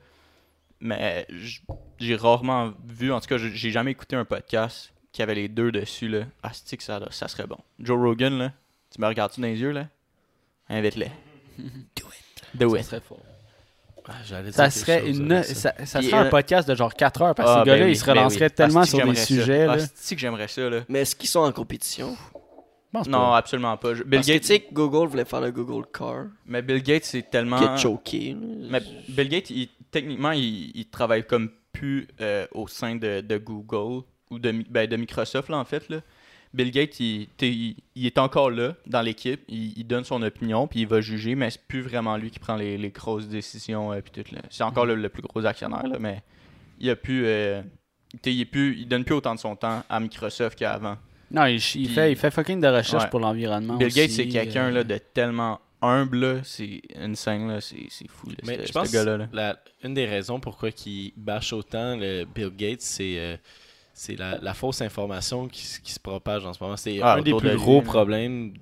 Mais 0.80 1.26
j'ai 1.98 2.16
rarement 2.16 2.72
vu, 2.86 3.12
en 3.12 3.20
tout 3.20 3.28
cas, 3.28 3.36
j'ai 3.38 3.70
jamais 3.70 3.90
écouté 3.90 4.16
un 4.16 4.24
podcast 4.24 4.92
qui 5.12 5.22
avait 5.22 5.34
les 5.34 5.48
deux 5.48 5.70
dessus, 5.72 6.08
là. 6.08 6.24
Ah, 6.42 6.50
que 6.50 6.82
ça, 6.82 7.00
ça 7.10 7.28
serait 7.28 7.46
bon. 7.46 7.58
Joe 7.78 7.98
Rogan, 7.98 8.38
là, 8.38 8.52
tu 8.94 9.00
me 9.00 9.06
regardes-tu 9.06 9.40
dans 9.40 9.46
les 9.48 9.58
yeux, 9.60 9.72
là? 9.72 9.88
Invite-les. 10.68 11.10
Do 11.58 12.06
it. 12.08 12.44
Do 12.54 12.70
Ça 12.74 12.80
it. 12.80 12.84
serait 12.86 13.00
fort. 13.00 13.18
Ah, 14.08 14.12
Ça 14.52 14.70
serait, 14.70 15.00
chose 15.00 15.18
une, 15.18 15.42
ça. 15.42 15.54
ça, 15.54 15.86
ça 15.86 15.98
Puis, 16.00 16.08
serait 16.08 16.20
un 16.22 16.26
euh, 16.26 16.30
podcast 16.30 16.68
de 16.68 16.74
genre 16.74 16.94
4 16.94 17.22
heures, 17.22 17.34
parce 17.34 17.48
que 17.48 17.54
Ah, 17.58 17.60
ces 17.64 17.66
gars-là, 17.70 17.78
ben 17.80 17.86
oui, 17.86 17.92
ils 17.92 17.96
se 17.98 18.04
ben 18.06 18.12
relanceraient 18.12 18.44
oui. 18.46 18.50
tellement 18.54 18.84
sur 18.84 19.04
des 19.06 19.14
sujets. 19.16 19.66
Ah, 19.68 19.76
c'est 19.94 20.14
que 20.14 20.20
j'aimerais 20.20 20.48
ça, 20.48 20.68
là. 20.70 20.80
Mais 20.88 21.00
est-ce 21.00 21.14
qu'ils 21.16 21.28
sont 21.28 21.40
en 21.40 21.52
compétition? 21.52 22.16
Non, 22.92 23.02
pas. 23.04 23.36
absolument 23.36 23.76
pas. 23.76 23.94
Je- 23.94 24.02
Bill 24.02 24.18
Parce 24.18 24.26
Gates, 24.26 24.44
sais 24.44 24.60
que 24.60 24.74
Google 24.74 25.06
voulait 25.08 25.24
faire 25.24 25.40
le 25.40 25.52
Google 25.52 25.86
Car, 25.96 26.24
mais 26.46 26.60
Bill 26.60 26.82
Gates, 26.82 27.04
c'est 27.04 27.30
tellement. 27.30 27.58
qui 27.58 27.64
est 27.64 27.76
choqué. 27.76 28.36
Mais 28.68 28.80
Bill 29.08 29.28
Gates, 29.28 29.50
il- 29.50 29.68
techniquement, 29.92 30.32
il, 30.32 30.72
il 30.74 30.86
travaille 30.90 31.24
comme 31.24 31.50
plus 31.72 32.08
euh, 32.20 32.46
au 32.52 32.66
sein 32.66 32.96
de, 32.96 33.20
de 33.20 33.38
Google 33.38 34.02
ou 34.30 34.38
de, 34.40 34.52
ben, 34.68 34.88
de 34.88 34.96
Microsoft, 34.96 35.48
là, 35.50 35.58
en 35.58 35.64
fait. 35.64 35.88
Là. 35.88 35.98
Bill 36.52 36.70
Gates, 36.72 36.98
il, 37.00 37.28
t'es- 37.36 37.50
il- 37.50 37.76
il 37.94 38.06
est 38.06 38.18
encore 38.18 38.50
là, 38.50 38.74
dans 38.86 39.02
l'équipe. 39.02 39.40
Il, 39.48 39.78
il 39.78 39.84
donne 39.86 40.02
son 40.04 40.20
opinion, 40.22 40.66
puis 40.66 40.80
il 40.80 40.86
va 40.86 41.00
juger, 41.00 41.34
mais 41.36 41.50
c'est 41.50 41.62
plus 41.66 41.80
vraiment 41.80 42.16
lui 42.16 42.30
qui 42.30 42.38
prend 42.40 42.56
les, 42.56 42.76
les 42.76 42.90
grosses 42.90 43.28
décisions. 43.28 43.92
euh, 43.92 44.00
puis 44.00 44.10
tout, 44.22 44.34
là. 44.34 44.40
C'est 44.50 44.64
encore 44.64 44.86
le, 44.86 44.94
le 44.96 45.08
plus 45.08 45.22
gros 45.22 45.44
actionnaire, 45.46 45.86
là, 45.86 45.98
mais 46.00 46.22
il 46.80 46.90
a 46.90 46.96
plus, 46.96 47.22
euh, 47.26 47.62
t'sais, 48.20 48.32
il, 48.34 48.40
est 48.40 48.44
plus, 48.46 48.76
il 48.78 48.88
donne 48.88 49.04
plus 49.04 49.14
autant 49.14 49.34
de 49.34 49.40
son 49.40 49.54
temps 49.54 49.84
à 49.88 50.00
Microsoft 50.00 50.58
qu'avant. 50.58 50.96
Non, 51.30 51.46
il, 51.46 51.60
Puis- 51.60 51.86
fait, 51.86 52.10
il 52.10 52.16
fait 52.16 52.32
fucking 52.32 52.60
de 52.60 52.66
recherche 52.66 53.04
Ouais. 53.04 53.10
pour 53.10 53.20
l'environnement. 53.20 53.76
Bill 53.76 53.92
Gates, 53.92 54.10
c'est 54.10 54.26
quelqu'un 54.26 54.64
euh, 54.66 54.70
là, 54.72 54.84
de 54.84 54.98
tellement 54.98 55.60
humble, 55.82 56.40
c'est 56.44 56.82
insane, 56.96 57.46
là, 57.48 57.60
c'est 57.60 57.86
fou, 58.08 58.28
là, 58.30 58.36
Mais 58.44 58.56
ce- 58.56 58.62
je 58.62 58.66
ce 58.66 58.72
pense 58.72 58.92
là. 58.92 59.28
la- 59.32 59.56
une 59.84 59.94
des 59.94 60.04
raisons 60.06 60.40
pourquoi 60.40 60.70
il 60.84 61.12
bâche 61.16 61.52
autant 61.52 61.96
le 61.96 62.24
Bill 62.24 62.50
Gates, 62.56 62.80
c'est 62.82 63.14
euh, 63.18 63.36
c'est 64.00 64.16
la, 64.16 64.38
la 64.38 64.54
fausse 64.54 64.80
information 64.80 65.46
qui, 65.46 65.66
se 65.66 66.00
propage 66.00 66.46
en 66.46 66.54
ce 66.54 66.62
moment. 66.64 66.74
C'est 66.78 67.00
Ah, 67.02 67.16
un 67.16 67.22
des 67.22 67.34
plus 67.34 67.50
de 67.50 67.54
gros 67.54 67.82
problèmes 67.82 68.54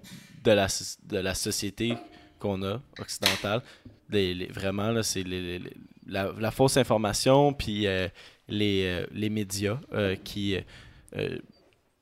de 0.42 0.51
la, 0.51 0.66
de 1.05 1.18
la 1.18 1.35
société 1.35 1.94
qu'on 2.40 2.61
a, 2.64 2.83
occidentale. 2.98 3.62
Les- 4.11 4.35
les- 4.35 4.46
vraiment, 4.46 5.01
c'est 5.05 5.22
la, 6.09 6.33
la 6.37 6.51
fausse 6.51 6.77
information, 6.77 7.53
puis 7.53 7.87
euh, 7.87 8.09
les, 8.48 8.83
euh, 8.85 9.07
les 9.12 9.31
médias 9.31 9.79
euh, 9.92 10.16
qui... 10.16 10.57
euh, 11.16 11.38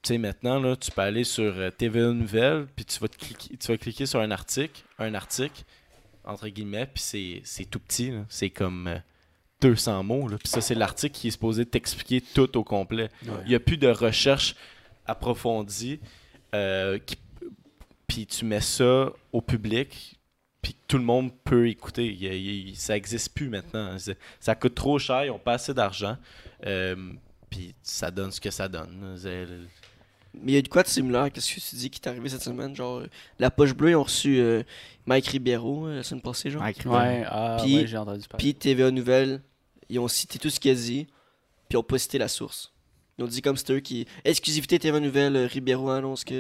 tu 0.03 0.15
sais, 0.15 0.19
maintenant, 0.19 0.59
là, 0.59 0.75
tu 0.75 0.91
peux 0.91 1.03
aller 1.03 1.25
sur 1.25 1.53
TVA 1.77 2.13
Nouvelles, 2.13 2.67
puis 2.75 2.87
tu 2.87 2.99
vas, 3.01 3.09
te 3.09 3.19
cliquer, 3.19 3.55
tu 3.59 3.67
vas 3.67 3.77
cliquer 3.77 4.07
sur 4.07 4.21
un 4.21 4.31
article, 4.31 4.83
un 4.99 5.13
article, 5.13 5.63
entre 6.25 6.49
guillemets, 6.49 6.87
puis 6.87 7.03
c'est, 7.03 7.41
c'est 7.45 7.67
tout 7.67 7.81
petit, 7.81 8.13
c'est 8.31 8.49
comme 8.51 8.99
200 9.61 10.03
mots, 10.05 10.29
là. 10.29 10.37
puis 10.39 10.49
ça, 10.49 10.61
c'est 10.61 10.75
l'article 10.75 11.15
qui 11.19 11.29
est 11.29 11.31
supposé 11.33 11.65
t'expliquer 11.65 12.21
tout 12.21 12.57
au 12.59 12.65
complet. 12.65 13.09
Il 13.45 13.49
n'y 13.49 13.55
a 13.55 13.61
plus 13.61 13.79
de 13.79 13.89
recherche 13.89 14.55
approfondie, 15.07 16.01
euh, 16.55 16.99
qui- 16.99 17.17
puis 18.07 18.27
tu 18.27 18.45
mets 18.45 18.61
ça 18.61 19.11
au 19.33 19.41
public, 19.41 20.19
puis 20.63 20.77
tout 20.89 20.99
le 20.99 21.05
monde 21.05 21.31
peut 21.45 21.69
écouter. 21.69 22.07
Il 22.07 22.23
il 22.25 22.77
ça 22.77 22.95
n'existe 22.95 23.35
plus 23.35 23.49
maintenant. 23.49 23.97
Ça 24.41 24.55
coûte 24.55 24.75
trop 24.75 24.99
cher, 24.99 25.25
ils 25.25 25.29
n'ont 25.29 25.39
pas 25.39 25.55
assez 25.55 25.73
d'argent, 25.75 26.17
euh, 26.67 27.13
puis 27.51 27.75
ça 27.83 28.11
donne 28.11 28.31
ce 28.33 28.41
que 28.41 28.51
ça 28.51 28.69
donne. 28.69 29.17
Mais 30.43 30.53
il 30.53 30.55
y 30.55 30.59
a 30.59 30.63
de 30.63 30.69
quoi 30.69 30.83
de 30.83 30.89
similaire 30.89 31.31
Qu'est-ce 31.33 31.55
que 31.55 31.61
tu 31.61 31.77
dis 31.77 31.91
qui 31.91 32.01
t'est 32.01 32.11
arrivé 32.11 32.29
cette 32.29 32.43
semaine? 32.43 32.75
Genre, 32.77 33.03
la 33.39 33.51
poche 33.51 33.75
bleue, 33.75 33.91
ils 33.91 33.97
ont 33.97 34.03
reçu 34.03 34.39
euh, 34.39 34.63
Mike 35.07 35.27
Ribeiro 35.29 35.87
euh, 35.87 35.97
la 35.97 36.03
semaine 36.03 36.21
passée, 36.23 36.51
genre. 36.51 36.63
Mike 36.63 36.83
Ouais, 36.85 37.25
ah, 37.29 37.57
Puis- 37.63 37.77
ouais, 37.77 37.87
j'ai 37.87 37.97
entendu 37.97 38.27
parler. 38.29 38.43
Puis 38.43 38.55
TVA 38.55 38.91
Nouvelles, 38.91 39.41
ils 39.89 39.99
ont 39.99 40.09
cité 40.09 40.39
tout 40.39 40.51
ce 40.51 40.61
qu'il 40.61 40.71
a 40.71 40.75
dit, 40.75 41.07
puis 41.69 41.75
ils 41.75 41.77
ont 41.79 41.83
pas 41.83 41.99
cité 41.99 42.19
la 42.19 42.29
source. 42.29 42.73
Ils 43.19 43.25
ont 43.25 43.29
dit 43.29 43.41
comme 43.41 43.57
c'était 43.57 43.73
eux 43.73 43.81
qui. 43.81 44.07
Exclusivité 44.27 44.79
TVA 44.79 45.01
Nouvelles, 45.01 45.37
euh, 45.37 45.47
Ribeiro 45.47 45.89
annonce 45.89 46.23
que. 46.23 46.35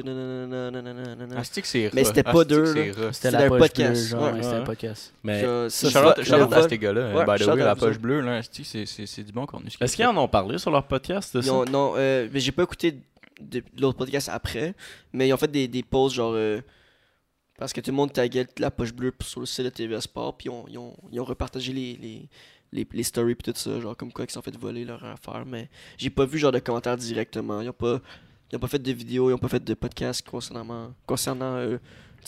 Ah, 1.35 1.43
c'est 1.43 1.91
Mais 1.95 2.05
c'était 2.05 2.23
Ah, 2.27 2.33
pas 2.33 2.45
d'eux. 2.45 2.67
C'était 3.13 3.31
la 3.31 3.45
un 3.45 3.49
poche 3.49 3.59
podcast. 3.61 4.11
bleue, 4.11 4.21
genre, 4.21 4.35
Ouais, 4.35 4.43
c'était 4.43 4.55
un 4.57 4.63
podcast. 4.63 5.15
Mais 5.25 5.41
Charlotte, 5.41 5.71
c'est 5.71 5.91
Charlotte 6.25 6.53
à 6.53 6.69
ces 6.69 6.79
gars-là. 6.79 7.15
Ouais, 7.15 7.25
by 7.39 7.43
the 7.43 7.47
way, 7.49 7.57
la 7.65 7.77
poche 7.77 7.99
bleue, 7.99 8.21
là, 8.21 8.41
c'est- 8.53 8.85
c'est 9.07 9.23
du 9.25 9.33
bon 9.33 9.47
contenu. 9.47 9.71
est-ce 9.81 9.97
qu'ils 9.97 10.05
en 10.07 10.17
ont 10.19 10.29
parlé 10.29 10.59
sur 10.59 10.71
leur 10.71 10.85
podcast 10.87 11.35
non, 11.47 11.95
euh, 11.97 12.29
mais 12.31 12.41
j'ai 12.41 12.53
pas 12.53 12.63
écouté 12.65 12.99
de, 13.41 13.63
l'autre 13.79 13.99
podcast 13.99 14.29
après, 14.33 14.75
mais 15.13 15.29
ils 15.29 15.33
ont 15.33 15.37
fait 15.37 15.51
des, 15.51 15.69
des 15.69 15.83
posts 15.83 16.17
genre. 16.17 16.33
euh, 16.35 16.61
parce 17.59 17.73
que 17.73 17.81
tout 17.81 17.91
le 17.91 17.97
monde 17.97 18.13
taguait 18.13 18.47
la 18.59 18.71
poche 18.71 18.93
bleue 18.93 19.15
sur 19.23 19.41
le 19.41 19.47
site 19.47 19.65
de 19.65 19.71
TVA 19.71 20.01
Sport, 20.01 20.37
puis 20.37 20.47
ils 20.47 20.51
ont, 20.51 20.65
ils 20.69 20.79
ont, 20.79 20.95
ils 21.11 21.21
ont 21.21 21.25
repartagé 21.25 21.73
les, 21.73 21.95
les, 21.97 22.29
les, 22.73 22.87
les 22.93 23.03
stories 23.03 23.35
puis 23.35 23.51
tout 23.51 23.59
ça, 23.59 23.81
genre 23.81 23.97
comme 23.97 24.13
quoi 24.13 24.25
ils 24.25 24.29
se 24.31 24.35
sont 24.35 24.43
fait 24.43 24.55
voler 24.59 24.85
leur 24.85 25.03
affaire, 25.05 25.45
mais 25.47 25.71
j'ai 25.97 26.11
pas 26.11 26.27
vu 26.27 26.39
genre 26.39 26.53
de 26.53 26.59
commentaires 26.59 26.99
directement. 26.99 27.63
Ils 27.63 27.71
ont 27.71 27.73
pas, 27.73 28.01
ils 28.53 28.57
ont 28.57 28.61
pas 28.61 28.69
fait 28.69 28.79
de 28.79 28.93
vidéos, 28.93 29.31
ils 29.31 29.35
ont 29.35 29.39
pas 29.39 29.49
fait 29.49 29.65
de 29.65 29.73
podcast 29.75 30.27
concernant, 30.29 30.93
concernant 31.07 31.55
euh, 31.57 31.79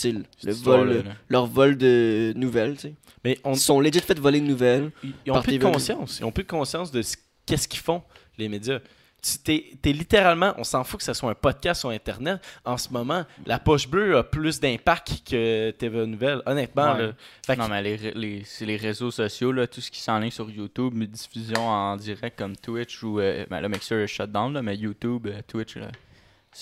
le, 0.04 0.52
vol, 0.52 0.92
là. 1.04 1.12
leur 1.28 1.46
vol 1.46 1.76
de 1.76 2.32
nouvelles, 2.36 2.74
tu 2.76 2.80
sais. 2.88 2.94
Mais 3.24 3.38
on, 3.44 3.52
Ils 3.52 3.58
sont 3.58 3.80
legit 3.80 4.00
fait 4.00 4.18
voler 4.18 4.40
de 4.40 4.46
nouvelles. 4.46 4.90
ils, 5.02 5.12
ils 5.26 5.32
ont 5.32 5.42
plus 5.42 5.58
de 5.58 5.62
conscience. 5.64 6.20
Ils 6.20 6.24
ont 6.24 6.32
plus 6.32 6.44
de 6.44 6.48
conscience 6.48 6.90
de 6.90 7.02
ce- 7.02 7.16
qu'est-ce 7.44 7.68
qu'ils 7.68 7.80
font, 7.80 8.02
les 8.38 8.48
médias. 8.48 8.78
Tu 9.20 9.36
t'es, 9.38 9.64
t'es 9.82 9.92
littéralement, 9.92 10.54
on 10.58 10.64
s'en 10.64 10.84
fout 10.84 10.98
que 11.00 11.04
ce 11.04 11.12
soit 11.12 11.30
un 11.30 11.34
podcast 11.34 11.80
sur 11.80 11.90
Internet. 11.90 12.40
En 12.64 12.76
ce 12.78 12.92
moment, 12.92 13.24
la 13.46 13.58
poche 13.58 13.88
bleue 13.88 14.16
a 14.16 14.22
plus 14.22 14.60
d'impact 14.60 15.22
que 15.28 15.72
TV 15.72 16.06
Nouvelles, 16.06 16.40
honnêtement. 16.46 16.92
Ouais. 16.94 17.06
là. 17.08 17.12
Fait 17.44 17.56
que- 17.56 17.60
Non, 17.60 17.68
mais 17.68 17.82
les, 17.82 18.42
c'est 18.44 18.64
les 18.64 18.76
réseaux 18.76 19.10
sociaux, 19.10 19.50
là, 19.50 19.66
tout 19.66 19.80
ce 19.80 19.90
qui 19.90 20.00
s'enligne 20.00 20.30
sur 20.30 20.48
YouTube, 20.48 20.92
mais 20.94 21.06
diffusion 21.08 21.66
en 21.68 21.96
direct 21.96 22.38
comme 22.38 22.56
Twitch 22.56 23.02
ou. 23.02 23.18
Euh, 23.18 23.44
ben, 23.50 23.60
le 23.60 23.68
Mixer 23.68 23.96
est 24.04 24.06
shutdown, 24.06 24.52
là, 24.52 24.62
mais 24.62 24.76
YouTube, 24.76 25.26
euh, 25.26 25.40
Twitch, 25.48 25.76
là, 25.76 25.88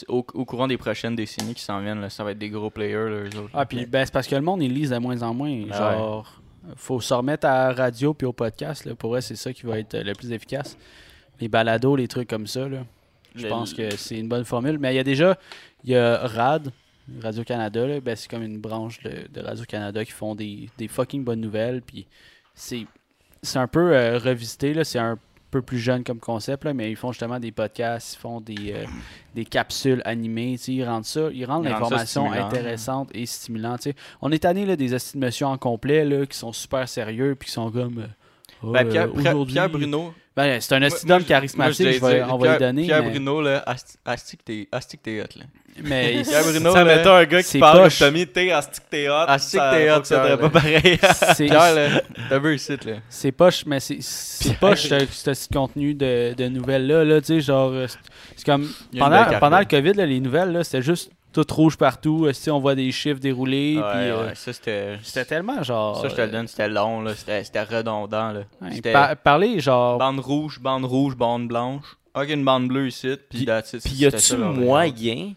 au, 0.08 0.24
au 0.34 0.44
courant 0.46 0.66
des 0.66 0.78
prochaines 0.78 1.14
décennies 1.14 1.54
qui 1.54 1.62
s'en 1.62 1.80
viennent, 1.80 2.00
là, 2.00 2.08
ça 2.08 2.24
va 2.24 2.30
être 2.32 2.38
des 2.38 2.48
gros 2.50 2.70
players, 2.70 3.10
là, 3.10 3.16
eux 3.24 3.38
autres. 3.38 3.50
Ah, 3.52 3.66
puis 3.66 3.84
ben, 3.84 4.04
c'est 4.06 4.12
parce 4.14 4.26
que 4.26 4.34
le 4.34 4.40
monde, 4.40 4.62
il 4.62 4.72
lise 4.72 4.90
de 4.90 4.98
moins 4.98 5.20
en 5.22 5.34
moins. 5.34 5.50
Ben 5.50 5.72
genre, 5.74 6.40
faut 6.76 7.00
se 7.02 7.12
remettre 7.12 7.46
à 7.46 7.68
la 7.68 7.74
radio 7.74 8.14
puis 8.14 8.26
au 8.26 8.32
podcast. 8.32 8.86
Là. 8.86 8.94
Pour 8.94 9.14
eux, 9.14 9.20
c'est 9.20 9.36
ça 9.36 9.52
qui 9.52 9.66
va 9.66 9.78
être 9.78 9.94
le 9.98 10.14
plus 10.14 10.32
efficace. 10.32 10.76
Les 11.40 11.48
balados, 11.48 11.96
les 11.96 12.08
trucs 12.08 12.28
comme 12.28 12.46
ça. 12.46 12.68
Là. 12.68 12.78
Je 13.34 13.46
pense 13.48 13.74
que 13.74 13.94
c'est 13.96 14.18
une 14.18 14.28
bonne 14.28 14.44
formule. 14.44 14.78
Mais 14.78 14.92
il 14.94 14.96
y 14.96 15.00
a 15.00 15.04
déjà, 15.04 15.38
il 15.84 15.90
y 15.90 15.96
a 15.96 16.18
RAD, 16.26 16.72
Radio-Canada. 17.22 18.00
Ben, 18.00 18.16
c'est 18.16 18.30
comme 18.30 18.42
une 18.42 18.58
branche 18.58 19.00
de, 19.02 19.12
de 19.32 19.40
Radio-Canada 19.44 20.04
qui 20.04 20.12
font 20.12 20.34
des, 20.34 20.68
des 20.78 20.88
fucking 20.88 21.22
bonnes 21.24 21.40
nouvelles. 21.40 21.82
Puis 21.82 22.06
c'est, 22.54 22.86
c'est 23.42 23.58
un 23.58 23.68
peu 23.68 23.94
euh, 23.94 24.18
revisité. 24.18 24.82
C'est 24.84 24.98
un 24.98 25.18
peu 25.50 25.60
plus 25.62 25.78
jeune 25.78 26.02
comme 26.02 26.18
concept. 26.18 26.64
Là, 26.64 26.74
mais 26.74 26.90
ils 26.90 26.96
font 26.96 27.12
justement 27.12 27.38
des 27.38 27.52
podcasts, 27.52 28.14
ils 28.14 28.18
font 28.18 28.40
des, 28.40 28.72
euh, 28.72 28.84
des 29.34 29.44
capsules 29.44 30.02
animées. 30.04 30.56
Ils 30.66 30.84
rendent 30.84 31.04
ça, 31.04 31.28
ils 31.32 31.44
rendent 31.44 31.64
l'information 31.80 32.24
intéressante 32.46 33.10
et 33.14 33.26
stimulante. 33.26 33.86
On 34.22 34.32
est 34.32 34.40
tanné 34.40 34.64
là, 34.66 34.74
des 34.76 34.94
estimations 34.94 35.48
en 35.48 35.58
complet 35.58 36.04
là, 36.04 36.26
qui 36.26 36.36
sont 36.36 36.52
super 36.52 36.88
sérieux 36.88 37.36
puis 37.38 37.46
qui 37.46 37.52
sont 37.52 37.70
comme. 37.70 37.98
euh, 37.98 38.72
Ben, 38.72 38.86
euh, 38.86 38.90
Pierre, 38.90 39.36
Pierre 39.46 39.68
Bruno. 39.70 40.14
Ben, 40.36 40.60
c'est 40.60 40.74
un 40.74 40.80
je- 40.80 41.24
charismatique, 41.24 42.00
moi, 42.02 42.10
je 42.10 42.16
vais, 42.16 42.22
on 42.24 42.36
va 42.36 42.52
lui 42.52 42.58
donner. 42.58 42.82
Pierre 42.84 43.02
mais, 43.02 43.10
Bruno, 43.10 43.40
là, 43.40 43.62
asti 43.64 43.96
asti 44.04 44.36
que 44.36 45.02
t'es 45.02 45.22
hot, 45.22 45.38
là. 45.38 45.44
mais 45.82 46.22
Pierre 46.24 46.42
Bruno, 46.44 46.72
ça, 46.72 46.84
mettons 46.84 47.14
un 47.14 47.24
gars 47.24 47.42
qui 47.42 47.48
c'est 47.48 47.58
parle 47.58 47.84
poche. 47.84 47.98
comme 47.98 48.08
Tommy, 48.08 48.26
t'es 48.26 48.50
Astic 48.50 48.82
t'es 48.90 49.08
hot, 49.08 49.12
Asti 49.28 49.52
que 49.56 49.62
ça 49.62 49.70
t'es 49.74 49.90
hot, 49.90 49.94
fonctionnerait 49.94 50.36
Pierre, 50.36 50.50
pas 50.50 50.60
pareil. 50.60 50.98
c'est- 51.34 51.46
Pierre, 51.46 51.74
là, 51.74 52.02
t'as 52.28 52.38
vu 52.38 52.54
ici, 52.54 52.72
là. 52.84 52.92
c'est 53.08 53.32
poche, 53.32 53.64
mais 53.64 53.80
c'est 53.80 54.58
poche 54.60 54.88
ce, 54.88 55.52
contenu 55.52 55.94
de, 55.94 56.34
de 56.36 56.48
nouvelles-là. 56.48 57.04
Là, 57.04 57.20
tu 57.22 57.26
sais, 57.28 57.40
genre, 57.40 57.70
euh, 57.72 57.86
c'est- 58.36 58.44
comme. 58.44 58.68
Pendant, 58.98 59.24
pendant 59.40 59.58
le. 59.60 59.64
COVID, 59.64 59.94
là, 59.94 60.04
les 60.04 60.20
nouvelles, 60.20 60.52
là, 60.52 60.64
c'était 60.64 60.82
juste 60.82 61.10
tout 61.44 61.54
rouge 61.54 61.76
partout. 61.76 62.26
euh, 62.26 62.32
sais, 62.32 62.50
on 62.50 62.58
voit 62.58 62.74
des 62.74 62.90
chiffres 62.92 63.20
dérouler. 63.20 63.76
Ouais, 63.76 63.82
puis, 63.90 64.00
euh, 64.10 64.26
ouais, 64.28 64.34
ça, 64.34 64.52
c'était. 64.52 64.98
C'était 65.02 65.24
tellement 65.24 65.62
genre. 65.62 66.00
Ça, 66.00 66.08
je 66.08 66.14
te 66.14 66.20
le 66.20 66.28
donne, 66.28 66.46
c'était 66.48 66.68
long, 66.68 67.02
là. 67.02 67.14
C'était 67.14 67.44
c'était 67.44 67.62
redondant, 67.62 68.32
là. 68.32 68.40
euh, 68.40 68.64
ouais, 68.66 68.70
C'était 68.74 68.92
par- 68.92 69.16
parler, 69.16 69.60
genre. 69.60 69.98
bande 69.98 70.20
rouge, 70.20 70.58
bande 70.60 70.84
rouge, 70.84 71.16
bande 71.16 71.48
blanche. 71.48 71.84
Ok, 72.14 72.28
une 72.30 72.44
bande 72.44 72.68
bleue 72.68 72.88
ici, 72.88 73.14
puis 73.28 73.46
Puis- 73.84 73.94
y 73.96 74.06
a-tu 74.06 74.36
moyen 74.36 75.34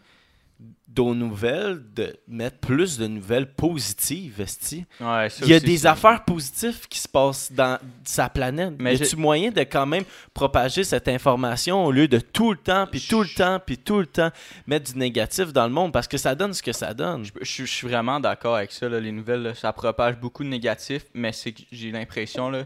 nouvelles 1.16 1.82
de 1.96 2.16
mettre 2.28 2.58
plus 2.60 2.98
de 2.98 3.08
nouvelles 3.08 3.54
positives, 3.54 4.40
esti? 4.42 4.86
Ouais, 5.00 5.28
Il 5.42 5.48
y 5.48 5.54
a 5.54 5.58
aussi, 5.58 5.66
des 5.66 5.86
affaires 5.86 6.24
positives 6.26 6.88
qui 6.88 7.00
se 7.00 7.08
passent 7.08 7.52
dans 7.52 7.78
sa 8.04 8.30
planète. 8.30 8.74
Mais 8.80 8.96
y 8.96 8.98
a-tu 9.06 9.16
moyen 9.16 9.52
de 9.52 9.62
quand 9.62 9.86
même 9.86 10.04
propager 10.34 10.84
cette 10.84 11.08
information 11.08 11.86
au 11.86 11.92
lieu 11.92 12.08
de 12.08 12.20
tout 12.20 12.52
le 12.52 12.58
temps, 12.58 12.86
puis 12.90 13.00
tout 13.02 13.22
le 13.22 13.30
temps, 13.30 13.60
puis 13.66 13.78
tout 13.78 14.00
le 14.00 14.06
temps 14.08 14.30
mettre 14.68 14.92
du 14.94 14.98
négatif 15.00 15.52
dans 15.54 15.66
le 15.68 15.74
monde? 15.74 15.92
Parce 15.94 16.08
que 16.08 16.18
ça 16.18 16.36
donne 16.36 16.54
ce 16.54 16.62
que 16.64 16.72
ça 16.74 16.94
donne. 16.94 17.26
Je, 17.26 17.32
je- 17.42 17.66
je 17.66 17.72
suis 17.72 17.88
vraiment 17.88 18.20
d'accord 18.20 18.56
avec 18.56 18.72
ça. 18.72 18.88
là, 18.90 19.00
les 19.00 19.12
nouvelles, 19.12 19.42
là, 19.44 19.54
ça 19.56 19.72
propage 19.74 20.18
beaucoup 20.18 20.44
de 20.44 20.50
négatifs, 20.50 21.06
mais 21.14 21.32
c'est 21.32 21.52
que 21.52 21.62
j'ai 21.72 21.92
l'impression, 21.92 22.50
là, 22.50 22.64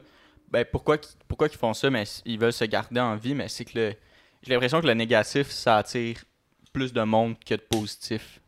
ben, 0.52 0.66
pourquoi, 0.72 0.98
pourquoi 1.28 1.48
ils 1.52 1.58
font 1.58 1.74
ça, 1.74 1.90
mais 1.90 2.04
ils 2.26 2.40
veulent 2.40 2.54
se 2.54 2.66
garder 2.66 3.00
en 3.00 3.16
vie, 3.16 3.34
mais 3.36 3.48
c'est 3.50 3.66
que 3.66 3.78
le- 3.80 3.94
j'ai 4.44 4.52
l'impression 4.54 4.82
que 4.82 4.88
le 4.88 4.94
négatif, 4.94 5.50
ça 5.50 5.78
attire 5.78 6.18
plus 6.74 6.92
de 6.92 7.02
monde 7.04 7.36
que 7.46 7.56
de 7.56 7.62
positif. 7.62 8.40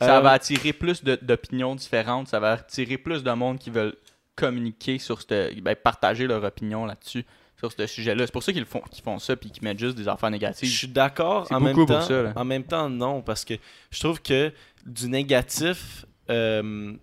Ça 0.00 0.18
Euh, 0.18 0.20
va 0.20 0.30
attirer 0.32 0.72
plus 0.72 1.02
d'opinions 1.04 1.74
différentes, 1.74 2.28
ça 2.28 2.38
va 2.40 2.52
attirer 2.52 2.98
plus 2.98 3.22
de 3.22 3.30
monde 3.32 3.58
qui 3.58 3.70
veulent 3.70 3.96
communiquer 4.36 4.98
sur 4.98 5.20
ce, 5.22 5.60
ben, 5.60 5.74
partager 5.76 6.26
leur 6.26 6.42
opinion 6.44 6.84
là-dessus, 6.86 7.24
sur 7.58 7.70
ce 7.72 7.86
sujet-là. 7.86 8.26
C'est 8.26 8.32
pour 8.32 8.42
ça 8.42 8.52
qu'ils 8.52 8.64
font, 8.64 8.80
qu'ils 8.90 9.04
font 9.04 9.18
ça, 9.18 9.36
puis 9.36 9.50
qu'ils 9.50 9.62
mettent 9.62 9.78
juste 9.78 9.96
des 9.96 10.08
affaires 10.08 10.28
Je 10.30 10.32
négatives. 10.32 10.68
suis 10.68 10.88
d'accord. 10.88 11.46
En 11.52 11.60
même 11.60 11.74
beaucoup 11.74 11.86
pour 11.86 11.98
temps, 12.00 12.06
ça, 12.06 12.22
là. 12.22 12.32
en 12.34 12.44
même 12.44 12.64
temps, 12.64 12.88
non, 12.88 13.22
parce 13.22 13.44
que 13.44 13.54
je 13.90 14.00
trouve 14.00 14.20
que 14.20 14.52
du 14.86 15.08
négatif, 15.08 16.04
euh, 16.30 16.94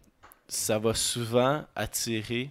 ça 0.48 0.78
va 0.80 0.94
souvent 0.94 1.64
attirer. 1.76 2.50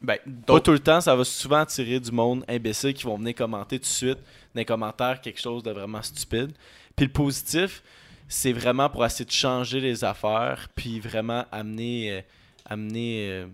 Ben, 0.00 0.18
Pas 0.46 0.60
tout 0.60 0.70
le 0.72 0.78
temps, 0.78 1.00
ça 1.00 1.14
va 1.16 1.24
souvent 1.24 1.58
attirer 1.58 1.98
du 1.98 2.12
monde 2.12 2.44
imbécile 2.48 2.94
qui 2.94 3.04
vont 3.04 3.16
venir 3.18 3.34
commenter 3.34 3.78
tout 3.78 3.82
de 3.82 3.86
suite 3.86 4.18
dans 4.54 4.60
les 4.60 4.64
commentaires 4.64 5.20
quelque 5.20 5.40
chose 5.40 5.62
de 5.62 5.70
vraiment 5.72 6.02
stupide. 6.02 6.52
Puis 6.94 7.06
le 7.06 7.12
positif, 7.12 7.82
c'est 8.28 8.52
vraiment 8.52 8.88
pour 8.88 9.04
essayer 9.04 9.24
de 9.24 9.30
changer 9.32 9.80
les 9.80 10.04
affaires, 10.04 10.68
puis 10.74 11.00
vraiment 11.00 11.44
amener, 11.50 12.12
euh, 12.12 12.20
amener, 12.66 13.28
euh, 13.30 13.46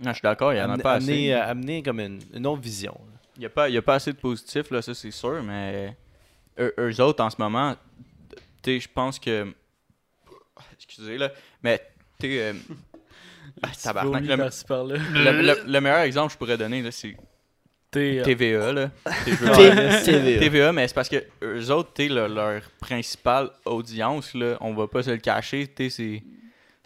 Non, 0.00 0.10
je 0.10 0.14
suis 0.14 0.22
d'accord, 0.22 0.52
il 0.52 0.56
y 0.56 0.60
en 0.60 0.64
a 0.64 0.72
amener, 0.72 0.82
pas 0.82 0.94
assez. 0.94 1.06
amener, 1.10 1.34
euh, 1.34 1.46
amener 1.46 1.82
comme 1.82 2.00
une, 2.00 2.20
une 2.32 2.46
autre 2.46 2.62
vision. 2.62 2.92
là. 2.94 3.18
Il 3.36 3.40
n'y 3.40 3.46
a, 3.46 3.50
pas- 3.50 3.68
y 3.68 3.76
a 3.76 3.82
pas 3.82 3.94
assez 3.94 4.12
de 4.12 4.18
positifs, 4.18 4.70
là, 4.70 4.80
ça 4.82 4.94
c'est 4.94 5.10
sûr, 5.10 5.42
mais 5.42 5.96
eux, 6.58 6.72
eux 6.78 7.00
autres 7.02 7.22
en 7.22 7.30
ce 7.30 7.36
moment, 7.38 7.76
je 8.66 8.86
pense 8.92 9.18
que. 9.18 9.52
Excusez, 10.76 11.18
là, 11.18 11.30
mais 11.62 11.80
tu 12.20 12.38
euh, 12.38 12.52
ah, 13.62 13.68
tabarnak, 13.82 14.24
le, 14.24 14.36
par-ci, 14.36 14.64
par-là. 14.64 14.96
le- 15.12 15.42
le- 15.42 15.62
le 15.66 15.80
meilleur 15.80 16.00
exemple 16.00 16.28
que 16.28 16.32
je 16.34 16.38
pourrais 16.38 16.58
donner, 16.58 16.82
là, 16.82 16.90
c'est 16.90 17.16
TVA, 18.24 18.72
là. 18.72 18.90
TVA. 19.24 20.00
TVA, 20.40 20.72
mais 20.72 20.88
c'est 20.88 20.94
parce 20.94 21.08
que 21.08 21.22
eux 21.42 21.70
autres, 21.70 22.02
leur, 22.04 22.28
leur 22.28 22.62
principale 22.80 23.50
audience, 23.64 24.34
là, 24.34 24.56
on 24.60 24.74
va 24.74 24.88
pas 24.88 25.02
se 25.02 25.10
le 25.10 25.18
cacher, 25.18 25.68
c'est. 25.76 26.22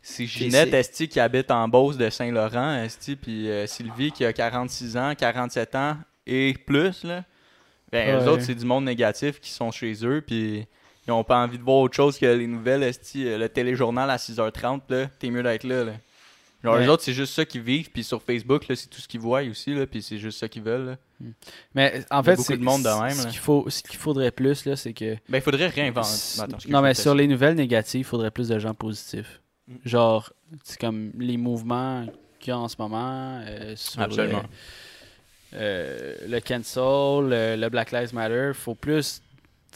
C'est 0.00 0.26
Ginette 0.26 0.72
Esti 0.72 1.08
qui 1.08 1.18
habite 1.20 1.50
en 1.50 1.66
Beauce 1.68 1.96
de 1.98 2.08
Saint-Laurent, 2.08 2.82
Esti, 2.84 3.16
puis 3.16 3.50
euh, 3.50 3.66
Sylvie 3.66 4.12
qui 4.12 4.24
a 4.24 4.32
46 4.32 4.96
ans, 4.96 5.12
47 5.18 5.74
ans 5.74 5.96
et 6.26 6.54
plus, 6.66 7.04
là. 7.04 7.24
Ben, 7.90 8.20
eux 8.20 8.28
autres, 8.28 8.42
c'est 8.42 8.54
du 8.54 8.64
monde 8.64 8.84
négatif 8.84 9.40
qui 9.40 9.50
sont 9.50 9.70
chez 9.70 9.94
eux, 10.06 10.22
puis 10.26 10.66
ils 11.06 11.10
ont 11.10 11.24
pas 11.24 11.38
envie 11.38 11.58
de 11.58 11.62
voir 11.64 11.78
autre 11.78 11.96
chose 11.96 12.16
que 12.18 12.26
les 12.26 12.46
nouvelles, 12.46 12.82
Esti, 12.84 13.26
euh, 13.26 13.38
le 13.38 13.48
téléjournal 13.48 14.08
à 14.10 14.16
6h30, 14.18 14.82
là. 14.88 15.06
T'es 15.18 15.30
mieux 15.30 15.42
d'être 15.42 15.64
là, 15.64 15.84
là. 15.84 15.92
Genre, 16.64 16.74
Ouais. 16.74 16.86
eux 16.86 16.90
autres, 16.90 17.04
c'est 17.04 17.12
juste 17.12 17.34
ça 17.34 17.44
qu'ils 17.44 17.60
vivent, 17.60 17.88
puis 17.90 18.02
sur 18.02 18.20
Facebook, 18.20 18.66
là, 18.66 18.74
c'est 18.74 18.88
tout 18.88 19.00
ce 19.00 19.06
qu'ils 19.06 19.20
voient 19.20 19.42
aussi, 19.42 19.72
là, 19.74 19.86
puis 19.86 20.02
c'est 20.02 20.18
juste 20.18 20.38
ça 20.40 20.48
qu'ils 20.48 20.62
veulent, 20.62 20.86
là. 20.86 20.96
Mais 21.74 22.04
en 22.10 22.20
Il 22.20 22.24
fait, 22.24 22.36
c'est 22.36 22.56
monde 22.56 22.82
de 22.82 23.02
même, 23.02 23.14
ce 23.14 23.26
qu'il 23.28 23.38
faut, 23.38 23.68
ce 23.70 23.80
qu'il 23.82 23.96
faudrait 23.98 24.32
plus 24.32 24.64
là, 24.64 24.74
c'est 24.74 24.92
que 24.92 25.14
Ben, 25.28 25.38
il 25.38 25.40
faudrait 25.40 25.68
réinventer. 25.68 26.08
Attends, 26.40 26.56
non, 26.68 26.82
mais 26.82 26.94
sur 26.94 27.14
les 27.14 27.28
nouvelles 27.28 27.54
négatives, 27.54 28.00
il 28.00 28.04
faudrait 28.04 28.32
plus 28.32 28.48
de 28.48 28.58
gens 28.58 28.74
positifs. 28.74 29.40
Mm. 29.68 29.74
Genre, 29.84 30.32
c'est 30.64 30.80
comme 30.80 31.12
les 31.18 31.36
mouvements 31.36 32.06
qu'il 32.40 32.50
y 32.50 32.52
a 32.52 32.58
en 32.58 32.66
ce 32.68 32.76
moment 32.78 33.40
euh, 33.46 33.74
sur 33.76 34.00
Absolument. 34.00 34.42
le, 35.52 35.58
euh, 35.60 36.14
le 36.28 36.40
cancel, 36.40 37.28
le, 37.30 37.56
le 37.56 37.68
Black 37.68 37.92
Lives 37.92 38.14
Matter. 38.14 38.50
faut 38.54 38.74
plus. 38.74 39.22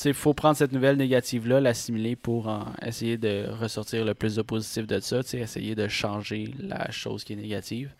Il 0.04 0.14
faut 0.14 0.32
prendre 0.34 0.56
cette 0.56 0.72
nouvelle 0.72 0.96
négative-là, 0.96 1.60
l'assimiler 1.60 2.16
pour 2.16 2.48
en 2.48 2.66
essayer 2.84 3.18
de 3.18 3.46
ressortir 3.50 4.04
le 4.04 4.14
plus 4.14 4.34
de 4.36 4.42
positif 4.42 4.86
de 4.86 4.98
ça, 5.00 5.20
essayer 5.34 5.74
de 5.74 5.86
changer 5.86 6.52
la 6.58 6.90
chose 6.90 7.24
qui 7.24 7.34
est 7.34 7.36
négative, 7.36 7.90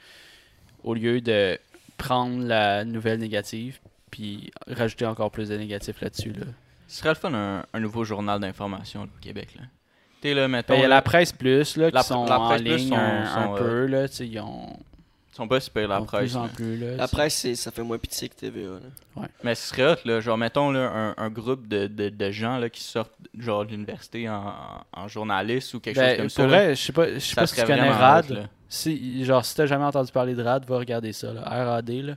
au 0.85 0.95
lieu 0.95 1.21
de 1.21 1.59
prendre 1.99 2.45
la 2.45 2.85
nouvelle 2.85 3.21
négative 3.21 3.79
puis 4.11 4.51
rajouter 4.67 5.07
encore 5.07 5.31
plus 5.31 5.49
de 5.51 5.57
négatifs 5.57 6.01
là-dessus. 6.01 6.33
Là. 6.33 6.47
Ce 6.89 6.99
serait 6.99 7.11
le 7.11 7.15
fun, 7.15 7.33
un, 7.35 7.65
un 7.73 7.81
nouveau 7.81 8.05
journal 8.05 8.41
d'information 8.41 9.03
au 9.05 9.21
Québec. 9.21 9.49
Là. 9.57 9.63
T'es 10.21 10.35
là, 10.35 10.49
mettons. 10.49 10.75
Ben, 10.75 10.81
Il 10.81 10.83
y 10.83 10.87
a 10.87 10.89
la 10.89 11.03
presse 11.03 11.33
plus, 11.33 11.77
là, 11.77 11.89
qui 11.91 11.95
La- 11.95 12.03
sont 12.03 12.25
la 12.27 12.39
en 12.41 12.49
Presse 12.49 12.63
Plus 12.63 12.77
ligne 12.77 12.89
sont- 12.89 12.95
un, 12.97 13.23
un 13.25 13.45
sont, 13.47 13.55
euh, 13.55 13.59
peu, 13.59 13.87
là, 13.87 14.07
ils 14.21 14.41
ont, 14.41 14.79
Ils 15.33 15.37
sont 15.37 15.49
pas 15.49 15.61
super 15.61 15.89
la 15.89 16.01
presse. 16.03 16.21
plus 16.33 16.37
en 16.37 16.43
là. 16.45 16.49
plus, 16.55 16.77
là. 16.77 16.97
La 16.97 17.09
presse, 17.09 17.35
c'est- 17.37 17.55
ça 17.55 17.71
fait 17.71 17.83
moins 17.83 17.97
pitié 17.99 18.29
que 18.29 18.35
TVA. 18.35 18.73
Là. 19.17 19.29
Mais 19.43 19.55
ce 19.55 19.69
serait 19.69 19.93
hot, 19.93 19.97
là. 20.05 20.21
Genre, 20.21 20.37
mettons, 20.37 20.71
là, 20.71 20.91
un, 20.91 21.15
un 21.17 21.31
groupe 21.31 21.67
de, 21.69 21.87
de, 21.87 22.11
de 22.11 22.31
gens 22.31 22.59
là, 22.59 22.69
qui 22.69 22.83
sortent 22.83 23.15
genre 23.39 23.65
de 23.65 23.71
l'université 23.71 24.29
en, 24.29 24.53
en, 24.93 25.09
journaliste 25.09 25.73
ou 25.73 25.81
quelque 25.81 25.97
chose 25.97 26.05
Ben, 26.05 26.17
comme 26.19 26.27
pour 26.27 26.33
ça. 26.33 26.43
là. 26.43 26.49
vrai, 26.49 26.75
je 26.75 26.83
sais 26.83 26.93
pas, 26.93 27.15
je 27.15 27.19
sais 27.19 27.35
Ça 27.35 27.41
pas 27.41 27.47
si 27.47 27.55
tu 27.55 27.61
serait 27.63 27.67
connais 27.73 27.89
vraiment 27.89 27.99
RAD. 27.99 28.31
hot. 28.31 28.37
Si, 28.69 29.25
genre, 29.25 29.45
si 29.45 29.55
t'as 29.55 29.67
jamais 29.67 29.85
entendu 29.85 30.13
parler 30.13 30.35
de 30.35 30.43
RAD, 30.43 30.67
va 30.67 30.79
regarder 30.79 31.13
ça, 31.15 31.33
là. 31.33 31.41
RAD, 31.43 31.89
là. 31.91 32.15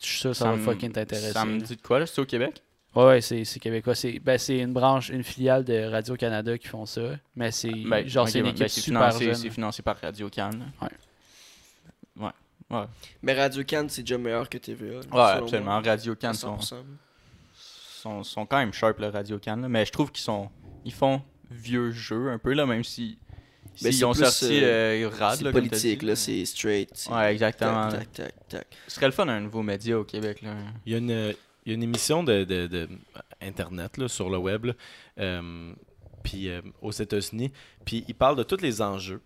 Je 0.00 0.06
suis 0.06 0.18
sûr 0.18 0.30
que 0.30 0.36
ça, 0.36 0.44
va 0.50 0.56
me- 0.56 0.62
fucking 0.62 0.92
t'intéresser. 0.92 1.32
Ça 1.32 1.44
me 1.44 1.58
dit 1.60 1.74
de 1.76 1.82
quoi, 1.82 1.98
là? 1.98 2.06
C'est 2.06 2.20
au 2.20 2.26
Québec? 2.26 2.62
Ouais, 2.94 3.04
ouais, 3.06 3.20
c'est 3.20 3.44
c'est 3.44 3.58
québécois. 3.60 3.94
C'est 3.94 4.18
ben, 4.20 4.38
c'est 4.38 4.58
une 4.58 4.72
branche, 4.72 5.08
une 5.10 5.22
filiale 5.24 5.64
de 5.64 5.84
Radio-Canada 5.90 6.56
qui 6.58 6.68
font 6.68 6.86
ça. 6.86 7.02
Mais 7.34 7.50
c'est 7.50 7.70
Ben, 7.70 8.06
genre, 8.06 8.28
c'est 8.28 8.38
une 8.38 8.44
ben, 8.44 8.50
équipe 8.50 8.60
ben, 8.60 8.68
c'est 8.68 8.80
super 8.80 9.00
financé, 9.08 9.24
jeune. 9.24 9.34
C'est 9.34 9.50
financé 9.50 9.82
par 9.82 9.96
Radio 12.18 12.32
Cannes. 12.70 12.88
Mais 13.22 13.32
Radio 13.34 13.64
Cannes, 13.64 13.88
c'est 13.88 14.02
déjà 14.02 14.18
meilleur 14.18 14.48
que 14.48 14.58
TVA. 14.58 14.98
Ouais, 15.12 15.20
absolument. 15.20 15.64
moi. 15.80 15.80
Radio 15.80 16.14
Cannes 16.16 16.34
sont, 16.34 16.56
100%. 16.56 16.74
sont, 17.54 18.22
sont 18.24 18.46
quand 18.46 18.58
même 18.58 18.72
sharp, 18.72 18.98
le 18.98 19.08
Radio 19.08 19.38
Cannes. 19.38 19.62
là. 19.62 19.68
Mais 19.68 19.84
je 19.86 19.92
trouve 19.92 20.10
qu'ils 20.10 20.24
sont. 20.24 20.50
Ils 20.84 20.92
font 20.92 21.22
vieux 21.50 21.90
jeu 21.92 22.30
un 22.30 22.38
peu, 22.38 22.52
là, 22.54 22.66
même 22.66 22.84
si. 22.84 23.18
Ben, 23.82 23.90
S'ils 23.92 23.94
c'est 23.98 24.04
ont 24.04 24.12
plus, 24.12 24.24
sorti 24.24 24.64
euh, 24.64 25.04
euh, 25.04 25.10
RAD, 25.10 25.36
C'est 25.38 25.44
là, 25.44 25.52
politique, 25.52 26.02
là, 26.02 26.16
c'est 26.16 26.44
straight. 26.46 27.08
Ouais, 27.10 27.32
exactement. 27.32 27.88
Tac, 27.90 28.10
tac, 28.12 28.32
tac, 28.32 28.48
tac. 28.48 28.66
Ce 28.88 28.94
serait 28.94 29.06
le 29.06 29.12
fun 29.12 29.28
un 29.28 29.40
nouveau 29.40 29.62
média 29.62 29.98
au 29.98 30.04
Québec. 30.04 30.40
Là. 30.40 30.54
Il 30.86 30.92
y 30.92 30.94
a 30.94 30.98
une, 30.98 31.34
il 31.66 31.68
y 31.68 31.70
a 31.72 31.74
une 31.74 31.82
émission 31.82 32.22
de, 32.24 32.44
de- 32.44 32.66
de 32.68 32.88
Internet 33.42 33.98
là, 33.98 34.08
sur 34.08 34.30
le 34.30 34.38
web, 34.38 34.68
euh, 35.18 35.72
puis 36.22 36.48
euh, 36.48 36.62
aux 36.80 36.90
États-Unis, 36.92 37.52
puis 37.84 38.02
ils 38.08 38.14
parlent 38.14 38.36
de 38.36 38.44
tous 38.44 38.62
les 38.62 38.80
enjeux. 38.80 39.20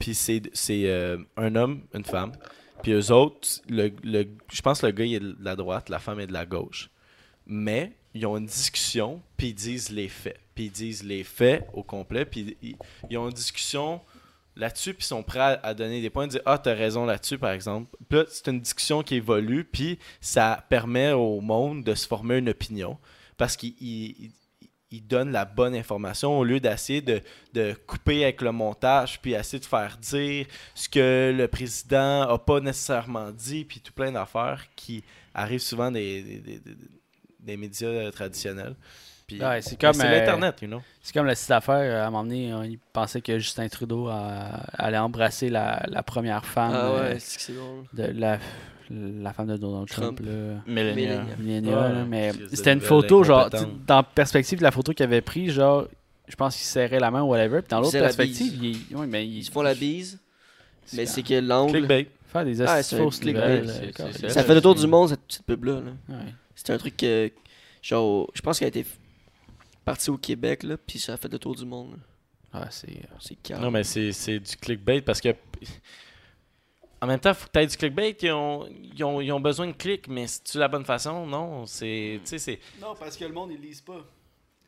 Puis 0.00 0.14
c'est 0.14 0.42
euh, 0.68 1.18
un 1.36 1.54
homme, 1.54 1.82
une 1.94 2.04
femme, 2.04 2.32
puis 2.82 2.92
eux 2.92 3.12
autres, 3.12 3.48
le, 3.68 3.92
le- 4.02 4.26
je 4.50 4.62
pense 4.62 4.80
que 4.80 4.86
le 4.86 4.92
gars 4.92 5.04
est 5.04 5.20
de 5.20 5.36
la 5.40 5.54
droite, 5.54 5.88
la 5.88 6.00
femme 6.00 6.18
est 6.18 6.26
de 6.26 6.32
la 6.32 6.46
gauche. 6.46 6.90
Mais 7.46 7.92
ils 8.14 8.26
ont 8.26 8.36
une 8.36 8.46
discussion, 8.46 9.22
puis 9.36 9.48
ils 9.48 9.54
disent 9.54 9.90
les 9.90 10.08
faits. 10.08 10.40
Puis 10.54 10.64
ils 10.64 10.70
disent 10.72 11.04
les 11.04 11.22
faits 11.22 11.68
au 11.74 11.82
complet, 11.84 12.24
puis 12.24 12.56
ils, 12.62 12.76
ils 13.10 13.18
ont 13.18 13.28
une 13.28 13.34
discussion 13.34 14.00
là-dessus, 14.56 14.94
puis 14.94 15.04
ils 15.04 15.08
sont 15.08 15.22
prêts 15.22 15.58
à, 15.62 15.74
donner 15.74 16.00
des 16.00 16.10
points, 16.10 16.26
dire 16.26 16.40
Ah, 16.46 16.58
t'as 16.58 16.74
raison 16.74 17.04
là-dessus, 17.04 17.38
par 17.38 17.50
exemple. 17.50 17.94
Puis 18.08 18.18
là, 18.18 18.24
c'est 18.28 18.48
une 18.48 18.60
discussion 18.60 19.02
qui 19.02 19.16
évolue, 19.16 19.64
puis 19.64 19.98
ça 20.20 20.64
permet 20.68 21.12
au 21.12 21.40
monde 21.40 21.84
de 21.84 21.94
se 21.94 22.06
former 22.06 22.38
une 22.38 22.48
opinion. 22.48 22.98
Parce 23.36 23.56
qu'ils 23.56 24.32
ils 24.92 25.06
donnent 25.06 25.30
la 25.32 25.44
bonne 25.44 25.74
information 25.74 26.36
au 26.38 26.42
lieu 26.44 26.58
d'essayer 26.60 27.00
de, 27.00 27.20
de 27.54 27.74
couper 27.86 28.24
avec 28.24 28.42
le 28.42 28.50
montage, 28.52 29.20
puis 29.20 29.34
essayer 29.34 29.60
de 29.60 29.64
faire 29.64 29.96
dire 29.98 30.46
ce 30.74 30.88
que 30.88 31.32
le 31.36 31.46
président 31.48 32.22
a 32.22 32.38
pas 32.38 32.60
nécessairement 32.60 33.30
dit, 33.30 33.64
puis 33.64 33.80
tout 33.80 33.92
plein 33.92 34.10
d'affaires 34.12 34.64
qui 34.74 35.04
arrivent 35.34 35.60
souvent 35.60 35.90
des, 35.92 36.22
des, 36.22 36.38
des- 36.40 36.58
des- 36.58 36.76
des 37.40 37.56
médias 37.56 37.88
euh, 37.88 38.10
traditionnels. 38.10 38.74
Puis, 39.26 39.40
Ouais, 39.40 39.62
c'est 39.62 39.80
ben, 39.80 39.92
comme, 39.92 40.00
euh, 40.02 40.10
l'Internet, 40.10 40.56
you 40.60 40.66
know. 40.66 40.82
C'est 41.00 41.14
comme 41.14 41.24
la 41.26 41.34
petite 41.34 41.50
affaire, 41.52 41.76
euh, 41.76 42.02
à 42.02 42.08
un 42.08 42.10
moment 42.10 42.24
donné, 42.24 42.52
on- 42.52 42.64
il 42.64 42.78
pensait 42.92 43.20
que 43.22 43.38
Justin 43.38 43.68
Trudeau 43.68 44.08
euh, 44.10 44.42
allait 44.74 44.98
embrasser 44.98 45.48
la, 45.48 45.82
la 45.86 46.02
première 46.02 46.44
femme 46.44 46.72
Ah 46.74 46.86
euh, 46.88 47.12
ouais, 47.12 47.18
c'est 47.20 47.36
que 47.36 47.42
c'est 47.44 47.52
drôle. 47.54 47.84
de 47.92 48.02
la, 48.18 48.38
la 48.90 49.32
femme 49.32 49.46
de 49.46 49.56
Donald 49.56 49.88
Trump. 49.88 50.20
Trump. 50.20 50.28
là. 50.28 50.62
Ouais, 50.66 52.04
mais 52.08 52.32
c'était 52.52 52.72
une 52.72 52.80
photo, 52.80 53.22
genre, 53.24 53.48
dans 53.86 53.96
la 53.96 54.02
perspective 54.02 54.58
de 54.58 54.64
la 54.64 54.70
photo 54.70 54.92
qu'il 54.92 55.04
avait 55.04 55.20
prise, 55.20 55.52
genre, 55.52 55.86
je 56.28 56.34
pense 56.36 56.56
qu'il 56.56 56.64
serrait 56.66 57.00
la 57.00 57.10
main 57.10 57.22
ou 57.22 57.28
whatever, 57.28 57.60
puis 57.62 57.68
dans 57.70 57.80
l'autre 57.80 57.96
la 57.96 58.04
perspective, 58.04 58.52
il, 58.62 58.96
ouais, 58.96 59.06
mais 59.06 59.26
il, 59.26 59.38
Ils 59.38 59.44
se 59.44 59.50
font 59.50 59.62
la 59.62 59.74
bise, 59.74 60.18
mais 60.94 61.06
c'est 61.06 61.22
que 61.22 61.34
l'angle. 61.34 61.72
Clickbait. 61.72 62.08
faire 62.26 62.44
des 62.44 62.60
Ah, 62.62 62.82
fausses 62.82 63.20
clickbait, 63.20 63.64
ça. 64.28 64.42
Fait 64.44 64.54
le 64.54 64.60
tour 64.60 64.74
du 64.74 64.86
monde, 64.86 65.08
cette 65.10 65.20
petite 65.22 65.42
pub-là. 65.44 65.80
là. 65.80 65.92
Ouais. 66.16 66.34
C'était 66.54 66.72
un 66.72 66.78
truc 66.78 66.96
que, 66.96 67.30
genre, 67.82 68.30
je 68.34 68.40
pense 68.42 68.58
qu'elle 68.58 68.66
a 68.66 68.68
été 68.68 68.84
partie 69.84 70.10
au 70.10 70.18
Québec, 70.18 70.62
là, 70.62 70.76
puis 70.76 70.98
ça 70.98 71.14
a 71.14 71.16
fait 71.16 71.30
le 71.32 71.38
tour 71.38 71.54
du 71.54 71.64
monde. 71.64 71.92
là. 71.92 71.96
Ah, 72.52 72.66
c'est 72.70 72.88
euh, 72.90 73.14
C'est 73.20 73.36
calme. 73.40 73.62
Non, 73.62 73.70
mais 73.70 73.84
c'est 73.84 74.10
c'est 74.12 74.40
du 74.40 74.56
clickbait 74.56 75.00
parce 75.02 75.20
que. 75.20 75.28
En 77.02 77.06
même 77.06 77.18
temps, 77.20 77.32
faut 77.32 77.46
que 77.46 77.52
tu 77.52 77.58
aies 77.60 77.66
du 77.66 77.76
clickbait. 77.76 78.16
Ils 78.22 78.30
ont, 78.32 78.66
ils, 78.94 79.04
ont, 79.04 79.20
ils 79.20 79.32
ont 79.32 79.40
besoin 79.40 79.66
de 79.66 79.72
clics, 79.72 80.06
mais 80.08 80.26
c'est-tu 80.26 80.58
la 80.58 80.68
bonne 80.68 80.84
façon? 80.84 81.26
Non. 81.26 81.64
C'est. 81.66 82.20
Tu 82.24 82.28
sais, 82.30 82.38
c'est. 82.38 82.58
Non, 82.80 82.94
parce 82.98 83.16
que 83.16 83.24
le 83.24 83.32
monde, 83.32 83.50
ils 83.52 83.60
lisent 83.60 83.80
pas. 83.80 84.04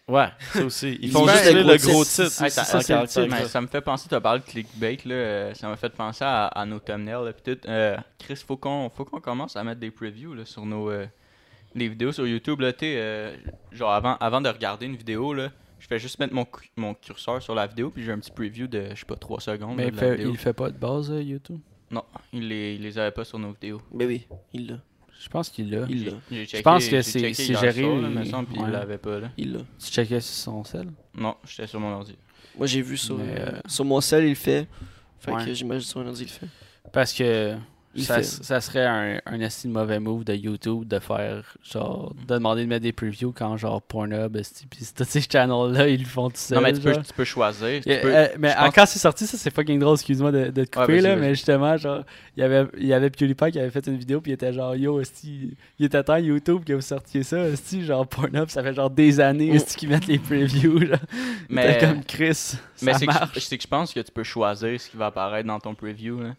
Ouais, 0.09 0.29
ça 0.53 0.65
aussi. 0.65 0.99
Ils 1.01 1.05
Ils 1.09 1.11
font 1.13 1.29
juste 1.29 1.45
le 1.45 1.53
lire 1.53 1.65
gros 1.65 1.73
le 1.73 1.93
gros 1.93 2.05
titre. 2.05 2.29
ça- 2.29 3.61
me 3.61 3.67
fait 3.69 3.81
penser, 3.81 4.09
tu 4.09 4.15
as 4.15 4.21
parlé 4.21 4.41
de 4.41 4.45
clickbait, 4.45 4.99
là, 5.05 5.15
euh, 5.15 5.55
ça 5.55 5.69
m'a 5.69 5.77
fait 5.77 5.91
penser 5.91 6.25
à, 6.25 6.47
à 6.47 6.67
nos 6.67 6.81
thumbnails. 6.81 7.25
Là, 7.25 7.33
pis 7.33 7.43
tout. 7.43 7.59
Euh, 7.69 7.97
Chris, 8.19 8.37
faut 8.47 8.57
qu'on 8.57 8.91
faut 8.91 9.05
qu'on 9.05 9.21
commence 9.21 9.55
à 9.57 9.63
mettre 9.63 9.81
des 9.81 9.91
previews 9.93 10.35
là, 10.35 10.45
sur 10.45 10.67
nos 10.67 10.91
euh, 10.91 11.07
les 11.75 11.89
vidéos 11.89 12.13
sur 12.13 12.27
YouTube. 12.27 12.61
Là, 12.61 12.73
euh, 12.83 13.37
genre 13.71 13.93
avant, 13.93 14.17
avant 14.17 14.41
de 14.41 14.49
regarder 14.49 14.87
une 14.87 14.97
vidéo, 14.97 15.35
là, 15.35 15.51
je 15.79 15.87
fais 15.87 15.99
juste 16.01 16.19
mettre 16.19 16.35
mon, 16.35 16.47
mon 16.77 16.95
curseur 16.95 17.41
sur 17.41 17.55
la 17.55 17.67
vidéo, 17.67 17.91
puis 17.91 18.03
j'ai 18.05 18.13
un 18.13 18.19
petit 18.19 18.31
preview 18.33 18.67
de, 18.67 18.89
je 18.91 19.01
sais 19.01 19.07
pas, 19.07 19.17
3 19.17 19.41
secondes 19.41 19.77
Mais 19.77 19.85
là, 19.85 19.89
il 19.89 19.93
de 19.93 19.97
la 19.97 20.03
fait, 20.03 20.17
vidéo. 20.17 20.31
il 20.33 20.39
fait 20.39 20.53
pas 20.53 20.71
de 20.71 20.77
base, 20.79 21.11
euh, 21.11 21.23
YouTube? 21.23 21.61
Non, 21.93 22.03
il 22.33 22.49
les, 22.49 22.75
il 22.75 22.83
les 22.83 22.99
avait 22.99 23.11
pas 23.11 23.25
sur 23.25 23.39
nos 23.39 23.53
vidéos. 23.53 23.81
Mais 23.93 24.07
oui, 24.07 24.27
il 24.53 24.67
l'a. 24.69 24.79
Je 25.23 25.29
pense 25.29 25.51
qu'il 25.51 25.71
l'a. 25.71 25.87
Il 25.89 26.07
l'a. 26.07 26.13
J'ai 26.31 26.47
checké- 26.47 26.63
pense 26.63 26.85
que 26.87 26.91
j'ai 26.91 27.03
c'est- 27.03 27.21
checké 27.21 27.35
c'est 27.35 27.47
hier 27.49 27.61
géré, 27.61 27.83
soir, 27.83 27.97
là, 28.01 28.09
il- 28.09 28.15
me 28.19 28.25
semble, 28.25 28.49
puis 28.49 28.59
ouais. 28.59 28.65
il 28.67 28.73
l'avait 28.73 28.99
pas. 28.99 29.21
Là. 29.21 29.31
Il 29.37 29.53
l'a. 29.53 29.61
Tu 29.79 29.91
checkais 29.93 30.21
sur 30.21 30.35
son 30.35 30.65
sel? 30.65 30.89
Non, 31.15 31.37
j'étais 31.47 31.67
sur 31.69 31.79
mon 31.79 31.93
ordi. 31.93 32.17
Moi, 32.59 32.67
j'ai 32.67 32.83
vu 32.83 32.97
sur, 32.97 33.19
Mais, 33.19 33.39
euh, 33.39 33.59
sur 33.67 33.85
mon 33.85 34.01
cell, 34.01 34.25
il 34.25 34.31
le 34.31 34.35
fait. 34.35 34.67
Fait 35.21 35.31
Ouais. 35.33 35.45
que 35.45 35.55
j'imagine 35.55 35.87
sur 35.89 36.01
un 36.01 36.07
ordi, 36.07 36.23
il 36.23 36.27
le 36.27 36.31
fait. 36.31 36.47
Parce 36.93 37.13
que 37.13 37.55
ça, 38.01 38.61
serait 38.61 38.87
un, 38.87 39.21
un 39.27 39.41
esti 39.41 39.69
de 39.69 39.73
mauvais 39.73 40.01
move 40.01 40.25
de 40.25 40.35
YouTube 40.35 40.87
de 40.89 40.99
faire, 40.99 41.57
genre, 41.63 42.15
de 42.27 42.35
demander 42.35 42.63
de 42.63 42.69
mettre 42.69 42.83
des 42.83 42.93
previews 42.93 43.33
quand, 43.37 43.57
genre, 43.57 43.83
Pornhub, 43.83 44.37
esti, 44.37 44.67
pis 44.67 44.87
tous 44.97 45.05
ces 45.05 45.21
channels-là, 45.21 45.89
ils 45.89 46.01
le 46.01 46.07
font 46.07 46.29
tout 46.31 46.37
seuls. 46.37 46.57
non, 46.59 46.63
mais 46.65 46.73
tu 46.73 46.81
peux, 46.81 46.93
genre. 46.95 47.03
tu 47.05 47.13
peux 47.13 47.25
choisir. 47.25 47.83
tu 47.83 47.91
Et, 47.91 48.01
peux- 48.01 48.15
euh, 48.17 48.29
mais 48.39 48.55
pense- 48.55 48.75
quand 48.75 48.87
c'est 48.87 48.99
sorti, 48.99 49.27
ça 49.27 49.37
c'est 49.37 49.55
fucking 49.55 49.79
drôle, 49.79 49.95
excuse-moi 49.95 50.33
de, 50.33 50.51
de 50.51 50.65
te 50.65 50.79
couper 50.81 51.01
là, 51.01 51.17
mais 51.17 51.35
justement, 51.35 51.77
genre, 51.77 52.03
il 52.37 52.41
y 52.41 52.43
avait, 52.45 52.67
il 52.79 52.87
y 52.87 52.95
avait 52.95 53.11
PewDiePie 53.11 53.51
qui 53.53 53.59
avait 53.59 53.71
fait 53.71 53.87
une 53.87 53.97
vidéo, 53.99 54.21
puis 54.21 54.33
il 54.33 54.35
était 54.35 54.53
genre, 54.53 54.75
yo, 54.75 55.01
esti, 55.01 55.55
il 55.79 55.87
était 55.87 56.03
temps 56.03 56.17
YouTube 56.17 56.65
que 56.65 56.73
vous 56.73 56.81
sortiez 56.81 57.23
ça, 57.23 57.47
esti, 57.49 57.85
genre, 57.85 58.07
Pornhub, 58.07 58.49
ça 58.49 58.63
fait 58.63 58.73
genre 58.75 58.91
des 58.91 59.21
années, 59.21 59.51
Mm. 59.53 59.57
esti, 59.57 59.77
qu'ils 59.77 59.89
mettent 59.91 60.07
les 60.07 60.19
previews, 60.19 60.87
genre. 60.87 60.99
Mais- 61.49 61.79
comme 61.79 62.03
Chris, 62.05 62.55
Mais 62.83 62.95
c'est 62.95 63.07
que, 63.07 63.35
que 63.35 63.41
je 63.63 63.67
pense 63.67 63.93
que 63.93 64.01
tu 64.01 64.11
peux 64.13 64.25
choisir 64.25 64.81
ce 64.81 64.89
qui 64.91 64.97
va 64.97 65.07
apparaître 65.07 65.47
dans 65.47 65.61
ton 65.61 65.75
preview. 65.75 66.21
Là. 66.21 66.31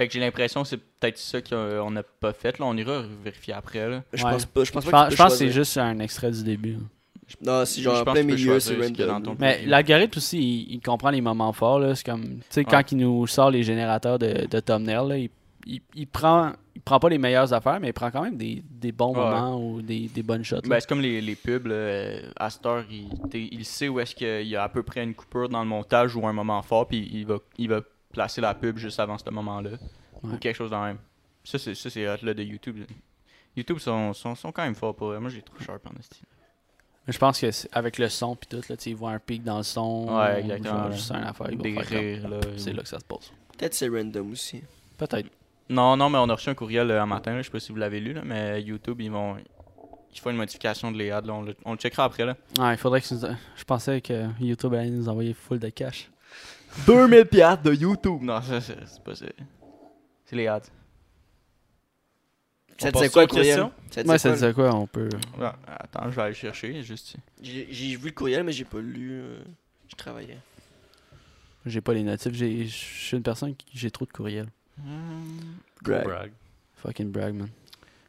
Fait 0.00 0.06
que 0.06 0.14
j'ai 0.14 0.20
l'impression 0.20 0.62
que 0.62 0.68
c'est 0.68 0.78
peut-être 0.78 1.18
ça 1.18 1.42
qu'on 1.42 1.90
n'a 1.90 2.02
pas 2.02 2.32
fait. 2.32 2.58
Là. 2.58 2.64
On 2.64 2.74
ira 2.74 3.02
vérifier 3.22 3.52
après. 3.52 3.86
Là. 3.86 4.02
Je 4.14 4.24
Ouais. 4.24 4.30
pense 4.32 4.46
pas. 4.46 4.64
Je 4.64 4.72
pense 4.72 4.84
pas 4.86 4.90
pense, 4.90 5.04
que 5.08 5.12
je 5.12 5.16
pense 5.22 5.32
que 5.32 5.38
c'est 5.38 5.50
juste 5.50 5.76
un 5.76 5.98
extrait 5.98 6.30
du 6.30 6.42
début. 6.42 6.78
Non, 7.42 7.66
c'est 7.66 7.82
genre 7.82 7.96
Je 7.96 8.00
en 8.00 8.04
pense 8.06 8.14
plein 8.14 8.22
milieu, 8.22 8.58
c'est 8.60 8.74
random. 9.04 9.22
ton- 9.22 9.36
Mais 9.38 9.60
l'algorithme 9.66 10.16
aussi, 10.16 10.38
il, 10.38 10.74
il 10.76 10.80
comprend 10.80 11.10
les 11.10 11.20
moments 11.20 11.52
forts. 11.52 11.80
là. 11.80 11.94
C'est 11.94 12.06
comme, 12.06 12.22
tu 12.24 12.42
sais, 12.48 12.60
Ouais. 12.60 12.66
quand 12.70 12.90
il 12.92 12.96
nous 12.96 13.26
sort 13.26 13.50
les 13.50 13.62
générateurs 13.62 14.18
de, 14.18 14.46
de 14.50 14.60
thumbnail, 14.60 15.06
là, 15.06 15.18
il, 15.18 15.28
il, 15.66 15.82
il 15.94 16.06
prend, 16.06 16.52
il 16.74 16.80
prend 16.80 16.98
pas 16.98 17.10
les 17.10 17.18
meilleures 17.18 17.52
affaires, 17.52 17.78
mais 17.78 17.88
il 17.88 17.92
prend 17.92 18.10
quand 18.10 18.22
même 18.22 18.38
des, 18.38 18.62
des 18.70 18.92
bons 18.92 19.12
Ouais. 19.14 19.20
moments 19.20 19.62
ou 19.62 19.82
des, 19.82 20.08
des 20.12 20.22
bonnes 20.22 20.42
shots. 20.44 20.62
Ben, 20.64 20.80
c'est 20.80 20.88
comme 20.88 21.02
les, 21.02 21.20
les 21.20 21.36
pubs. 21.36 21.66
Là. 21.66 21.74
euh, 21.74 22.22
À 22.36 22.48
cette 22.48 22.64
heure, 22.64 22.84
il, 22.90 23.10
il 23.52 23.64
sait 23.66 23.88
où 23.88 24.00
est-ce 24.00 24.14
qu'il 24.14 24.46
y 24.48 24.56
a 24.56 24.62
à 24.64 24.68
peu 24.70 24.82
près 24.82 25.04
une 25.04 25.14
coupure 25.14 25.50
dans 25.50 25.60
le 25.62 25.68
montage 25.68 26.16
ou 26.16 26.26
un 26.26 26.32
moment 26.32 26.62
fort. 26.62 26.88
Puis 26.88 27.06
il 27.12 27.26
va, 27.26 27.36
il 27.58 27.68
va 27.68 27.82
placer 28.12 28.40
la 28.40 28.54
pub 28.54 28.76
juste 28.76 28.98
avant 29.00 29.16
ce 29.18 29.28
moment-là. 29.30 29.70
Ouais. 30.22 30.34
Ou 30.34 30.36
quelque 30.38 30.56
chose 30.56 30.70
dans 30.70 30.82
même. 30.84 30.98
Ça, 31.44 31.58
c'est, 31.58 31.74
ça, 31.74 31.88
c'est 31.90 32.08
hot 32.08 32.16
là, 32.22 32.34
de 32.34 32.42
YouTube. 32.42 32.78
YouTube 33.56 33.78
sont, 33.78 34.12
sont, 34.12 34.34
sont 34.34 34.52
quand 34.52 34.62
même 34.62 34.74
forts 34.74 34.94
pour 34.94 35.18
Moi, 35.20 35.30
j'ai 35.30 35.42
trop 35.42 35.58
sharp 35.60 35.86
en 35.86 35.98
esti. 35.98 36.20
Mais 37.06 37.12
je 37.12 37.18
pense 37.18 37.40
que 37.40 37.50
c'est- 37.50 37.68
avec 37.72 37.98
le 37.98 38.08
son 38.08 38.36
puis 38.36 38.46
tout, 38.48 38.56
là, 38.68 38.76
tu 38.76 38.84
sais, 38.84 38.90
il 38.90 38.96
voit 38.96 39.12
un 39.12 39.18
pic 39.18 39.42
dans 39.42 39.56
le 39.56 39.62
son. 39.62 40.06
Ouais, 40.08 40.34
ou 40.34 40.38
exactement, 40.38 40.90
juste 40.92 41.10
une 41.10 41.24
affaire, 41.24 41.48
Des 41.48 41.78
rires. 41.78 42.28
Là, 42.28 42.40
C'est 42.56 42.72
là 42.72 42.82
que 42.82 42.88
ça 42.88 42.98
se 42.98 43.04
passe. 43.04 43.32
Peut-être 43.56 43.74
c'est 43.74 43.88
random 43.88 44.30
aussi. 44.32 44.62
Peut-être. 44.98 45.28
Non, 45.68 45.96
non, 45.96 46.10
mais 46.10 46.18
on 46.18 46.28
a 46.28 46.34
reçu 46.34 46.50
un 46.50 46.54
courriel 46.54 46.90
euh, 46.90 47.02
un 47.02 47.06
matin, 47.06 47.32
là, 47.32 47.38
je 47.38 47.44
sais 47.46 47.50
pas 47.52 47.60
si 47.60 47.70
vous 47.72 47.78
l'avez 47.78 48.00
lu, 48.00 48.12
là, 48.12 48.22
mais 48.24 48.60
YouTube, 48.62 49.00
ils 49.00 49.10
vont. 49.10 49.36
Ils 50.12 50.18
font 50.18 50.30
une 50.30 50.36
modification 50.36 50.90
de 50.90 50.98
l'EAD, 50.98 51.24
là, 51.26 51.32
on, 51.34 51.42
le, 51.42 51.56
on 51.64 51.72
le 51.72 51.78
checkera 51.78 52.02
après. 52.04 52.24
Là. 52.24 52.36
Ouais, 52.58 52.74
il 52.74 52.76
faudrait 52.76 53.00
que 53.00 53.06
Je 53.08 53.64
pensais 53.64 54.00
que 54.00 54.26
YouTube 54.40 54.74
allait 54.74 54.90
nous 54.90 55.08
envoyer 55.08 55.32
full 55.32 55.60
de 55.60 55.68
cash. 55.68 56.10
2000 56.86 57.26
piastres 57.26 57.62
de 57.64 57.74
YouTube! 57.74 58.22
Non, 58.22 58.40
ça, 58.42 58.60
c'est 58.60 58.76
c'est 58.86 59.02
pas 59.02 59.14
ça. 59.14 59.26
C'est 60.24 60.36
l'EAD. 60.36 60.62
Ça 62.78 62.88
On 62.88 62.90
disait 62.92 63.04
passe 63.06 63.12
quoi, 63.12 63.22
aux 63.22 63.26
le 63.26 63.28
courriel? 63.30 63.46
Questions? 63.46 63.72
Ça 63.90 64.04
Moi, 64.04 64.16
disait 64.16 64.18
ça 64.18 64.28
quoi, 64.28 64.34
disait 64.36 64.52
quoi? 64.54 64.74
On 64.74 64.86
peut. 64.86 65.08
Ouais, 65.38 65.48
attends, 65.66 66.10
je 66.10 66.16
vais 66.16 66.22
aller 66.22 66.34
chercher, 66.34 66.82
juste. 66.82 67.16
J'ai 67.42 67.66
j'ai 67.70 67.96
vu 67.96 68.06
le 68.06 68.12
courriel, 68.14 68.42
mais 68.44 68.52
j'ai 68.52 68.64
pas 68.64 68.78
lu. 68.78 69.10
euh, 69.12 69.38
Je 69.88 69.96
travaillais. 69.96 70.38
J'ai 71.66 71.80
pas 71.82 71.92
les 71.92 72.02
notifs. 72.02 72.32
j'ai- 72.32 72.64
Je 72.66 72.74
suis 72.74 73.16
une 73.16 73.22
personne 73.22 73.54
qui. 73.54 73.66
J'ai 73.74 73.90
trop 73.90 74.06
de 74.06 74.12
courriels. 74.12 74.46
Brag. 75.82 76.04
Brag. 76.04 76.32
Fucking 76.76 77.10
brag, 77.12 77.34
man. 77.34 77.48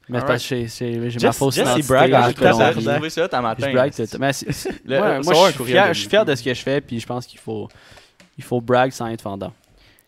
Mais 0.08 0.20
c'est 0.20 0.26
parce 0.26 0.44
que 0.44 0.56
j'ai- 0.56 0.68
j'ai 0.68 1.10
j'ai 1.10 1.20
ma 1.20 1.32
Jess- 1.32 1.38
fausse 1.38 1.56
Jess, 1.56 1.64
il 1.68 1.70
identité 1.80 1.88
brague 1.94 2.14
en 2.14 2.18
en 2.24 2.28
J'ai 2.30 2.34
Colombie. 2.34 2.58
Colombie. 2.74 2.94
trouvé 2.94 3.10
ça 3.10 3.28
ta 3.30 3.42
matin. 3.42 3.68
Je 3.68 3.74
brague 3.74 3.94
tout 3.94 4.02
le 4.02 4.08
temps. 4.08 4.18
Mais 4.20 4.34
c'est- 4.34 4.52
c'est- 4.52 4.86
Le- 4.86 5.00
ouais, 5.02 5.18
recevoir 5.18 5.24
moi, 5.38 5.44
un 5.44 5.46
je 5.48 5.50
suis, 5.52 5.58
courriel 5.58 5.76
fier, 5.78 5.88
de 5.90 5.94
je 5.94 6.00
suis 6.00 6.10
fier 6.10 6.26
de 6.26 6.36
ce 6.36 6.44
que 6.44 6.54
je 6.54 6.62
fais, 6.62 6.82
puis 6.82 7.00
je 7.00 7.06
pense 7.06 7.28
qu'il 7.28 7.40
faut, 7.40 7.68
il 8.42 8.44
faut 8.44 8.60
brag 8.60 8.92
sans 8.92 9.08
être 9.08 9.22
fendant. 9.22 9.54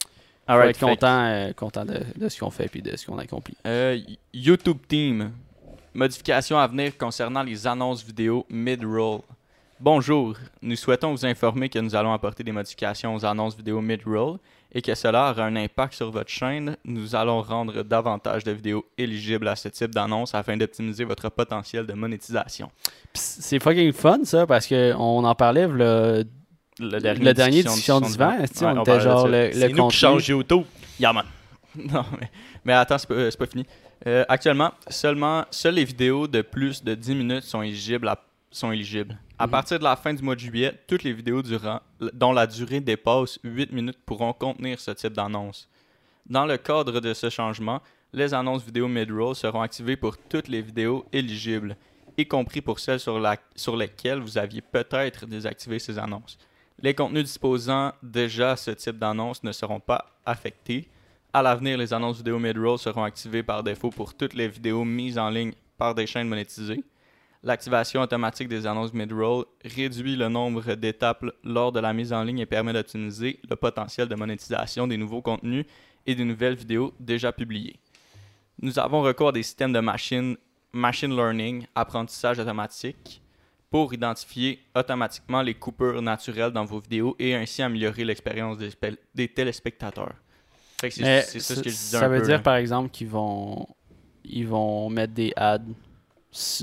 Faut 0.01 0.07
Alright, 0.51 0.71
être 0.71 0.79
content, 0.79 1.23
euh, 1.25 1.53
content 1.53 1.86
de, 1.86 2.01
de 2.17 2.27
ce 2.27 2.39
qu'on 2.39 2.49
fait 2.49 2.67
puis 2.67 2.81
de 2.81 2.95
ce 2.97 3.05
qu'on 3.05 3.17
accomplit. 3.17 3.55
Euh, 3.65 3.97
YouTube 4.34 4.79
Team. 4.88 5.31
Modifications 5.93 6.57
à 6.57 6.65
venir 6.67 6.97
concernant 6.97 7.43
les 7.43 7.67
annonces 7.67 8.03
vidéo 8.03 8.45
mid-roll. 8.49 9.21
Bonjour, 9.79 10.36
nous 10.61 10.75
souhaitons 10.75 11.11
vous 11.11 11.25
informer 11.25 11.69
que 11.69 11.77
nous 11.77 11.95
allons 11.95 12.13
apporter 12.13 12.43
des 12.43 12.51
modifications 12.51 13.13
aux 13.13 13.23
annonces 13.25 13.55
vidéo 13.55 13.79
mid-roll 13.79 14.39
et 14.73 14.81
que 14.81 14.95
cela 14.95 15.29
aura 15.31 15.45
un 15.45 15.55
impact 15.55 15.93
sur 15.93 16.09
votre 16.09 16.29
chaîne. 16.29 16.77
Nous 16.84 17.15
allons 17.15 17.41
rendre 17.41 17.84
davantage 17.84 18.43
de 18.43 18.51
vidéos 18.51 18.86
éligibles 18.97 19.47
à 19.47 19.55
ce 19.55 19.69
type 19.69 19.91
d'annonces 19.91 20.34
afin 20.34 20.57
d'optimiser 20.57 21.03
votre 21.03 21.29
potentiel 21.29 21.86
de 21.86 21.93
monétisation. 21.93 22.71
C'est 23.13 23.59
fucking 23.59 23.93
fun 23.93 24.23
ça 24.23 24.47
parce 24.47 24.65
que 24.65 24.93
on 24.97 25.23
en 25.23 25.36
parlait 25.36 25.67
le, 25.67 26.23
Le 26.80 26.89
le 26.99 27.34
dernier 27.34 27.63
discussion 27.63 28.01
d'hiver, 28.01 28.36
Ouais, 28.39 28.45
on 28.61 28.78
on 28.78 28.82
était 28.82 28.99
genre 28.99 29.28
le, 29.28 29.49
C'est 29.53 29.67
le 29.69 29.76
nous 29.76 29.88
qui 29.89 29.97
change 29.97 30.28
YouTube. 30.28 30.63
Yeah, 30.99 31.13
man. 31.13 31.26
Non, 31.76 32.05
mais, 32.19 32.30
mais 32.65 32.74
attends, 32.74 32.97
c'est 32.99 33.07
pas, 33.07 33.32
c'est 33.32 33.38
pas 33.38 33.45
fini. 33.47 33.65
Euh, 34.05 34.26
actuellement, 34.28 34.71
seulement 34.89 35.45
seules 35.49 35.76
les 35.76 35.86
vidéos 35.86 36.28
de 36.28 36.41
plus 36.41 36.84
de 36.84 36.93
10 36.93 37.15
minutes 37.15 37.43
sont 37.43 37.61
éligibles. 37.63 38.07
À, 38.07 38.19
sont 38.51 38.71
éligibles. 38.71 39.17
À 39.39 39.45
Mhm. 39.47 39.51
partir 39.51 39.80
de 39.80 39.84
la 39.84 39.95
fin 39.95 40.13
du 40.13 40.21
mois 40.21 40.36
de 40.36 40.39
juillet, 40.39 40.74
toutes 40.88 41.01
les 41.03 41.13
vidéos 41.13 41.41
durant, 41.41 41.80
dont 42.13 42.32
la 42.32 42.45
durée 42.45 42.80
dépasse 42.80 43.39
8 43.43 43.71
minutes 43.71 43.97
pourront 44.05 44.34
contenir 44.34 44.80
ce 44.80 44.91
type 44.91 45.13
d'annonce. 45.13 45.67
Dans 46.28 46.45
le 46.45 46.57
cadre 46.57 46.99
de 46.99 47.13
ce 47.13 47.30
changement, 47.30 47.82
les 48.13 48.34
annonces 48.34 48.63
vidéo 48.63 48.88
mid-roll 48.88 49.36
seront 49.36 49.61
activées 49.61 49.95
pour 49.97 50.15
toutes 50.17 50.47
les 50.47 50.61
vidéos 50.61 51.03
éligibles, 51.11 51.76
y 52.15 52.28
compris 52.28 52.61
pour 52.61 52.80
celles 52.80 52.99
sur, 52.99 53.19
la, 53.19 53.38
sur 53.55 53.76
lesquelles 53.76 54.19
vous 54.19 54.38
aviez 54.38 54.61
peut-être 54.61 55.26
désactivé 55.26 55.80
ces 55.80 55.97
annonces. 55.97 56.38
Les 56.84 56.93
contenus 56.93 57.23
disposant 57.23 57.93
déjà 58.03 58.57
ce 58.57 58.71
type 58.71 58.99
d'annonce 58.99 59.41
ne 59.41 59.53
seront 59.53 59.79
pas 59.79 60.05
affectés. 60.25 60.89
À 61.31 61.41
l'avenir, 61.41 61.77
les 61.77 61.93
annonces 61.93 62.17
vidéo 62.17 62.39
mid-roll 62.39 62.77
seront 62.77 63.05
activées 63.05 63.41
par 63.41 63.63
défaut 63.63 63.89
pour 63.89 64.13
toutes 64.13 64.34
les 64.34 64.49
vidéos 64.49 64.84
mises 64.84 65.17
en 65.17 65.29
ligne 65.29 65.53
par 65.77 65.95
des 65.95 66.05
chaînes 66.05 66.27
monétisées. 66.27 66.84
L'activation 67.41 68.01
automatique 68.01 68.49
des 68.49 68.67
annonces 68.67 68.93
mid-roll 68.93 69.45
réduit 69.63 70.17
le 70.17 70.27
nombre 70.27 70.75
d'étapes 70.75 71.23
lors 71.45 71.71
de 71.71 71.79
la 71.79 71.93
mise 71.93 72.11
en 72.11 72.21
ligne 72.21 72.39
et 72.39 72.45
permet 72.45 72.73
d'optimiser 72.73 73.39
le 73.49 73.55
potentiel 73.55 74.09
de 74.09 74.15
monétisation 74.15 74.86
des 74.86 74.97
nouveaux 74.97 75.21
contenus 75.21 75.65
et 76.05 76.15
des 76.15 76.25
nouvelles 76.25 76.55
vidéos 76.55 76.93
déjà 76.99 77.31
publiées. 77.31 77.79
Nous 78.61 78.77
avons 78.77 79.01
recours 79.01 79.29
à 79.29 79.31
des 79.31 79.43
systèmes 79.43 79.71
de 79.71 79.79
machine, 79.79 80.36
machine 80.73 81.15
learning, 81.15 81.65
apprentissage 81.75 82.39
automatique, 82.39 83.22
pour 83.74 83.91
identifier 83.91 84.59
automatiquement 84.76 85.41
les 85.41 85.55
coupures 85.55 85.99
naturelles 85.99 86.51
dans 86.51 86.63
vos 86.63 86.80
vidéos 86.80 87.15
et 87.17 87.34
ainsi 87.34 87.63
améliorer 87.63 88.05
l'expérience 88.05 88.55
des, 89.15 89.28
téléspectateurs. 89.28 90.13
C'est 90.80 90.91
ça 90.91 91.55
ce 91.55 91.55
que 91.55 91.69
je 91.71 91.76
disais 91.76 91.97
ça 91.97 92.05
un 92.05 92.07
veut 92.07 92.19
peu, 92.19 92.26
dire 92.28 92.36
là. 92.38 92.43
par 92.43 92.55
exemple 92.57 92.91
qu'ils 92.91 93.07
vont 93.07 93.65
ils 94.26 94.47
vont 94.47 94.91
mettre 94.91 95.13
des 95.13 95.34
ads 95.36 95.57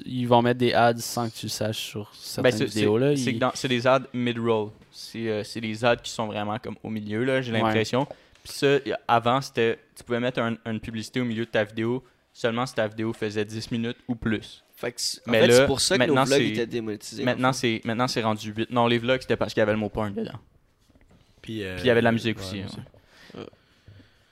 ils 0.07 0.27
vont 0.29 0.41
mettre 0.41 0.59
des 0.61 0.73
ads 0.73 0.99
sans 0.99 1.29
que 1.29 1.35
tu 1.35 1.49
saches 1.49 1.79
sur 1.79 2.03
Ben, 2.05 2.09
certaines 2.13 2.59
c'est- 2.59 2.65
vidéos 2.67 2.97
là. 2.97 3.17
c'est- 3.17 3.67
des 3.69 3.87
ads 3.89 4.07
mid-roll. 4.15 4.71
C'est 4.93 5.29
euh, 5.29 5.43
des 5.57 5.85
ads 5.85 5.97
qui 5.97 6.13
sont 6.13 6.29
vraiment 6.29 6.61
comme 6.61 6.77
au 6.85 6.91
milieu, 6.91 7.25
là, 7.25 7.43
j'ai 7.43 7.51
Ouais. 7.51 7.59
l'impression. 7.61 8.07
Puis 8.45 8.53
ça, 8.53 8.77
avant, 9.09 9.41
c'était 9.41 9.81
tu 9.97 10.05
pouvais 10.05 10.21
mettre 10.21 10.39
un- 10.41 10.57
une 10.65 10.79
publicité 10.79 11.21
au 11.21 11.25
milieu 11.25 11.45
de 11.45 11.51
ta 11.51 11.65
vidéo 11.65 12.05
seulement 12.33 12.67
si 12.67 12.75
ta 12.75 12.87
vidéo 12.89 13.13
faisait 13.13 13.45
10 13.45 13.71
minutes 13.71 13.99
ou 14.09 14.15
plus. 14.15 14.65
Fait 14.77 14.93
que 14.93 14.99
Mais 15.27 15.47
fait, 15.47 15.53
c'est 15.53 15.67
pour 15.67 15.81
ça 15.81 15.97
que 15.99 16.05
nos 16.05 16.15
maintenant, 16.15 16.25
vlogs 16.25 16.39
c'est- 16.39 16.49
étaient 16.49 16.67
démonétisés. 16.67 17.25
Maintenant, 17.25 17.49
en 17.51 17.53
fait. 17.53 17.59
c'est 17.59 17.81
maintenant 17.85 18.09
c'est 18.09 18.23
rendu 18.23 18.51
8. 18.53 18.71
Non, 18.71 18.87
les 18.87 18.99
vlogs, 18.99 19.21
c'était 19.21 19.37
parce 19.37 19.53
qu'il 19.53 19.61
y 19.61 19.63
avait 19.63 19.73
le 19.73 19.79
mot 19.79 19.89
porn 19.91 20.15
dedans. 20.15 20.39
Puis 21.43 21.63
euh, 21.65 21.75
Puis 21.77 21.85
il 21.85 21.87
y 21.89 21.91
avait 21.91 22.01
de 22.01 22.05
la 22.05 22.13
musique 22.13 22.39
ouais, 22.39 22.45
aussi. 22.45 22.57
ouais. 23.37 23.45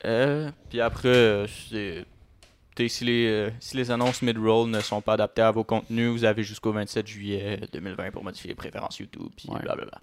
Euh, 0.04 0.50
puis 0.70 0.80
après, 0.80 1.08
euh, 1.08 1.46
c'est- 1.46 2.04
si, 2.88 3.04
les, 3.04 3.26
euh, 3.26 3.50
si 3.58 3.76
les 3.76 3.90
annonces 3.90 4.22
mid-roll 4.22 4.70
ne 4.70 4.78
sont 4.80 5.00
pas 5.00 5.14
adaptées 5.14 5.42
à 5.42 5.50
vos 5.50 5.64
contenus, 5.64 6.10
vous 6.12 6.24
avez 6.24 6.44
jusqu'au 6.44 6.70
27 6.72 7.06
juillet 7.08 7.58
2020 7.72 8.12
pour 8.12 8.22
modifier 8.22 8.48
les 8.48 8.54
préférences 8.54 8.98
YouTube. 9.00 9.28
Puis 9.36 9.48
Ouais. 9.50 9.60
blablabla. 9.60 10.00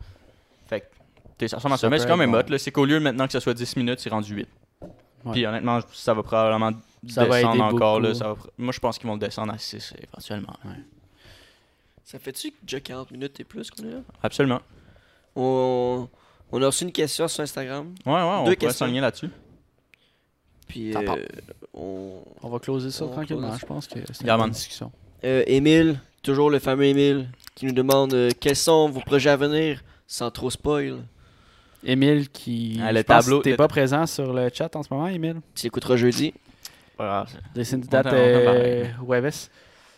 Fait 0.67 0.83
que 1.39 1.47
ça 1.47 1.55
ressemble 1.57 1.75
à 1.75 1.77
Ça. 1.77 1.89
Mais 1.89 1.99
c'est 1.99 2.07
quand 2.07 2.17
même 2.17 2.33
hot. 2.33 2.41
là. 2.49 2.57
C'est 2.57 2.71
qu'au 2.71 2.83
lieu 2.85 2.99
maintenant 2.99 3.25
que 3.27 3.31
ça 3.33 3.39
soit 3.39 3.53
10 3.53 3.77
minutes, 3.77 3.99
c'est 4.01 4.09
rendu 4.09 4.35
8. 4.35 4.49
Ouais. 4.81 5.31
Puis 5.31 5.45
honnêtement, 5.45 5.79
ça 5.93 6.13
va 6.13 6.21
probablement 6.21 6.71
Ça 7.07 7.25
va 7.25 7.37
descendre 7.37 7.55
aider 7.65 7.75
encore. 7.75 7.99
Là, 7.99 8.13
ça 8.13 8.27
va 8.33 8.35
moi, 8.57 8.71
je 8.73 8.79
pense 8.79 8.97
qu'ils 8.97 9.07
vont 9.07 9.13
le 9.13 9.19
descendre 9.19 9.53
à 9.53 9.57
6 9.57 9.93
éventuellement. 10.11 10.53
Ça 12.03 12.19
fait-tu 12.19 12.53
déjà 12.63 12.79
40 12.79 13.11
minutes 13.11 13.39
et 13.39 13.43
plus 13.43 13.69
qu'on 13.71 13.83
est 13.83 13.91
là? 13.91 13.99
Absolument. 14.21 14.61
on... 15.35 16.07
on 16.51 16.61
a 16.61 16.65
reçu 16.67 16.83
une 16.83 16.91
question 16.91 17.27
sur 17.27 17.41
Instagram. 17.43 17.93
Ouais, 18.05 18.13
ouais, 18.13 18.19
on 18.19 18.37
Deux 18.39 18.43
pourrait 18.43 18.55
questions. 18.57 18.85
s'enligner 18.85 19.01
là-dessus. 19.01 19.29
Puis 20.67 20.95
euh, 20.95 21.25
on... 21.73 22.21
On 22.41 22.49
va 22.49 22.59
closer 22.59 22.91
ça 22.91 23.05
On 23.05 23.09
tranquillement, 23.09 23.55
je 23.57 23.65
pense 23.65 23.87
que 23.87 23.99
c'est 24.11 24.21
une 24.27 24.37
bonne 24.37 24.49
discussion. 24.51 24.91
Euh, 25.23 25.43
Émile, 25.47 25.99
toujours 26.21 26.49
le 26.49 26.59
fameux 26.59 26.85
Émile, 26.85 27.27
qui 27.55 27.65
nous 27.65 27.71
demande 27.73 28.13
euh, 28.13 28.29
quels 28.39 28.55
sont 28.55 28.89
vos 28.89 28.99
projets 29.01 29.29
à 29.31 29.37
venir 29.37 29.83
sans 30.07 30.29
trop 30.31 30.49
spoil? 30.49 30.97
Émile 31.83 32.29
qui 32.29 32.79
Ah, 32.83 32.91
le 32.91 32.99
je 32.99 33.03
pense 33.03 33.25
tableau- 33.25 33.39
que 33.39 33.43
t'es 33.43 33.51
le- 33.51 33.57
pas 33.57 33.67
présent 33.67 34.05
sur 34.07 34.33
le 34.33 34.49
chat 34.53 34.75
en 34.75 34.83
ce 34.83 34.87
moment 34.93 35.07
Émile? 35.07 35.41
Tu 35.55 35.67
écouteras 35.67 35.95
jeudi. 35.97 36.33
Dessine 37.53 37.83
On 37.85 37.89
date 37.89 38.07
euh. 38.13 38.85
Webes? 39.05 39.49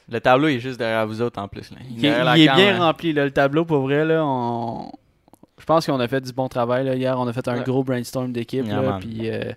le 0.10 0.22
tableau 0.22 0.48
est 0.48 0.60
juste 0.60 0.80
derrière 0.80 1.06
vous 1.06 1.22
autres 1.22 1.42
en 1.42 1.48
plus. 1.48 1.70
Là. 1.72 1.78
Il, 1.90 2.06
est 2.06 2.56
bien 2.56 2.80
rempli 2.80 3.12
là, 3.14 3.26
le 3.26 3.32
tableau 3.32 3.66
pour 3.66 3.82
vrai 3.82 4.06
là, 4.06 4.24
on 4.26 4.92
je 5.60 5.66
pense 5.66 5.86
qu'on 5.86 6.00
a 6.00 6.08
fait 6.08 6.22
du 6.22 6.32
bon 6.32 6.48
travail 6.48 6.86
là. 6.86 6.96
hier, 6.96 7.20
on 7.20 7.28
a 7.28 7.34
fait 7.34 7.48
un 7.48 7.58
Ouais. 7.58 7.64
gros 7.64 7.84
brainstorm 7.84 8.32
d'équipe 8.32 8.66
Yeah, 8.66 9.00
puis 9.00 9.30
euh, 9.30 9.52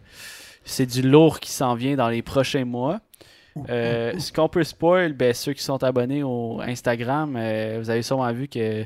c'est 0.64 0.86
du 0.86 1.02
lourd 1.02 1.40
qui 1.40 1.50
s'en 1.50 1.74
vient 1.74 1.94
dans 1.94 2.08
les 2.08 2.22
prochains 2.22 2.64
mois. 2.64 3.00
Euh, 3.68 4.12
ce 4.18 4.32
qu'on 4.32 4.48
peut 4.48 4.64
spoil, 4.64 5.12
ben, 5.12 5.34
ceux 5.34 5.52
qui 5.52 5.62
sont 5.62 5.82
abonnés 5.84 6.22
au 6.22 6.60
Instagram, 6.60 7.34
euh, 7.36 7.78
vous 7.80 7.90
avez 7.90 8.02
sûrement 8.02 8.32
vu 8.32 8.48
que 8.48 8.84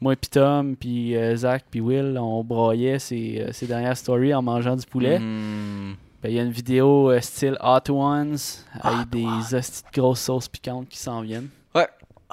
moi 0.00 0.14
puis 0.14 0.28
Tom, 0.28 0.76
puis 0.76 1.16
euh, 1.16 1.36
Zach, 1.36 1.64
puis 1.70 1.80
Will, 1.80 2.18
on 2.18 2.44
broyait 2.44 2.98
ces, 2.98 3.46
ces 3.52 3.66
dernières 3.66 3.96
stories 3.96 4.34
en 4.34 4.42
mangeant 4.42 4.76
du 4.76 4.84
poulet. 4.86 5.18
Hmm. 5.18 5.94
Ben, 6.26 6.32
Il 6.32 6.36
y 6.36 6.40
a 6.40 6.42
une 6.42 6.50
vidéo 6.50 7.10
euh, 7.12 7.20
style 7.20 7.56
Hot 7.62 7.88
Ones 7.92 8.36
avec 8.80 9.10
des 9.10 9.24
hosties 9.24 9.82
de 9.84 10.00
grosses 10.00 10.20
sauces 10.22 10.48
piquantes 10.48 10.88
qui 10.88 10.98
s'en 10.98 11.20
viennent. 11.20 11.48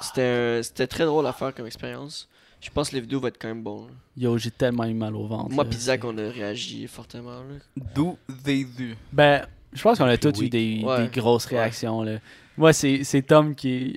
C'était 0.00 0.22
un- 0.58 0.62
c'était 0.64 0.88
très 0.88 1.04
drôle 1.04 1.24
à 1.28 1.32
faire 1.32 1.54
comme 1.54 1.66
expérience. 1.66 2.28
Je 2.60 2.68
pense 2.70 2.88
que 2.90 2.96
les 2.96 3.00
vidéos 3.02 3.20
vont 3.20 3.28
être 3.28 3.38
quand 3.40 3.46
même 3.46 3.62
bonnes. 3.62 3.90
Yo, 4.16 4.36
j'ai 4.38 4.50
tellement 4.50 4.84
eu 4.86 4.94
mal 4.94 5.14
au 5.14 5.28
ventre. 5.28 5.50
Moi 5.54 5.62
là. 5.62 5.70
pis 5.70 5.76
Zach, 5.76 6.04
on 6.04 6.18
a 6.18 6.22
réagi 6.30 6.88
fortement. 6.88 7.30
Là. 7.30 7.54
Do 7.94 8.18
they 8.42 8.64
do? 8.64 8.96
Ben, 9.12 9.46
je 9.72 9.80
pense 9.80 9.98
qu'on 9.98 10.06
a 10.06 10.16
tous 10.16 10.40
eu 10.42 10.48
des, 10.48 10.82
Ouais. 10.84 11.06
des 11.06 11.20
grosses 11.20 11.44
réactions. 11.46 12.02
Là. 12.02 12.18
Moi, 12.56 12.72
c'est 12.72 13.04
c'est 13.04 13.22
Tom 13.22 13.54
qui. 13.54 13.96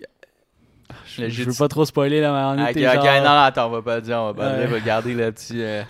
Je, 1.07 1.23
Le 1.23 1.29
je 1.29 1.43
veux 1.45 1.53
pas 1.53 1.67
trop 1.67 1.83
spoiler 1.85 2.21
là, 2.21 2.31
mais 2.55 2.61
on 2.61 2.63
Ok, 2.65 2.71
était 2.77 2.87
ok, 2.87 2.93
genre- 2.93 3.03
non, 3.05 3.23
non, 3.23 3.29
attends, 3.39 3.65
on 3.67 3.71
va 3.71 3.81
pas 3.81 3.95
le 3.95 4.01
dire, 4.03 4.17
on 4.19 4.25
va 4.27 4.33
pas 4.35 4.49
le 4.49 4.51
Ouais. 4.51 4.59
dire, 4.59 4.69
on 4.69 4.79
va 4.79 4.85
garder 4.85 5.13
le 5.15 5.31
petit. 5.31 5.61
euh, 5.63 5.81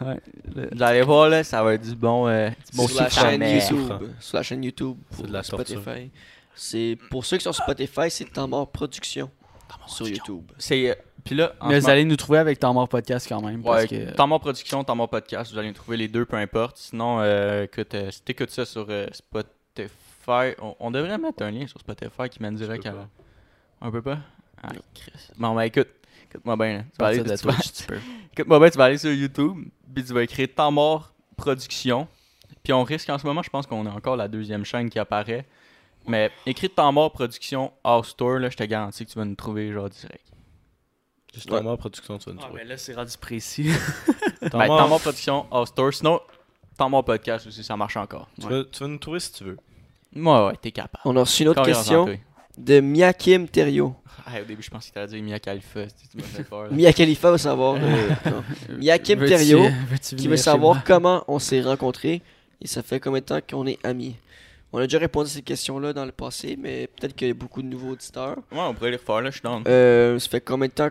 Ouais, 0.00 0.18
le- 0.54 0.70
Vous 0.72 0.82
allez 0.82 1.02
voir, 1.02 1.28
là, 1.28 1.44
ça 1.44 1.62
va 1.62 1.74
être 1.74 1.82
du 1.82 1.94
bon. 1.94 2.26
euh, 2.28 2.48
du 2.70 2.76
bon 2.76 2.88
sur 2.88 3.02
la 3.02 3.10
chaîne. 3.10 3.42
YouTube. 3.42 3.92
Sur 4.20 4.36
la 4.38 4.42
chaîne 4.42 4.64
YouTube. 4.64 4.96
C'est 5.10 5.16
pour 5.18 5.26
de 5.26 5.32
la. 5.32 5.42
Spotify. 5.42 6.10
C'est 6.54 6.98
pour 7.10 7.24
ceux 7.24 7.36
qui 7.38 7.44
sont 7.44 7.52
sur 7.52 7.64
Spotify, 7.64 8.10
c'est 8.10 8.24
Temps 8.32 8.48
Mort 8.48 8.70
Production 8.70 9.30
sur 9.86 10.08
YouTube. 10.08 10.44
C'est. 10.58 10.90
euh, 10.90 10.94
Puis 11.24 11.34
là, 11.34 11.52
Mais 11.62 11.76
vous 11.76 11.82
moment- 11.82 11.88
allez 11.92 12.04
nous 12.04 12.16
trouver 12.16 12.38
avec 12.38 12.58
Temps 12.58 12.72
Mort 12.74 12.88
Podcast 12.88 13.26
quand 13.28 13.42
même. 13.42 13.62
Parce 13.62 13.82
Ouais, 13.82 13.88
que... 13.88 14.10
Temps 14.14 14.26
mort 14.26 14.40
production, 14.40 14.82
temps 14.84 14.96
mort 14.96 15.08
podcast, 15.10 15.52
vous 15.52 15.58
allez 15.58 15.72
trouver 15.74 15.96
les 15.98 16.08
deux, 16.08 16.24
peu 16.24 16.36
importe. 16.36 16.78
Sinon, 16.78 17.18
euh, 17.20 17.64
écoute, 17.64 17.94
euh, 17.94 18.10
si 18.10 18.22
t'écoutes 18.22 18.50
ça 18.50 18.64
sur 18.64 18.86
euh, 18.88 19.06
Spotify, 19.12 20.54
on, 20.60 20.74
on 20.80 20.90
devrait 20.90 21.18
mettre 21.18 21.42
un 21.42 21.50
lien 21.50 21.66
sur 21.66 21.78
Spotify 21.80 22.28
qui 22.30 22.42
mène 22.42 22.54
direct 22.56 22.86
à. 22.86 22.92
pas. 22.92 23.08
On 23.82 23.90
peut 23.90 24.02
pas? 24.02 24.18
Ah, 24.62 24.68
Chris. 24.94 25.12
Bon, 25.38 25.54
ben 25.54 25.62
écoute, 25.62 25.88
écoute-moi 26.30 26.56
bien. 26.56 26.72
là. 26.78 26.82
Tu 26.82 26.96
vas 26.98 27.06
aller, 27.08 27.18
Partir 27.18 27.34
de 27.36 27.40
tu 27.40 27.46
vas- 27.46 27.52
Twitch, 27.54 27.72
tu 27.72 27.82
peux. 27.84 27.98
écoute-moi 28.32 28.58
bien, 28.60 28.70
tu 28.70 28.78
vas 28.78 28.84
aller 28.84 28.98
sur 28.98 29.12
YouTube, 29.12 29.68
puis 29.94 30.04
tu 30.04 30.12
vas 30.12 30.22
écrire 30.22 30.48
temps 30.54 30.70
mort 30.70 31.12
production. 31.36 32.06
Puis 32.62 32.72
on 32.72 32.84
risque 32.84 33.08
en 33.10 33.18
ce 33.18 33.26
moment, 33.26 33.42
je 33.42 33.50
pense 33.50 33.66
qu'on 33.66 33.86
a 33.86 33.90
encore 33.90 34.16
la 34.16 34.28
deuxième 34.28 34.64
chaîne 34.64 34.90
qui 34.90 34.98
apparaît. 34.98 35.46
Mais 36.06 36.30
écris 36.46 36.68
temps 36.70 36.92
mort 36.92 37.12
production 37.12 37.72
house 37.84 38.08
store, 38.08 38.38
là, 38.38 38.48
je 38.50 38.56
te 38.56 38.64
garantis 38.64 39.04
que 39.06 39.10
tu 39.10 39.18
vas 39.18 39.24
nous 39.24 39.34
trouver 39.34 39.72
genre 39.72 39.88
direct. 39.88 40.24
Juste 41.34 41.50
Ouais. 41.50 41.58
en 41.60 41.62
mort 41.62 41.78
production, 41.78 42.18
tu 42.18 42.26
vas 42.28 42.32
nous 42.34 42.40
Ah, 42.42 42.46
trouver. 42.46 42.62
mais 42.62 42.68
là, 42.70 42.76
c'est 42.76 42.94
rendu 42.94 43.16
précis. 43.18 43.70
Temps 44.50 44.58
Ben, 44.58 44.66
mort- 44.66 44.78
temps 44.78 44.88
mort 44.88 45.00
production 45.00 45.46
house 45.52 45.68
store. 45.68 45.92
Sinon, 45.94 46.20
temps 46.76 46.88
mort 46.90 47.04
podcast 47.04 47.46
aussi, 47.46 47.62
ça 47.62 47.76
marche 47.76 47.96
encore. 47.96 48.28
tu, 48.40 48.48
vas, 48.48 48.64
tu 48.64 48.80
vas 48.82 48.88
nous 48.88 48.98
trouver 48.98 49.20
si 49.20 49.32
tu 49.32 49.44
veux. 49.44 49.56
Ouais, 50.16 50.46
ouais, 50.46 50.56
t'es 50.60 50.72
capable. 50.72 51.02
On 51.04 51.14
a 51.16 51.20
reçu 51.20 51.42
une 51.42 51.50
autre 51.50 51.62
question. 51.64 52.06
De 52.58 52.80
Miakim 52.80 53.46
Terio. 53.46 53.94
Ah, 54.26 54.40
au 54.40 54.44
début, 54.44 54.62
je 54.62 54.70
pensais 54.70 54.90
que 54.90 54.94
t'allais 54.94 55.08
dire 55.08 55.22
Mia 55.22 55.38
Khalifa. 55.38 55.86
Tu 55.86 56.44
peur. 56.44 56.64
là. 56.64 56.68
Mia 56.72 56.92
Khalifa 56.92 57.30
veut 57.32 57.38
savoir. 57.38 57.76
euh, 57.76 58.08
non. 58.26 58.44
Miakim 58.78 59.18
veux-tu 59.18 60.16
qui 60.16 60.28
veut 60.28 60.36
savoir 60.36 60.84
comment 60.84 61.24
on 61.26 61.38
s'est 61.38 61.62
rencontrés 61.62 62.22
et 62.60 62.66
ça 62.66 62.82
fait 62.82 63.00
combien 63.00 63.20
de 63.20 63.24
temps 63.26 63.40
qu'on 63.48 63.66
est 63.66 63.78
amis. 63.84 64.16
On 64.72 64.78
a 64.78 64.82
déjà 64.82 64.98
répondu 64.98 65.28
à 65.28 65.32
ces 65.32 65.42
questions-là 65.42 65.92
dans 65.92 66.04
le 66.04 66.12
passé, 66.12 66.56
mais 66.60 66.86
peut-être 66.86 67.16
qu'il 67.16 67.26
y 67.28 67.30
a 67.30 67.34
beaucoup 67.34 67.62
de 67.62 67.66
nouveaux 67.66 67.92
auditeurs. 67.92 68.36
Ouais, 68.52 68.60
on 68.60 68.74
pourrait 68.74 68.90
les 68.90 68.98
refaire, 68.98 69.20
là, 69.20 69.30
je 69.30 69.38
suis. 69.38 69.48
Euh, 69.66 70.18
ça 70.18 70.28
fait 70.28 70.40
combien 70.40 70.68
de 70.68 70.72
temps 70.72 70.90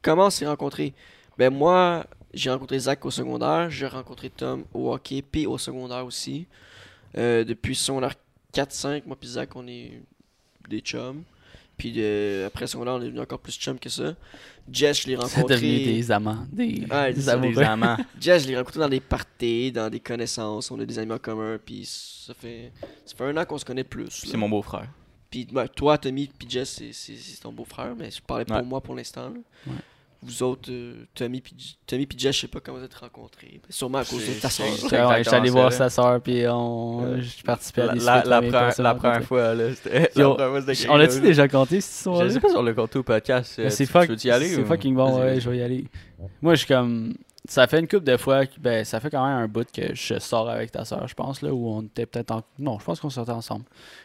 Comment 0.00 0.26
on 0.26 0.30
s'est 0.30 0.46
rencontrés? 0.46 0.92
Ben 1.38 1.50
moi, 1.52 2.04
j'ai 2.34 2.50
rencontré 2.50 2.78
Zach 2.80 3.04
au 3.04 3.10
secondaire, 3.12 3.70
j'ai 3.70 3.86
rencontré 3.86 4.30
Tom 4.30 4.64
au 4.74 4.92
hockey, 4.92 5.22
puis 5.22 5.46
au 5.46 5.58
secondaire 5.58 6.04
aussi. 6.04 6.46
Euh, 7.16 7.44
depuis 7.44 7.76
secondaire 7.76 8.14
4-5, 8.52 9.02
moi 9.06 9.16
puis 9.20 9.28
Zach, 9.28 9.50
on 9.54 9.66
est 9.68 10.02
des 10.68 10.80
chums. 10.80 11.22
Puis 11.78 11.92
de- 11.92 12.44
après 12.46 12.66
secondaire, 12.66 12.94
on 12.94 13.00
est 13.02 13.06
devenu 13.06 13.20
encore 13.20 13.38
plus 13.40 13.54
chums 13.58 13.78
que 13.78 13.88
ça. 13.88 14.14
Jess, 14.70 15.02
je 15.02 15.08
l'ai 15.08 15.16
C'est 15.16 15.22
devenu 15.22 15.34
rencontré. 15.42 15.60
des 15.60 16.10
amants. 16.12 16.46
Des, 16.52 16.86
Ouais, 16.90 17.12
des 17.12 17.20
c'est 17.20 17.26
ça, 17.26 17.32
amoureux. 17.32 17.54
Des 17.54 17.62
amants. 17.62 17.96
Jess, 18.20 18.44
je 18.44 18.48
l'ai 18.48 18.56
rencontré 18.56 18.78
dans 18.80 18.88
des 18.88 19.00
parties, 19.00 19.72
dans 19.72 19.90
des 19.90 19.98
connaissances. 20.00 20.70
On 20.70 20.78
a 20.78 20.84
des 20.84 20.98
amis 20.98 21.12
en 21.12 21.18
commun, 21.18 21.58
puis 21.64 21.84
ça 21.84 22.34
fait, 22.34 22.70
ça 23.04 23.16
fait 23.16 23.24
un 23.24 23.36
an 23.36 23.44
qu'on 23.44 23.58
se 23.58 23.64
connaît 23.64 23.84
plus. 23.84 24.10
C'est 24.10 24.36
mon 24.36 24.48
beau-frère. 24.48 24.88
Puis 25.30 25.46
ben, 25.50 25.66
toi, 25.66 25.96
Tommy, 25.98 26.28
puis 26.38 26.48
Jess, 26.48 26.82
c'est- 26.92 27.40
ton 27.42 27.52
beau-frère, 27.52 27.94
mais 27.98 28.10
je 28.10 28.20
parlais 28.20 28.44
pour 28.44 28.56
Ouais. 28.56 28.62
moi 28.62 28.80
pour 28.80 28.94
l'instant. 28.94 29.32
Ouais. 29.66 29.72
Vous 30.24 30.42
autres, 30.44 30.70
euh, 30.70 31.04
Tommy 31.14 31.40
puis 31.40 31.76
Tommy 31.86 32.06
puis 32.06 32.16
Jess, 32.18 32.36
je 32.36 32.40
sais 32.42 32.46
pas 32.48 32.60
comment 32.60 32.78
vous 32.78 32.84
êtes 32.84 32.94
rencontrés. 32.94 33.60
Ben, 33.60 33.66
Sûrement 33.70 33.98
à 33.98 34.04
cause 34.04 34.24
de 34.24 34.40
ta 34.40 34.48
soeur. 34.48 34.66
j'étais 34.80 35.34
allé 35.34 35.50
voir 35.50 35.72
sa 35.72 35.90
soeur, 35.90 36.20
puis 36.20 36.44
on... 36.48 37.20
j'ai 37.20 37.42
participé 37.42 37.82
à 37.82 37.86
La, 37.86 37.92
des 37.94 38.00
la, 38.04 38.22
la 38.22 38.40
la 38.40 38.94
première 38.94 38.94
rencontré. 38.94 39.22
fois, 39.22 39.54
là. 39.54 39.64
Yo, 40.14 40.36
la 40.36 40.46
première 40.48 40.62
fois, 40.76 40.94
On 40.94 40.96
l'a-tu 40.96 41.20
déjà 41.20 41.48
compté, 41.48 41.80
cette 41.80 41.92
Je 41.92 41.96
histoire-là? 41.98 42.30
sais 42.30 42.40
pas 42.40 42.48
si 42.50 42.56
on 42.56 42.62
l'a 42.62 42.72
compté 42.72 42.98
au 42.98 43.02
podcast. 43.02 43.58
Euh, 43.58 43.68
c'est 43.68 43.86
tu- 43.86 43.92
fuck- 43.92 44.06
tu 44.06 44.12
veux 44.12 44.26
y 44.26 44.30
aller 44.30 44.48
c'est 44.48 44.60
ou- 44.62 44.66
fucking 44.66 44.94
bon, 44.94 45.18
ouais, 45.20 45.40
je 45.40 45.50
vais 45.50 45.58
y 45.58 45.62
aller. 45.62 45.84
Moi, 46.40 46.54
je 46.54 46.58
suis 46.64 46.68
comme. 46.68 47.14
Ça 47.48 47.66
fait 47.66 47.80
une 47.80 47.88
couple 47.88 48.04
de 48.04 48.16
fois, 48.16 48.46
que- 48.46 48.60
ben, 48.60 48.84
ça 48.84 49.00
fait 49.00 49.10
quand 49.10 49.26
même 49.26 49.36
un 49.38 49.48
bout 49.48 49.66
que 49.72 49.92
je 49.96 50.20
sors 50.20 50.48
avec 50.48 50.70
ta 50.70 50.84
soeur, 50.84 51.08
je 51.08 51.14
pense, 51.14 51.42
là, 51.42 51.52
où 51.52 51.68
on 51.68 51.82
était 51.82 52.06
peut-être 52.06 52.30
en. 52.30 52.42
Non, 52.60 52.78
je 52.78 52.84
pense 52.84 53.00
qu'on 53.00 53.10
sortait 53.10 53.32
ensemble. 53.32 53.64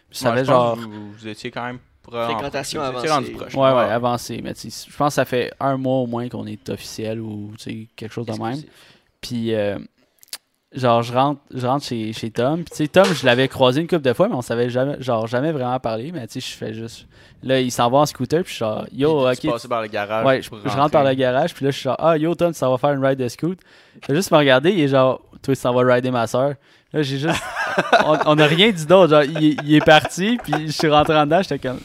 Puis 0.10 0.18
ça 0.18 0.32
Ouais, 0.32 0.38
fait 0.40 0.46
je 0.46 0.52
pense 0.52 0.78
genre. 0.78 0.78
que 0.78 0.90
Vous, 0.92 1.12
vous 1.14 1.28
étiez 1.28 1.52
quand 1.52 1.64
même. 1.66 1.78
Fréquentation 2.10 2.82
avancée. 2.82 3.10
rendu 3.10 3.32
proche. 3.32 3.54
Ouais, 3.56 3.72
ouais, 3.72 3.92
avancé. 3.92 4.42
Mais 4.44 4.54
tu 4.54 4.70
sais, 4.70 4.88
je 4.90 4.96
pense 4.96 5.10
que 5.10 5.16
ça 5.16 5.26
fait 5.26 5.54
un 5.60 5.78
mois 5.78 5.98
au 5.98 6.08
moins 6.08 6.30
qu'on 6.30 6.46
est 6.48 6.70
officiel 6.70 7.20
ou 7.20 7.52
tu 7.58 7.64
sais, 7.64 7.88
quelque 7.96 8.14
chose 8.14 8.26
de 8.26 8.34
même. 8.34 8.62
Puis, 9.22 9.54
euh, 9.54 9.78
genre, 10.74 11.02
je 11.02 11.14
rentre, 11.14 11.42
je 11.54 11.66
rentre 11.66 11.86
chez, 11.86 12.14
chez 12.14 12.30
Tom. 12.32 12.58
Puis, 12.64 12.72
tu 12.72 12.76
sais, 12.78 12.88
Tom, 12.88 13.06
je 13.06 13.26
l'avais 13.26 13.48
croisé 13.48 13.82
une 13.82 13.88
couple 13.88 14.04
de 14.04 14.14
fois, 14.14 14.28
mais 14.30 14.36
on 14.36 14.42
savait 14.42 14.70
jamais, 14.70 14.96
genre, 15.02 15.28
jamais 15.28 15.52
vraiment 15.52 15.80
parler. 15.80 16.12
Mais, 16.12 16.28
tu 16.28 16.40
sais, 16.40 16.52
je 16.52 16.56
fais 16.56 16.74
juste. 16.74 17.08
Là, 17.44 17.60
il 17.60 17.72
s'en 17.72 17.90
va 17.90 18.00
en 18.00 18.06
scooter, 18.06 18.44
puis 18.44 18.50
je 18.52 18.56
suis 18.56 18.60
genre, 18.60 18.86
yo, 18.92 19.28
Puis 19.34 19.48
ok. 19.50 19.54
Passais 19.54 19.68
par 19.68 19.82
le 19.82 19.88
garage. 19.88 20.26
Ouais, 20.26 20.42
je, 20.42 20.50
je 20.50 20.76
rentre 20.76 20.92
par 20.92 21.04
le 21.04 21.14
garage, 21.14 21.54
puis 21.54 21.66
là, 21.66 21.72
je 21.72 21.76
suis 21.78 21.84
genre, 21.84 21.98
ah, 22.00 22.18
yo, 22.18 22.34
Tom, 22.36 22.52
tu 22.52 22.58
s'en 22.58 22.72
vas 22.72 22.78
faire 22.78 22.92
une 22.92 23.06
ride 23.06 23.20
de 23.20 23.28
scoot. 23.28 23.60
Il 24.08 24.12
a 24.12 24.16
juste 24.16 24.32
me 24.32 24.38
regarder, 24.38 24.72
il 24.72 24.80
est 24.82 24.88
genre, 24.88 25.22
toi, 25.42 25.54
tu 25.54 25.60
s'en 25.60 25.74
vas 25.74 25.94
rider 25.94 26.12
ma 26.12 26.26
soeur. 26.28 26.54
Là, 26.94 27.02
j'ai 27.02 27.18
juste. 27.18 27.42
on, 28.06 28.18
on 28.26 28.38
a 28.40 28.46
rien 28.46 28.72
dit 28.72 28.86
d'autre. 28.86 29.10
Genre, 29.10 29.24
il, 29.24 29.58
il 29.64 29.76
est 29.76 29.86
parti, 29.86 30.38
puis 30.44 30.68
je 30.68 30.72
suis 30.72 30.90
rentré 30.90 31.16
en 31.18 31.26
dedans, 31.26 31.42
j'étais 31.42 31.60
comme, 31.60 31.80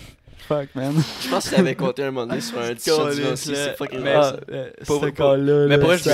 fuck, 0.61 0.69
man. 0.75 0.93
Je 1.23 1.29
pense 1.29 1.49
qu'il 1.49 1.59
avait 1.59 1.75
compté 1.75 2.03
un 2.05 2.11
moment 2.11 2.27
donné 2.27 2.41
sur 2.41 2.59
un 2.59 2.71
là. 2.71 3.37
C'est 3.37 3.77
fucking 3.77 4.01
Mais- 4.01 4.15
Ah, 4.15 4.37
euh, 4.51 4.71
ce 4.87 5.07
cas-là, 5.11 5.67
Mais 5.67 5.77
là, 5.77 5.79
pour 5.79 5.89
vrai, 5.89 5.99
je 5.99 6.09
me- 6.09 6.11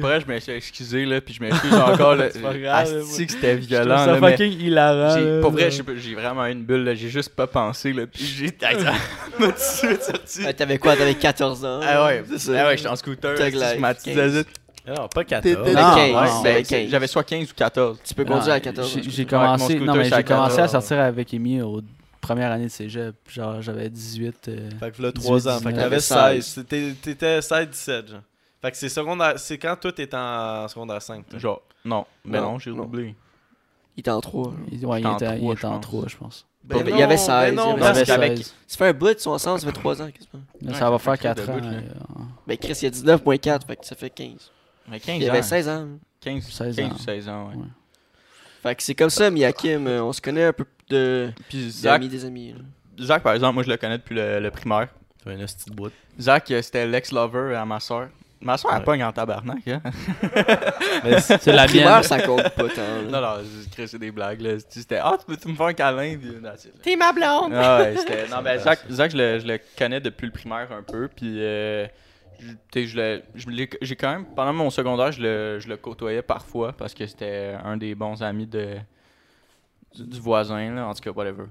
là. 0.00 0.38
je 0.38 0.40
suis 0.40 0.52
excusé, 0.52 1.04
là, 1.04 1.20
puis 1.20 1.34
je 1.34 1.42
m'excuse 1.42 1.74
encore. 1.74 2.14
là. 2.16 2.26
C'est 2.32 2.40
pas 2.40 2.54
grave, 2.54 2.92
là, 2.92 3.00
Asti 3.00 3.26
que 3.26 3.32
c'était 3.32 3.54
Je 3.60 3.66
violent. 3.66 3.98
ça 3.98 4.06
là, 4.06 4.20
mais 4.20 4.30
fucking 4.32 4.60
hilarant. 4.60 5.14
j'ai- 5.16 5.24
là, 5.36 5.40
Pour 5.40 5.50
vrai, 5.52 5.70
j'ai 5.70 6.14
vraiment 6.14 6.46
eu 6.46 6.52
une 6.52 6.62
bulle, 6.64 6.84
là. 6.84 6.94
J'ai 6.94 7.08
juste 7.08 7.30
pas 7.34 7.46
pensé, 7.46 7.92
là. 7.92 8.06
Puis 8.06 8.24
j'ai. 8.24 8.46
M'a 9.38 9.56
sorti. 9.56 10.54
T'avais 10.56 10.78
quoi? 10.78 10.96
T'avais 10.96 11.14
14 11.14 11.64
ans 11.64 11.80
Ah 11.82 12.06
ouais, 12.06 12.24
c'est 12.30 12.38
ça. 12.38 12.52
ah 12.64 12.66
ouais, 12.68 12.76
j'étais 12.76 12.88
en 12.88 12.96
scooter. 12.96 13.34
Tag 13.34 13.54
asti, 13.54 13.58
life, 13.58 13.70
sur 13.72 13.80
ma 13.80 13.94
petite 13.94 14.06
15. 14.06 14.16
zazette. 14.16 14.46
Non, 14.88 15.08
pas 15.08 15.24
14. 15.24 15.42
T'étais 15.42 15.56
Non, 15.58 15.64
de 15.64 15.94
ouais, 15.94 16.12
15. 16.12 16.12
non, 16.12 16.42
Ben, 16.42 16.52
T'avais 16.52 16.62
15. 16.62 16.90
J'avais 16.90 17.06
soit 17.08 17.24
15 17.24 17.50
ou 17.50 17.54
14. 17.56 17.98
Tu 18.04 18.14
peux 18.14 18.24
conduire 18.24 18.52
à 18.54 18.56
Non, 18.58 18.62
14 18.62 18.98
j'ai- 19.08 19.24
commencé, 19.26 19.62
mon 19.62 19.68
scooter, 19.68 19.86
non, 19.86 19.94
mais 19.96 20.04
c'est 20.08 20.14
à 20.14 20.16
j'ai 20.18 20.24
commencé 20.24 20.52
à 20.54 20.56
14. 20.62 20.70
sortir 20.72 21.00
avec 21.00 21.34
Amy 21.34 21.60
aux 21.60 21.80
premières 22.26 22.50
années 22.52 22.64
de 22.66 22.70
cégep. 22.70 23.14
Genre, 23.28 23.62
j'avais 23.62 23.88
18. 23.88 24.48
euh, 24.48 24.70
Fait 24.80 24.90
que 24.96 25.02
là, 25.02 25.12
3 25.12 25.48
ans. 25.48 25.58
Fait 25.58 25.64
que 25.64 25.68
19. 25.70 25.74
t'avais 25.76 26.00
T'avais 26.00 26.40
16. 26.42 26.54
T'étais- 26.66 26.94
T'étais 27.00 27.40
16-17, 27.40 28.08
genre. 28.08 28.20
Fait 28.62 28.70
que 28.70 28.76
c'est 28.76 28.88
secondaire. 28.88 29.34
C'est 29.38 29.58
quand 29.58 29.76
toi 29.80 29.92
t'étais 29.92 30.16
en 30.16 30.66
secondaire 30.68 31.00
5. 31.02 31.26
toi? 31.28 31.38
Genre, 31.38 31.62
non. 31.84 32.04
Ben 32.24 32.40
Non, 32.40 32.52
non, 32.52 32.58
j'ai 32.58 32.70
non. 32.70 32.78
redoublé. 32.78 33.14
Il 33.96 34.00
était 34.00 34.10
en 34.10 34.20
3. 34.20 34.52
il, 34.72 34.84
ouais, 34.84 35.00
il 35.00 35.06
en 35.06 35.16
était, 35.16 35.36
il 35.36 35.40
trois, 35.40 35.52
était 35.52 35.60
je 35.62 35.66
en 35.66 35.70
pense. 35.74 35.80
3, 35.82 36.04
je 36.08 36.16
pense. 36.16 36.46
Ben, 36.64 36.82
il 36.86 36.96
y 36.98 37.02
avait 37.02 37.16
16, 37.16 37.28
Ben 37.28 37.46
il 37.48 37.52
y 37.52 37.56
non, 37.56 37.62
avait 37.62 37.72
Il 37.74 37.78
parce 37.80 37.96
avait 37.98 38.04
qu'avec- 38.06 38.36
16. 38.38 38.54
Ça 38.66 38.76
fait 38.78 38.86
un 38.88 38.92
bout, 38.92 39.06
ils 39.12 39.20
sont 39.20 39.30
ensemble, 39.30 39.60
ça 39.60 39.66
fait 39.66 39.72
3 39.72 40.02
ans 40.02 40.06
Ouais, 40.06 40.74
ça 40.74 40.90
va 40.90 40.98
faire 40.98 41.14
fait 41.14 41.22
4 41.22 41.46
de 41.46 41.50
ans. 41.50 41.54
bout, 41.58 41.64
euh, 41.64 41.80
Ben 42.46 42.56
Chris, 42.58 42.72
il 42.72 42.82
y 42.82 42.86
a 42.86 42.90
19.4, 42.90 43.66
fait 43.66 43.76
que 43.76 43.86
ça 43.86 43.94
fait 43.94 44.10
15. 44.10 44.50
Mais 44.88 44.98
15 45.00 45.16
Il 45.16 45.22
y 45.22 45.28
avait 45.28 45.38
ans. 45.38 45.42
16 45.42 45.68
ans. 45.68 45.86
15, 46.20 46.42
16 46.44 46.76
15 46.76 46.90
ans. 46.90 46.94
ou 46.94 46.98
16 46.98 47.28
ans, 47.28 47.48
ouais. 47.50 47.54
Ouais. 47.56 47.62
Fait 48.62 48.74
que 48.74 48.82
c'est 48.82 48.94
comme 48.96 49.10
ça, 49.10 49.30
Miyakim, 49.30 49.86
euh, 49.86 50.02
on 50.02 50.12
se 50.12 50.20
connaît 50.20 50.44
un 50.44 50.52
peu 50.52 50.64
de 50.88 51.30
Puis 51.48 51.64
des 51.64 51.70
Zach, 51.70 51.94
amis 51.96 52.08
des 52.08 52.24
amis. 52.24 52.52
là. 52.52 53.04
Zach, 53.04 53.22
par 53.22 53.34
exemple, 53.34 53.54
moi 53.54 53.62
je 53.62 53.68
le 53.70 53.76
connais 53.76 53.98
depuis 53.98 54.14
le, 54.14 54.40
le 54.40 54.50
primaire. 54.50 54.88
T'as 55.24 55.30
un 55.32 55.40
hostie 55.42 55.68
de 55.70 55.74
bout. 55.74 55.92
Zach, 56.20 56.50
euh, 56.50 56.62
c'était 56.62 56.86
l'ex-lover 56.86 57.54
à 57.56 57.64
ma 57.64 57.80
soeur. 57.80 58.08
Ma 58.40 58.56
soeur, 58.58 58.70
elle 58.72 58.78
Ouais. 58.80 58.84
pogne 58.84 59.02
en 59.04 59.12
tabarnak, 59.12 59.66
hein? 59.66 59.80
Mais 61.04 61.20
c'est- 61.20 61.38
C'est 61.42 61.52
la 61.52 61.66
Primaire, 61.66 61.94
mienne. 61.94 62.02
ça 62.02 62.20
compte 62.20 62.42
pas 62.50 62.68
tant. 62.68 62.82
là. 62.82 63.02
Non, 63.10 63.20
non, 63.20 63.42
je 63.42 63.68
crée 63.70 63.86
c'est 63.86 63.98
des 63.98 64.10
blagues, 64.10 64.40
là. 64.40 64.56
C'était, 64.68 64.98
ah, 65.02 65.16
tu 65.18 65.24
peux-tu 65.26 65.48
me 65.48 65.54
faire 65.54 65.66
un 65.66 65.72
câlin? 65.72 66.16
T'es 66.82 66.96
ma 66.96 67.12
blonde! 67.12 67.52
Ah 67.54 67.80
ouais, 67.80 67.96
c'était. 67.96 68.28
Non, 68.28 68.42
ben, 68.42 68.58
Zach, 68.62 68.80
Zach 68.90 69.10
je, 69.12 69.16
le, 69.16 69.38
je 69.40 69.46
le 69.46 69.58
connais 69.78 70.00
depuis 70.00 70.26
le 70.26 70.32
primaire 70.32 70.68
un 70.70 70.82
peu. 70.82 71.08
Puis, 71.08 71.40
euh, 71.42 71.86
je- 72.38 72.48
tu 72.48 72.56
sais, 72.74 72.86
je 72.86 72.96
le- 72.96 73.22
je 73.34 73.48
l'ai- 73.48 73.70
j'ai 73.80 73.96
quand 73.96 74.10
même. 74.12 74.26
Pendant 74.26 74.52
mon 74.52 74.70
secondaire, 74.70 75.12
je 75.12 75.22
le, 75.22 75.58
je 75.58 75.68
le 75.68 75.76
côtoyais 75.78 76.22
parfois 76.22 76.72
parce 76.72 76.92
que 76.94 77.06
c'était 77.06 77.56
un 77.64 77.76
des 77.78 77.94
bons 77.94 78.22
amis 78.22 78.46
de, 78.46 78.76
du, 80.04 80.20
voisin, 80.20 80.74
là, 80.74 80.86
en 80.86 80.94
tout 80.94 81.00
cas, 81.00 81.10
whatever. 81.10 81.44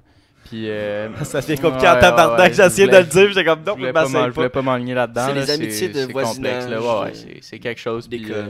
Puis. 0.45 0.69
euh, 0.69 1.09
Ça 1.23 1.41
devient 1.41 1.57
compliqué 1.57 1.87
ouais, 1.87 1.91
en 1.97 1.99
tabarnak. 1.99 2.39
ouais, 2.39 2.53
J'ai 2.53 2.63
essayé 2.63 2.87
je 2.87 2.91
de 2.91 2.97
le 2.97 3.03
dire, 3.05 3.27
j'étais 3.29 3.45
comme 3.45 3.59
non, 3.63 3.75
je 3.77 3.91
pas, 3.91 4.05
je 4.05 4.33
voulais 4.33 4.49
pas. 4.49 4.49
pas 4.49 4.61
m'enligner 4.61 4.93
là-dedans. 4.93 5.25
C'est 5.27 5.33
là, 5.33 5.41
les 5.41 5.51
amitiés 5.51 5.89
de 5.89 5.93
c'est 5.93 6.13
complexe, 6.13 6.69
là. 6.69 6.79
voisinage, 6.79 6.81
Ouais, 6.83 7.05
ouais, 7.05 7.13
c'est- 7.13 7.39
c'est 7.41 7.59
quelque 7.59 7.79
chose. 7.81 8.07
Des 8.09 8.17
puis, 8.17 8.31
euh, 8.31 8.47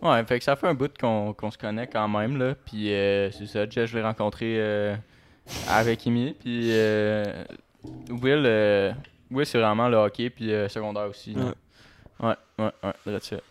Ouais, 0.00 0.22
fait 0.24 0.38
que 0.38 0.44
ça 0.44 0.54
fait 0.54 0.68
un 0.68 0.74
bout 0.74 0.92
qu'on 0.96 1.32
qu'on 1.32 1.50
se 1.50 1.58
connaît 1.58 1.88
quand 1.88 2.06
même, 2.06 2.38
là. 2.38 2.54
Puis 2.64 2.92
euh, 2.92 3.32
c'est 3.32 3.46
ça, 3.46 3.68
Jess, 3.68 3.90
je 3.90 3.96
l'ai 3.96 4.02
rencontré 4.04 4.54
euh, 4.58 4.94
avec 5.68 6.06
Amy. 6.06 6.36
Puis 6.38 6.68
euh, 6.70 7.24
Will, 8.08 8.44
euh, 8.46 8.92
Will 9.32 9.44
c'est 9.44 9.58
vraiment 9.58 9.88
le 9.88 9.96
hockey, 9.96 10.30
puis 10.30 10.52
euh, 10.52 10.68
secondaire 10.68 11.08
aussi. 11.10 11.34
là. 11.34 11.52
Ouais, 12.20 12.34
ouais, 12.64 12.70
ouais, 12.84 13.14
it. 13.16 13.42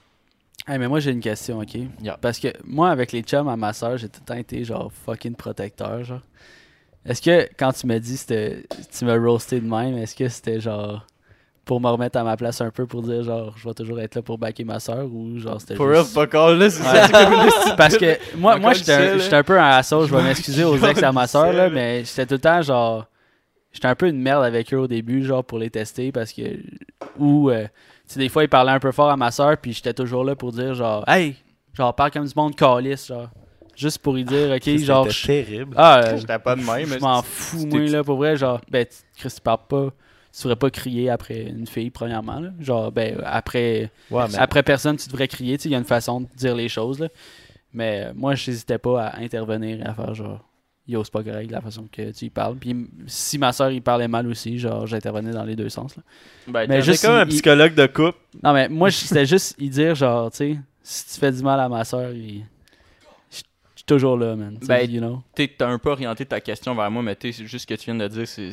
Hey, 0.68 0.78
mais 0.78 0.88
moi, 0.88 1.00
j'ai 1.00 1.12
une 1.12 1.22
question, 1.22 1.60
ok? 1.60 1.76
Yeah. 2.02 2.18
Parce 2.20 2.40
que 2.40 2.50
moi, 2.66 2.90
avec 2.90 3.12
les 3.14 3.22
chums 3.22 3.48
à 3.48 3.56
ma 3.56 3.72
soeur, 3.74 3.98
j'ai 3.98 4.10
tout 4.10 4.20
le 4.22 4.26
temps 4.26 4.38
été 4.40 4.64
genre 4.64 4.92
fucking 5.06 5.36
protecteur, 5.36 6.04
genre. 6.04 6.22
Est-ce 7.06 7.22
que 7.22 7.48
quand 7.58 7.72
tu 7.72 7.88
m'as 7.88 8.00
dit 8.00 8.18
c'était 8.18 8.64
tu 8.98 9.06
m'as 9.06 9.18
roasté 9.18 9.62
de 9.62 9.66
même, 9.66 9.98
est-ce 9.98 10.14
que 10.14 10.28
c'était 10.28 10.60
genre 10.60 11.06
pour 11.64 11.80
me 11.80 11.88
remettre 11.88 12.18
à 12.18 12.24
ma 12.26 12.36
place 12.36 12.60
un 12.60 12.70
peu 12.70 12.86
pour 12.86 13.02
dire 13.02 13.24
genre 13.24 13.54
je 13.58 13.66
vais 13.68 13.74
toujours 13.74 14.00
être 14.02 14.16
là 14.16 14.22
pour 14.22 14.38
backer 14.38 14.66
ma 14.66 14.80
soeur 14.82 15.06
ou 15.06 15.38
genre 15.40 15.60
c'était 15.62 15.76
For 15.76 15.94
juste... 15.96 16.14
fuck 16.14 16.36
all, 16.36 16.58
là, 16.58 16.70
c'est 16.70 16.82
Ouais. 16.84 17.08
ça, 17.08 17.76
Parce 17.78 17.98
que 17.98 18.18
moi, 18.38 18.58
moi 18.58 18.74
j'étais 18.74 18.94
un, 18.94 19.38
un 19.40 19.44
peu 19.44 19.58
un 19.58 19.70
assaut, 19.70 20.06
je 20.06 20.14
vais 20.14 20.22
m'excuser 20.24 20.66
aux 20.66 20.78
ex 20.78 21.02
à 21.02 21.14
ma 21.14 21.28
soeur, 21.28 21.54
là, 21.54 21.70
mais 21.70 22.04
j'étais 22.04 22.26
tout 22.26 22.34
le 22.34 22.40
temps 22.42 22.62
genre. 22.62 23.06
J'étais 23.72 23.88
un 23.88 23.96
peu 23.96 24.08
une 24.08 24.20
merde 24.22 24.44
avec 24.44 24.74
eux 24.74 24.78
au 24.80 24.88
début, 24.88 25.24
genre 25.24 25.46
pour 25.46 25.60
les 25.60 25.70
tester 25.70 26.12
parce 26.12 26.34
que. 26.34 26.42
Ou, 27.20 27.52
euh, 27.52 27.68
sais, 28.14 28.20
des 28.20 28.30
fois 28.30 28.44
ils 28.44 28.50
parlaient 28.50 28.72
un 28.72 28.80
peu 28.80 28.92
fort 28.92 29.10
à 29.10 29.18
ma 29.18 29.32
soeur, 29.32 29.58
puis 29.58 29.74
j'étais 29.74 29.94
toujours 29.94 30.24
là 30.24 30.36
pour 30.36 30.52
dire 30.52 30.74
genre, 30.74 31.04
hey, 31.08 31.36
genre 31.74 31.94
parle 31.96 32.12
comme 32.12 32.26
du 32.26 32.34
monde 32.36 32.56
calice, 32.56 33.08
genre. 33.08 33.30
Juste 33.76 34.00
pour 34.00 34.18
y 34.18 34.24
dire, 34.24 34.50
ok, 34.50 34.64
C'était 34.64 34.78
genre. 34.80 35.08
je- 35.08 35.28
terrible. 35.28 35.76
Ah, 35.78 36.00
euh, 36.00 36.18
J'étais 36.20 36.40
pas 36.40 36.56
de 36.56 36.62
même, 36.64 36.86
je 36.88 36.98
m'en 37.00 37.22
fous, 37.22 37.60
c'était- 37.60 37.78
moi, 37.78 37.88
là, 37.90 38.04
pour 38.04 38.18
vrai, 38.18 38.36
genre, 38.36 38.60
ben, 38.72 38.86
tu- 38.86 38.96
Chris, 39.20 39.30
tu 39.36 39.42
parles 39.42 39.60
pas. 39.70 39.90
Tu 40.36 40.44
devrais 40.44 40.56
pas 40.56 40.70
crier 40.70 41.10
après 41.10 41.42
une 41.44 41.66
fille, 41.68 41.90
premièrement, 41.92 42.40
là. 42.40 42.50
Genre, 42.60 42.92
ben, 42.92 43.20
après. 43.26 43.92
Ouais, 44.12 44.24
mais 44.32 44.38
Après 44.38 44.62
personne, 44.64 44.96
tu 44.98 45.08
devrais 45.10 45.28
crier. 45.28 45.58
tu 45.58 45.64
sais, 45.64 45.70
Il 45.70 45.72
y 45.72 45.76
a 45.76 45.78
une 45.80 45.84
façon 45.84 46.22
de 46.22 46.28
dire 46.36 46.56
les 46.56 46.70
choses. 46.70 47.00
Là. 47.00 47.08
Mais 47.74 48.06
euh, 48.08 48.12
moi, 48.16 48.34
je 48.36 48.50
n'hésitais 48.50 48.78
pas 48.80 49.04
à 49.08 49.20
intervenir 49.20 49.80
et 49.80 49.84
à 49.84 49.94
faire 49.94 50.14
genre, 50.16 50.44
yo, 50.88 51.04
c'est 51.04 51.12
pas 51.12 51.24
correct 51.24 51.52
la 51.52 51.62
façon 51.62 51.88
que 51.92 52.12
tu 52.12 52.26
y 52.26 52.30
parles. 52.30 52.56
Puis 52.58 52.88
si 53.08 53.38
ma 53.38 53.52
soeur, 53.54 53.72
il 53.72 53.82
parlait 53.82 54.08
mal 54.08 54.26
aussi, 54.28 54.58
genre, 54.58 54.88
j'intervenais 54.88 55.32
dans 55.32 55.44
les 55.44 55.56
deux 55.56 55.70
sens. 55.70 55.96
Là. 55.98 56.04
Ben, 56.48 56.66
Mais 56.70 56.82
juste- 56.82 57.06
comme 57.06 57.16
un 57.16 57.24
il- 57.26 57.30
psychologue 57.30 57.74
de 57.76 57.86
couple. 57.88 58.18
Non, 58.44 58.54
mais 58.54 58.70
moi, 58.70 58.90
c'était 58.92 59.26
juste 59.26 59.56
y 59.60 59.70
dire, 59.70 59.96
genre, 59.96 60.32
tu 60.32 60.38
sais, 60.38 60.60
si 60.84 61.06
tu 61.14 61.20
fais 61.20 61.32
du 61.32 61.44
mal 61.44 61.60
à 61.60 61.68
ma 61.68 61.84
soeur, 61.84 62.12
il... 62.12 62.46
je 63.30 63.36
suis 63.76 63.84
toujours 63.86 64.18
là, 64.18 64.36
man. 64.36 64.58
tu 64.60 64.66
sais, 64.66 64.68
Ben, 64.88 64.90
you 64.92 65.00
know. 65.02 65.22
t'es- 65.36 65.54
t'as 65.58 65.68
un 65.68 65.78
peu 65.80 65.90
orienté 65.90 66.26
ta 66.26 66.40
question 66.40 66.74
vers 66.76 66.90
moi, 66.90 67.04
mais 67.04 67.18
c'est 67.22 67.32
juste 67.34 67.60
ce 67.60 67.68
que 67.68 67.74
tu 67.80 67.86
viens 67.92 67.96
de 67.96 68.08
dire, 68.08 68.28
c'est. 68.28 68.52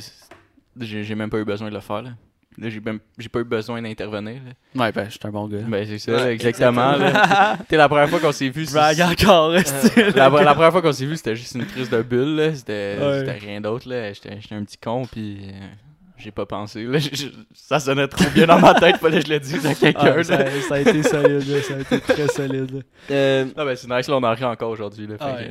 j'ai 0.80 1.14
même 1.14 1.30
pas 1.30 1.38
eu 1.38 1.44
besoin 1.44 1.68
de 1.68 1.74
le 1.74 1.80
faire, 1.80 2.02
là. 2.02 2.10
Là, 2.56 2.70
j'ai 2.70 2.78
même 2.80 3.00
j'ai 3.18 3.28
pas 3.28 3.40
eu 3.40 3.44
besoin 3.44 3.82
d'intervenir, 3.82 4.34
là. 4.44 4.80
Ouais, 4.84 4.92
ben, 4.92 5.06
je 5.06 5.10
suis 5.10 5.20
un 5.24 5.30
bon 5.30 5.48
gars. 5.48 5.58
Ben, 5.66 5.84
c'est 5.86 5.98
ça, 5.98 6.12
Ouais, 6.12 6.18
là, 6.18 6.32
exactement. 6.32 6.92
T'es 7.68 7.76
la 7.76 7.88
première 7.88 8.08
fois 8.08 8.20
qu'on 8.20 8.30
s'est 8.32 8.48
vu. 8.48 8.64
c'est- 8.66 8.74
Brag 8.74 9.00
encore, 9.00 9.50
Euh, 9.50 9.60
la, 10.14 10.28
la 10.28 10.54
première 10.54 10.70
fois 10.72 10.80
qu'on 10.82 10.92
s'est 10.92 11.06
vu, 11.06 11.16
c'était 11.16 11.34
juste 11.34 11.54
une 11.56 11.66
crise 11.66 11.90
de 11.90 12.00
bulle, 12.02 12.36
là. 12.36 12.54
C'était 12.54 12.96
Ouais. 13.00 13.18
c'était 13.20 13.32
rien 13.46 13.60
d'autre, 13.60 13.88
là. 13.88 14.12
J'étais 14.12 14.40
j'étais 14.40 14.54
un 14.54 14.62
petit 14.64 14.78
con, 14.78 15.04
puis 15.10 15.38
euh, 15.48 15.66
j'ai 16.16 16.30
pas 16.30 16.46
pensé, 16.46 16.84
là. 16.84 16.98
J'ai- 17.00 17.10
j'ai- 17.14 17.32
Ça 17.54 17.80
sonnait 17.80 18.06
trop 18.06 18.28
bien 18.32 18.46
dans 18.46 18.60
ma 18.60 18.74
tête, 18.74 18.98
fallait 18.98 19.18
que 19.20 19.26
je 19.26 19.32
le 19.32 19.40
dise 19.40 19.66
à 19.66 19.74
quelqu'un, 19.74 20.00
Ah, 20.12 20.16
là. 20.16 20.22
ça, 20.24 20.38
ça 20.68 20.74
a 20.76 20.78
été 20.78 21.02
solide, 21.02 21.62
ça 21.62 21.74
a 21.74 21.80
été 21.80 22.00
très 22.00 22.28
solide. 22.28 22.84
Euh, 23.10 23.44
Non, 23.56 23.64
ben, 23.64 23.74
c'est 23.74 23.88
nice, 23.90 24.06
là, 24.08 24.16
on 24.16 24.22
en 24.22 24.32
rit 24.34 24.44
encore 24.44 24.70
aujourd'hui, 24.70 25.08
là. 25.08 25.16
Ah, 25.18 25.32
que-. 25.40 25.50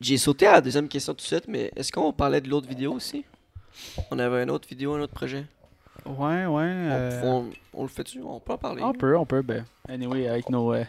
J'ai 0.00 0.16
sauté 0.16 0.46
à 0.46 0.52
la 0.52 0.60
deuxième 0.62 0.88
question 0.88 1.12
tout 1.12 1.18
de 1.18 1.26
suite, 1.26 1.44
mais 1.46 1.70
est-ce 1.76 1.92
qu'on 1.92 2.14
parlait 2.14 2.40
de 2.40 2.48
l'autre 2.48 2.66
vidéo 2.66 2.94
aussi? 2.94 3.26
On 4.10 4.18
avait 4.18 4.42
une 4.42 4.50
autre 4.50 4.66
vidéo, 4.66 4.94
un 4.94 5.00
autre 5.00 5.12
projet? 5.12 5.44
Ouais, 6.06 6.46
ouais. 6.46 6.46
On- 6.46 6.88
euh, 6.90 7.20
on, 7.24 7.50
on 7.74 7.82
le 7.82 7.88
fait-tu 7.88 8.20
On 8.22 8.40
peut 8.40 8.52
en 8.52 8.58
parler 8.58 8.82
On 8.82 8.92
peut, 8.92 9.16
on 9.16 9.26
peut. 9.26 9.42
Ben, 9.42 9.64
anyway, 9.88 10.28
avec 10.28 10.48
nos. 10.48 10.72
Euh, 10.72 10.84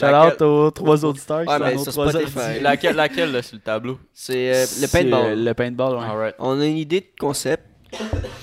Laquelle- 0.00 0.42
aux 0.46 0.70
trois 0.70 1.04
auditeurs. 1.04 1.42
qui 1.44 1.48
Ouais, 1.48 1.58
sont 1.58 1.64
mais 1.64 1.74
nos 1.74 1.82
sur 1.84 1.92
trois 1.92 2.16
auditeurs. 2.16 2.62
Laquelle, 2.62 2.96
laquelle 2.96 3.32
là, 3.32 3.42
sur 3.42 3.56
le 3.56 3.62
tableau? 3.62 3.98
C'est 4.12 4.50
euh, 4.54 4.60
le 4.60 4.66
C'est, 4.66 4.92
paintball. 4.92 5.24
euh, 5.26 5.36
Le 5.36 5.54
paintball, 5.54 5.96
ouais. 5.98 6.04
Alright. 6.04 6.34
On 6.38 6.60
a 6.60 6.66
une 6.66 6.76
idée 6.76 7.00
de 7.00 7.10
concept, 7.18 7.64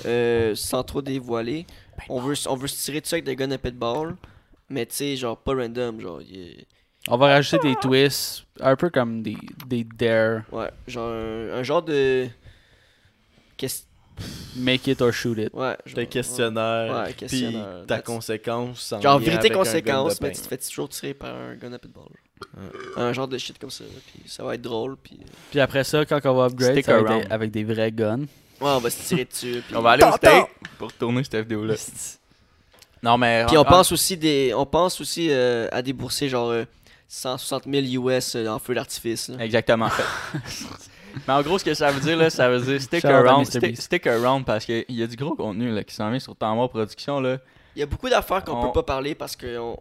euh, 0.06 0.54
sans 0.54 0.82
trop 0.82 1.02
dévoiler. 1.02 1.66
On 2.08 2.20
veut, 2.20 2.34
on 2.48 2.54
veut 2.56 2.68
se 2.68 2.82
tirer 2.84 3.00
dessus 3.00 3.14
avec 3.14 3.24
des 3.24 3.36
guns 3.36 3.50
à 3.50 3.58
paintball, 3.58 4.16
mais 4.68 4.86
tu 4.86 4.94
sais, 4.96 5.16
genre 5.16 5.36
pas 5.36 5.54
random, 5.54 6.00
genre. 6.00 6.20
On 7.10 7.16
va 7.16 7.26
rajouter 7.28 7.58
des 7.70 7.76
twists, 7.76 8.44
un 8.60 8.76
peu 8.76 8.90
comme 8.90 9.22
des, 9.22 9.36
des 9.66 9.84
dare, 9.84 10.42
Ouais, 10.52 10.70
genre 10.86 11.10
un, 11.10 11.58
un 11.58 11.62
genre 11.62 11.82
de. 11.82 12.26
Qu'est-ce. 13.56 13.82
Make 14.56 14.86
it 14.86 15.00
or 15.02 15.12
shoot 15.12 15.38
it. 15.38 15.50
Ouais, 15.52 15.76
genre, 15.86 15.94
Des 15.96 16.06
questionnaires. 16.06 16.94
Ouais, 16.94 17.04
Puis 17.06 17.14
questionnaire. 17.14 17.84
ta 17.86 17.98
That's- 17.98 18.02
conséquence. 18.04 18.92
en 18.92 19.00
Genre 19.00 19.18
lien 19.18 19.24
vérité 19.24 19.50
avec 19.50 19.52
un 19.52 19.54
gun 19.54 19.62
de 19.62 19.64
conséquence, 19.68 20.20
mais 20.20 20.32
tu 20.32 20.40
te 20.42 20.46
fais 20.48 20.56
toujours 20.58 20.88
tirer 20.88 21.14
par 21.14 21.34
un 21.34 21.54
gun 21.54 21.72
à 21.72 21.78
paintball. 21.78 22.08
Un 22.96 23.12
genre 23.12 23.26
de 23.28 23.36
shit 23.38 23.58
comme 23.58 23.70
ça, 23.70 23.84
puis 24.12 24.22
ça 24.30 24.44
va 24.44 24.54
être 24.54 24.62
drôle, 24.62 24.96
puis. 25.02 25.18
Puis 25.50 25.60
après 25.60 25.82
ça, 25.84 26.04
quand 26.04 26.20
on 26.24 26.34
va 26.34 26.46
upgrade, 26.46 26.84
ça 26.84 27.00
va 27.02 27.16
être 27.18 27.32
avec 27.32 27.50
des 27.50 27.64
vrais 27.64 27.90
guns. 27.90 28.20
Ouais, 28.60 28.70
on 28.70 28.78
va 28.78 28.90
se 28.90 29.02
tirer 29.08 29.24
dessus, 29.24 29.62
puis. 29.66 29.76
On 29.76 29.82
va 29.82 29.90
aller 29.92 30.04
au 30.04 30.12
state 30.12 30.46
pour 30.78 30.92
tourner 30.92 31.22
cette 31.24 31.36
vidéo-là. 31.42 31.74
Non, 33.00 33.16
mais. 33.16 33.44
Puis 33.46 33.56
on 33.56 33.60
en- 33.60 33.64
pense 33.64 33.92
aussi 33.92 34.16
des, 34.16 34.52
on 34.56 34.66
pense 34.66 35.00
aussi 35.00 35.28
euh, 35.30 35.68
à 35.70 35.82
débourser 35.82 36.28
genre 36.28 36.50
euh, 36.50 36.64
160 37.06 37.62
000 37.70 38.08
US 38.08 38.34
euh, 38.34 38.48
en 38.48 38.58
feu 38.58 38.74
d'artifice. 38.74 39.28
là. 39.28 39.36
Exactement. 39.44 39.88
Mais 41.26 41.34
en 41.34 41.42
gros, 41.42 41.58
ce 41.58 41.64
que 41.64 41.74
ça 41.74 41.90
veut 41.90 42.00
dire, 42.00 42.16
là, 42.16 42.30
ça 42.30 42.48
veut 42.48 42.60
dire 42.60 42.80
stick 42.80 43.04
around, 43.04 43.46
stick, 43.46 44.06
around 44.06 44.44
parce 44.44 44.64
qu'il 44.64 44.84
y 44.88 45.02
a 45.02 45.06
du 45.06 45.16
gros 45.16 45.34
contenu 45.34 45.70
là, 45.74 45.82
qui 45.84 45.94
s'en 45.94 46.10
vient 46.10 46.18
sur 46.18 46.36
Tamar 46.36 46.68
Production. 46.68 47.20
Là. 47.20 47.38
Il 47.76 47.80
y 47.80 47.82
a 47.82 47.86
beaucoup 47.86 48.08
d'affaires 48.08 48.44
qu'on 48.44 48.52
On- 48.52 48.66
peut 48.66 48.72
pas 48.72 48.82
parler 48.82 49.14
parce 49.14 49.36
que 49.36 49.58
on... 49.58 49.78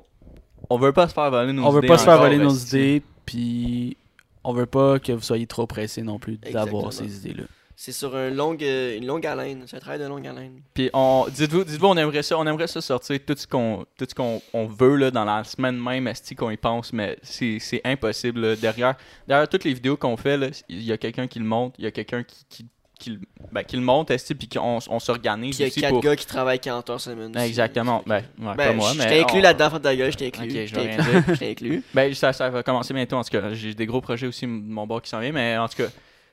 On 0.69 0.77
veut 0.77 0.91
pas 0.91 1.07
se 1.07 1.13
faire 1.13 1.29
voler 1.29 1.53
nos 1.53 1.63
on 1.63 1.69
veut 1.69 1.79
idées 1.79 1.87
pas 1.87 1.97
se 1.97 2.03
faire 2.03 2.17
voler 2.17 2.37
nos 2.37 2.53
idées, 2.53 3.01
puis 3.25 3.95
on 4.43 4.53
veut 4.53 4.65
pas 4.65 4.99
que 4.99 5.11
vous 5.11 5.21
soyez 5.21 5.45
trop 5.47 5.67
pressés 5.67 6.01
non 6.01 6.19
plus 6.19 6.37
d'avoir 6.37 6.91
ces 6.91 7.17
idées-là. 7.17 7.43
C'est 7.79 7.91
sur 7.91 8.15
un 8.15 8.31
longue, 8.31 8.63
euh, 8.63 8.97
une 8.97 9.05
longue 9.05 9.23
haleine. 9.27 9.63
C'est 9.67 9.77
un 9.77 9.79
travail 9.79 9.99
de 9.99 10.05
longue 10.05 10.25
haleine. 10.25 10.61
Puis 10.73 10.89
on, 10.93 11.27
dites-vous, 11.29 11.63
dites-vous, 11.63 11.85
on 11.85 11.95
aimerait 11.95 12.23
ça, 12.23 12.35
on 12.39 12.47
aimerait 12.47 12.65
ça 12.65 12.81
sortir 12.81 13.19
tout 13.23 13.35
ce 13.37 13.45
qu'on, 13.45 13.85
tout 13.97 14.05
ce 14.09 14.15
qu'on 14.15 14.41
on 14.53 14.65
veut 14.65 14.95
là 14.95 15.11
dans 15.11 15.25
la 15.25 15.43
semaine 15.43 15.79
même, 15.79 16.07
esti 16.07 16.33
qu'on 16.35 16.49
y 16.49 16.57
pense, 16.57 16.91
mais 16.91 17.17
c'est, 17.21 17.59
c'est 17.59 17.81
impossible. 17.85 18.41
là. 18.41 18.55
Derrière, 18.55 18.95
derrière 19.27 19.47
toutes 19.47 19.63
les 19.63 19.75
vidéos 19.75 19.95
qu'on 19.95 20.17
fait, 20.17 20.37
là, 20.37 20.47
il 20.69 20.81
y 20.81 20.91
a 20.91 20.97
quelqu'un 20.97 21.27
qui 21.27 21.37
le 21.37 21.45
monte, 21.45 21.75
il 21.77 21.83
y 21.83 21.87
a 21.87 21.91
quelqu'un 21.91 22.23
qui, 22.23 22.45
qui, 22.49 22.65
qui, 22.99 23.09
le- 23.11 23.19
ben, 23.51 23.61
qui 23.61 23.75
le 23.75 23.83
monte, 23.83 24.09
esti, 24.09 24.33
puis 24.33 24.49
qu'on 24.49 24.79
on 24.89 24.99
s'organise 24.99 25.55
Puis 25.55 25.59
il 25.59 25.61
y 25.61 25.65
a 25.65 25.67
aussi 25.67 25.81
quatre 25.81 25.91
pour. 25.91 26.01
gars 26.01 26.15
qui 26.15 26.25
travaillent 26.25 26.59
40 26.59 26.89
heures 26.89 26.99
semaine. 26.99 27.37
aussi. 27.37 27.45
Exactement. 27.45 28.01
Ben, 28.07 28.15
ouais, 28.15 28.23
Ben, 28.39 28.55
pas 28.55 28.73
moi, 28.73 28.91
je 28.93 28.97
mais. 28.97 29.07
t'ai 29.07 29.19
inclus 29.21 29.37
on- 29.37 29.43
là-dedans, 29.43 29.69
de 29.69 29.77
ta 29.77 29.95
gueule, 29.95 30.11
je 30.11 30.17
t'ai 30.17 30.25
inclus. 30.27 30.45
Ok, 30.45 30.49
je 30.49 30.65
je 30.65 30.75
vais 30.75 30.81
t'ai 30.81 30.87
rien 30.95 30.99
inclus. 31.19 31.33
Je 31.35 31.39
t'ai 31.39 31.51
inclus. 31.51 31.83
Ben, 31.93 32.11
ça, 32.15 32.33
ça 32.33 32.49
va 32.49 32.63
commencer 32.63 32.91
bientôt, 32.95 33.17
en 33.17 33.23
tout 33.23 33.29
cas. 33.29 33.53
J'ai 33.53 33.75
des 33.75 33.85
gros 33.85 34.01
projets 34.01 34.25
aussi 34.25 34.47
de 34.47 34.51
mon 34.51 34.87
bord 34.87 35.03
qui 35.03 35.11
s'en 35.11 35.19
vient, 35.19 35.31
mais 35.31 35.55
en 35.59 35.67
tout 35.69 35.77
cas, 35.77 35.89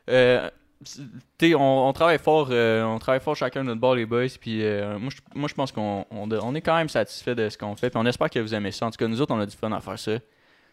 euh, 0.09 0.49
on, 1.43 1.89
on 1.89 1.93
travaille 1.93 2.19
fort, 2.19 2.49
euh, 2.51 2.83
on 2.85 2.99
travaille 2.99 3.21
fort 3.21 3.37
chacun 3.37 3.63
de 3.63 3.67
notre 3.69 3.81
bord, 3.81 3.95
les 3.95 4.07
boys, 4.07 4.27
puis 4.41 4.63
euh, 4.63 4.99
moi, 4.99 5.11
je, 5.11 5.39
moi, 5.39 5.49
je 5.49 5.55
pense 5.55 5.73
qu'on 5.73 6.05
on, 6.11 6.31
on 6.31 6.55
est 6.55 6.61
quand 6.61 6.77
même 6.77 6.89
satisfait 6.89 7.35
de 7.35 7.49
ce 7.49 7.59
qu'on 7.59 7.77
fait, 7.77 7.91
puis 7.91 7.99
on 8.03 8.07
espère 8.07 8.31
que 8.31 8.39
vous 8.39 8.55
aimez 8.55 8.73
ça. 8.73 8.87
En 8.87 8.91
tout 8.91 8.97
cas, 8.97 9.09
nous 9.09 9.21
autres, 9.21 9.35
on 9.35 9.41
a 9.41 9.47
du 9.47 9.57
fun 9.57 9.73
à 9.73 9.81
faire 9.81 9.99
ça. 9.99 10.19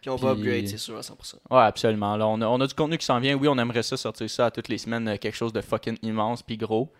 Puis 0.00 0.10
on 0.10 0.16
va 0.16 0.30
upgrade, 0.30 0.66
c'est 0.66 0.78
sûr, 0.78 0.96
à 0.96 1.00
100%. 1.00 1.34
Ouais, 1.50 1.60
absolument. 1.60 2.16
Là, 2.16 2.26
on, 2.26 2.40
a, 2.40 2.46
on 2.48 2.60
a 2.60 2.66
du 2.66 2.74
contenu 2.74 2.98
qui 2.98 3.06
s'en 3.06 3.20
vient. 3.20 3.36
Oui, 3.36 3.46
on 3.46 3.56
aimerait 3.56 3.84
ça 3.84 3.96
sortir 3.96 4.28
ça 4.28 4.46
à 4.46 4.50
toutes 4.50 4.68
les 4.68 4.78
semaines, 4.78 5.06
euh, 5.06 5.16
quelque 5.16 5.36
chose 5.36 5.52
de 5.52 5.60
fucking 5.60 5.96
immense 6.02 6.42
puis 6.42 6.56
gros. 6.56 6.92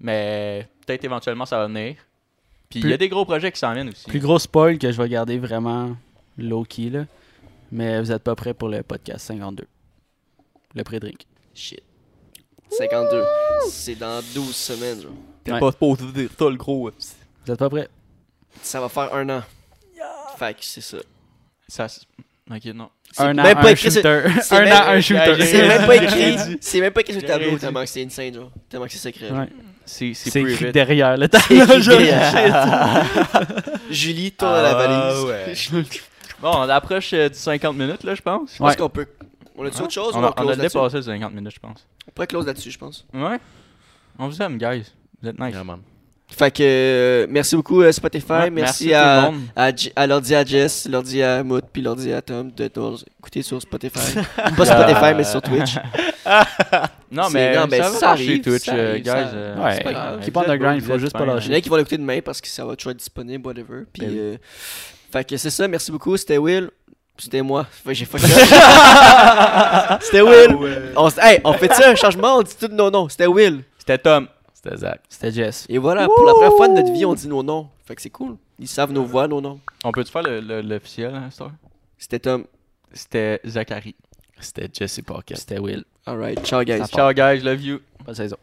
Mais 0.00 0.66
peut-être 0.84 1.04
éventuellement 1.04 1.46
ça 1.46 1.58
va 1.58 1.68
venir. 1.68 1.94
Puis 2.68 2.80
il 2.80 2.88
y 2.88 2.92
a 2.92 2.96
des 2.96 3.08
gros 3.08 3.24
projets 3.24 3.52
qui 3.52 3.58
s'en 3.58 3.72
viennent 3.72 3.90
aussi. 3.90 4.08
Plus 4.08 4.18
gros 4.18 4.38
spoil 4.38 4.78
que 4.78 4.90
je 4.90 5.00
vais 5.00 5.08
garder 5.08 5.38
vraiment 5.38 5.96
low-key, 6.38 6.90
là. 6.90 7.04
Mais 7.70 8.00
vous 8.00 8.10
êtes 8.10 8.22
pas 8.24 8.34
prêts 8.34 8.54
pour 8.54 8.68
le 8.68 8.82
podcast 8.82 9.26
52. 9.26 9.66
Le 10.74 10.84
pré-drink. 10.84 11.20
Shit. 11.54 11.82
52. 12.70 13.24
C'est 13.70 13.94
dans 13.96 14.22
12 14.34 14.54
semaines, 14.54 15.02
genre. 15.02 15.10
T'es 15.44 15.52
Ouais. 15.52 15.60
pas 15.60 15.70
supposé 15.72 16.04
dire 16.12 16.28
ça, 16.38 16.44
le 16.48 16.56
gros. 16.56 16.90
Vous 17.46 17.52
êtes 17.52 17.58
pas 17.58 17.68
prêts? 17.70 17.88
Ça 18.62 18.80
va 18.80 18.88
faire 18.88 19.12
un 19.14 19.28
an. 19.30 19.42
Fait 20.38 20.54
que 20.54 20.60
c'est 20.64 20.80
ça. 20.80 20.98
Ça, 21.68 21.88
c'est- 21.88 22.02
ok, 22.50 22.64
non. 22.74 22.88
C'est 23.12 23.22
Un 23.22 23.38
an, 23.38 23.42
même 23.42 23.54
pas 23.54 23.68
un 23.68 23.72
écrit 23.72 23.90
shooter. 23.90 24.22
c'est 24.42 24.54
Un 24.56 24.60
même- 24.62 24.72
an, 24.72 24.86
un 24.88 25.00
shooter. 25.00 25.36
C'est 25.44 25.68
même 25.68 25.86
pas 25.86 25.96
écrit. 26.02 26.36
C'est 26.60 26.80
même 26.80 26.92
pas 26.92 27.00
écrit 27.00 27.12
sur 27.14 27.22
le 27.22 27.28
tableau 27.28 27.58
tellement 27.58 27.80
que 27.82 27.88
c'est 27.88 28.04
insane, 28.04 28.34
genre. 28.34 28.50
Tellement 28.68 28.86
que 28.86 28.92
c'est 28.92 28.98
secret. 28.98 29.30
Ouais. 29.30 29.48
C'est 29.84 30.14
c'est 30.14 30.30
C'est 30.30 30.42
private. 30.42 30.60
écrit 30.60 30.72
derrière 30.72 31.16
le 31.16 31.26
écrit 31.26 31.58
tableau. 31.58 31.80
Julie 33.90 34.32
tourne 34.32 34.54
à 34.54 34.62
la 34.62 34.70
Ah, 34.78 35.12
valise. 35.14 35.24
ouais. 35.72 35.82
Bon, 36.40 36.52
on 36.54 36.68
approche 36.70 37.10
euh, 37.12 37.28
du 37.28 37.34
50 37.36 37.76
minutes, 37.76 38.02
là, 38.02 38.14
je 38.14 38.22
pense. 38.22 38.52
Je 38.54 38.58
pense 38.58 38.70
Ouais. 38.70 38.76
qu'on 38.76 38.88
peut. 38.88 39.06
On 39.56 39.64
a-tu 39.66 39.82
autre 39.82 39.92
chose 39.92 40.12
On 40.14 40.20
ou 40.22 40.24
a, 40.26 40.34
on 40.36 40.46
on 40.46 40.48
a 40.48 40.56
dépassé 40.56 40.96
le 40.96 41.02
50 41.02 41.34
minutes, 41.34 41.52
je 41.54 41.60
pense. 41.60 41.86
On 42.08 42.10
pourrait 42.12 42.26
close 42.26 42.46
là-dessus, 42.46 42.70
je 42.70 42.78
pense. 42.78 43.04
Ouais. 43.12 43.38
On 44.18 44.28
vous 44.28 44.40
aime, 44.42 44.58
guys. 44.58 44.84
Vous 45.22 45.28
êtes 45.28 45.38
nice. 45.38 45.52
Yeah, 45.54 45.64
man. 45.64 45.80
Fait 46.32 46.50
que 46.52 46.62
euh, 46.62 47.26
merci 47.28 47.56
beaucoup 47.56 47.82
euh, 47.82 47.90
Spotify, 47.90 48.32
Ouais, 48.32 48.50
merci, 48.50 48.94
à, 48.94 49.32
à, 49.56 49.72
à 49.96 50.06
l'ordi 50.06 50.32
à 50.36 50.44
Jess, 50.44 50.86
l'ordi 50.88 51.20
à 51.24 51.42
Moot, 51.42 51.64
puis 51.72 51.82
l'ordi 51.82 52.12
à 52.12 52.22
Tom 52.22 52.52
de 52.52 52.70
nous 52.76 52.98
écouter 53.18 53.42
sur 53.42 53.60
Spotify. 53.60 54.14
Pas 54.56 54.64
Spotify, 54.64 55.14
mais 55.16 55.24
sur 55.24 55.42
Twitch. 55.42 55.74
Non, 57.12 57.28
mais, 57.30 57.56
non, 57.56 57.66
mais 57.68 57.78
ça, 57.78 57.88
ça 57.90 58.10
arrive, 58.10 58.40
Twitch, 58.40 58.66
ça 58.66 58.74
euh, 58.74 58.90
arrive, 58.90 59.02
guys. 59.02 59.10
ça- 59.10 59.16
euh, 59.34 59.64
Ouais, 59.64 59.74
c'est 59.74 59.82
pas 59.82 59.92
grave. 59.92 60.20
keep 60.20 60.32
Vous 60.34 60.40
on 60.40 60.44
the 60.44 60.48
êtes 60.50 60.60
grind, 60.60 60.74
beaux, 60.74 60.86
il 60.86 60.92
faut 60.92 60.98
juste 61.00 61.12
pas 61.12 61.26
lâcher. 61.26 61.46
Il 61.48 61.52
y 61.52 61.54
en 61.54 61.58
a 61.58 61.60
qui 61.60 61.68
vont 61.68 61.74
l'écouter 61.76 61.98
demain 61.98 62.20
parce 62.24 62.40
que 62.40 62.46
ça 62.46 62.64
va 62.64 62.76
toujours 62.76 62.92
être 62.92 62.98
disponible, 62.98 63.44
whatever. 63.44 63.82
Puis, 63.92 64.02
Ben 64.06 64.10
oui. 64.12 64.16
euh, 64.18 64.36
fait 65.10 65.28
que 65.28 65.36
c'est 65.36 65.50
ça, 65.50 65.66
merci 65.66 65.90
beaucoup. 65.90 66.16
C'était 66.16 66.38
Will. 66.38 66.70
C'était 67.20 67.42
moi. 67.42 67.66
J'ai 67.86 68.04
fucké. 68.04 68.26
C'était 70.00 70.22
Will. 70.22 70.56
On, 70.96 71.08
hey, 71.20 71.40
on 71.44 71.52
fait 71.52 71.72
ça, 71.72 71.90
un 71.90 71.94
changement, 71.94 72.38
on 72.38 72.42
dit 72.42 72.56
tout 72.58 72.68
non, 72.68 72.90
non. 72.90 73.08
C'était 73.08 73.26
Will. 73.26 73.62
C'était 73.78 73.98
Tom. 73.98 74.26
C'était 74.54 74.76
Zach. 74.76 75.00
C'était 75.08 75.30
Jess. 75.32 75.66
Et 75.68 75.78
voilà, 75.78 76.06
pour 76.06 76.24
la 76.24 76.32
première 76.32 76.52
fois 76.52 76.68
de 76.68 76.74
notre 76.74 76.92
vie, 76.92 77.04
on 77.04 77.14
dit 77.14 77.28
nos 77.28 77.42
noms. 77.42 77.68
Fait 77.86 77.94
que 77.94 78.02
c'est 78.02 78.10
cool. 78.10 78.36
Ils 78.58 78.68
savent 78.68 78.92
nos 78.92 79.04
voix, 79.04 79.26
nos 79.26 79.40
noms. 79.40 79.58
On 79.84 79.90
peut-tu 79.92 80.12
faire 80.12 80.22
le- 80.22 80.40
le- 80.40 80.60
l'officiel, 80.60 81.14
hein, 81.14 81.28
Star? 81.30 81.50
C'était 81.98 82.18
Tom. 82.18 82.44
C'était 82.92 83.40
Zachary. 83.46 83.94
C'était 84.38 84.68
Jesse 84.72 85.00
Pocket. 85.06 85.38
C'était 85.38 85.58
Will. 85.58 85.84
Alright, 86.06 86.44
ciao 86.44 86.62
guys. 86.64 86.82
Ciao, 86.88 87.12
guys. 87.12 87.40
Love 87.40 87.60
you. 87.62 87.78
Bonne 88.04 88.14
saison. 88.14 88.36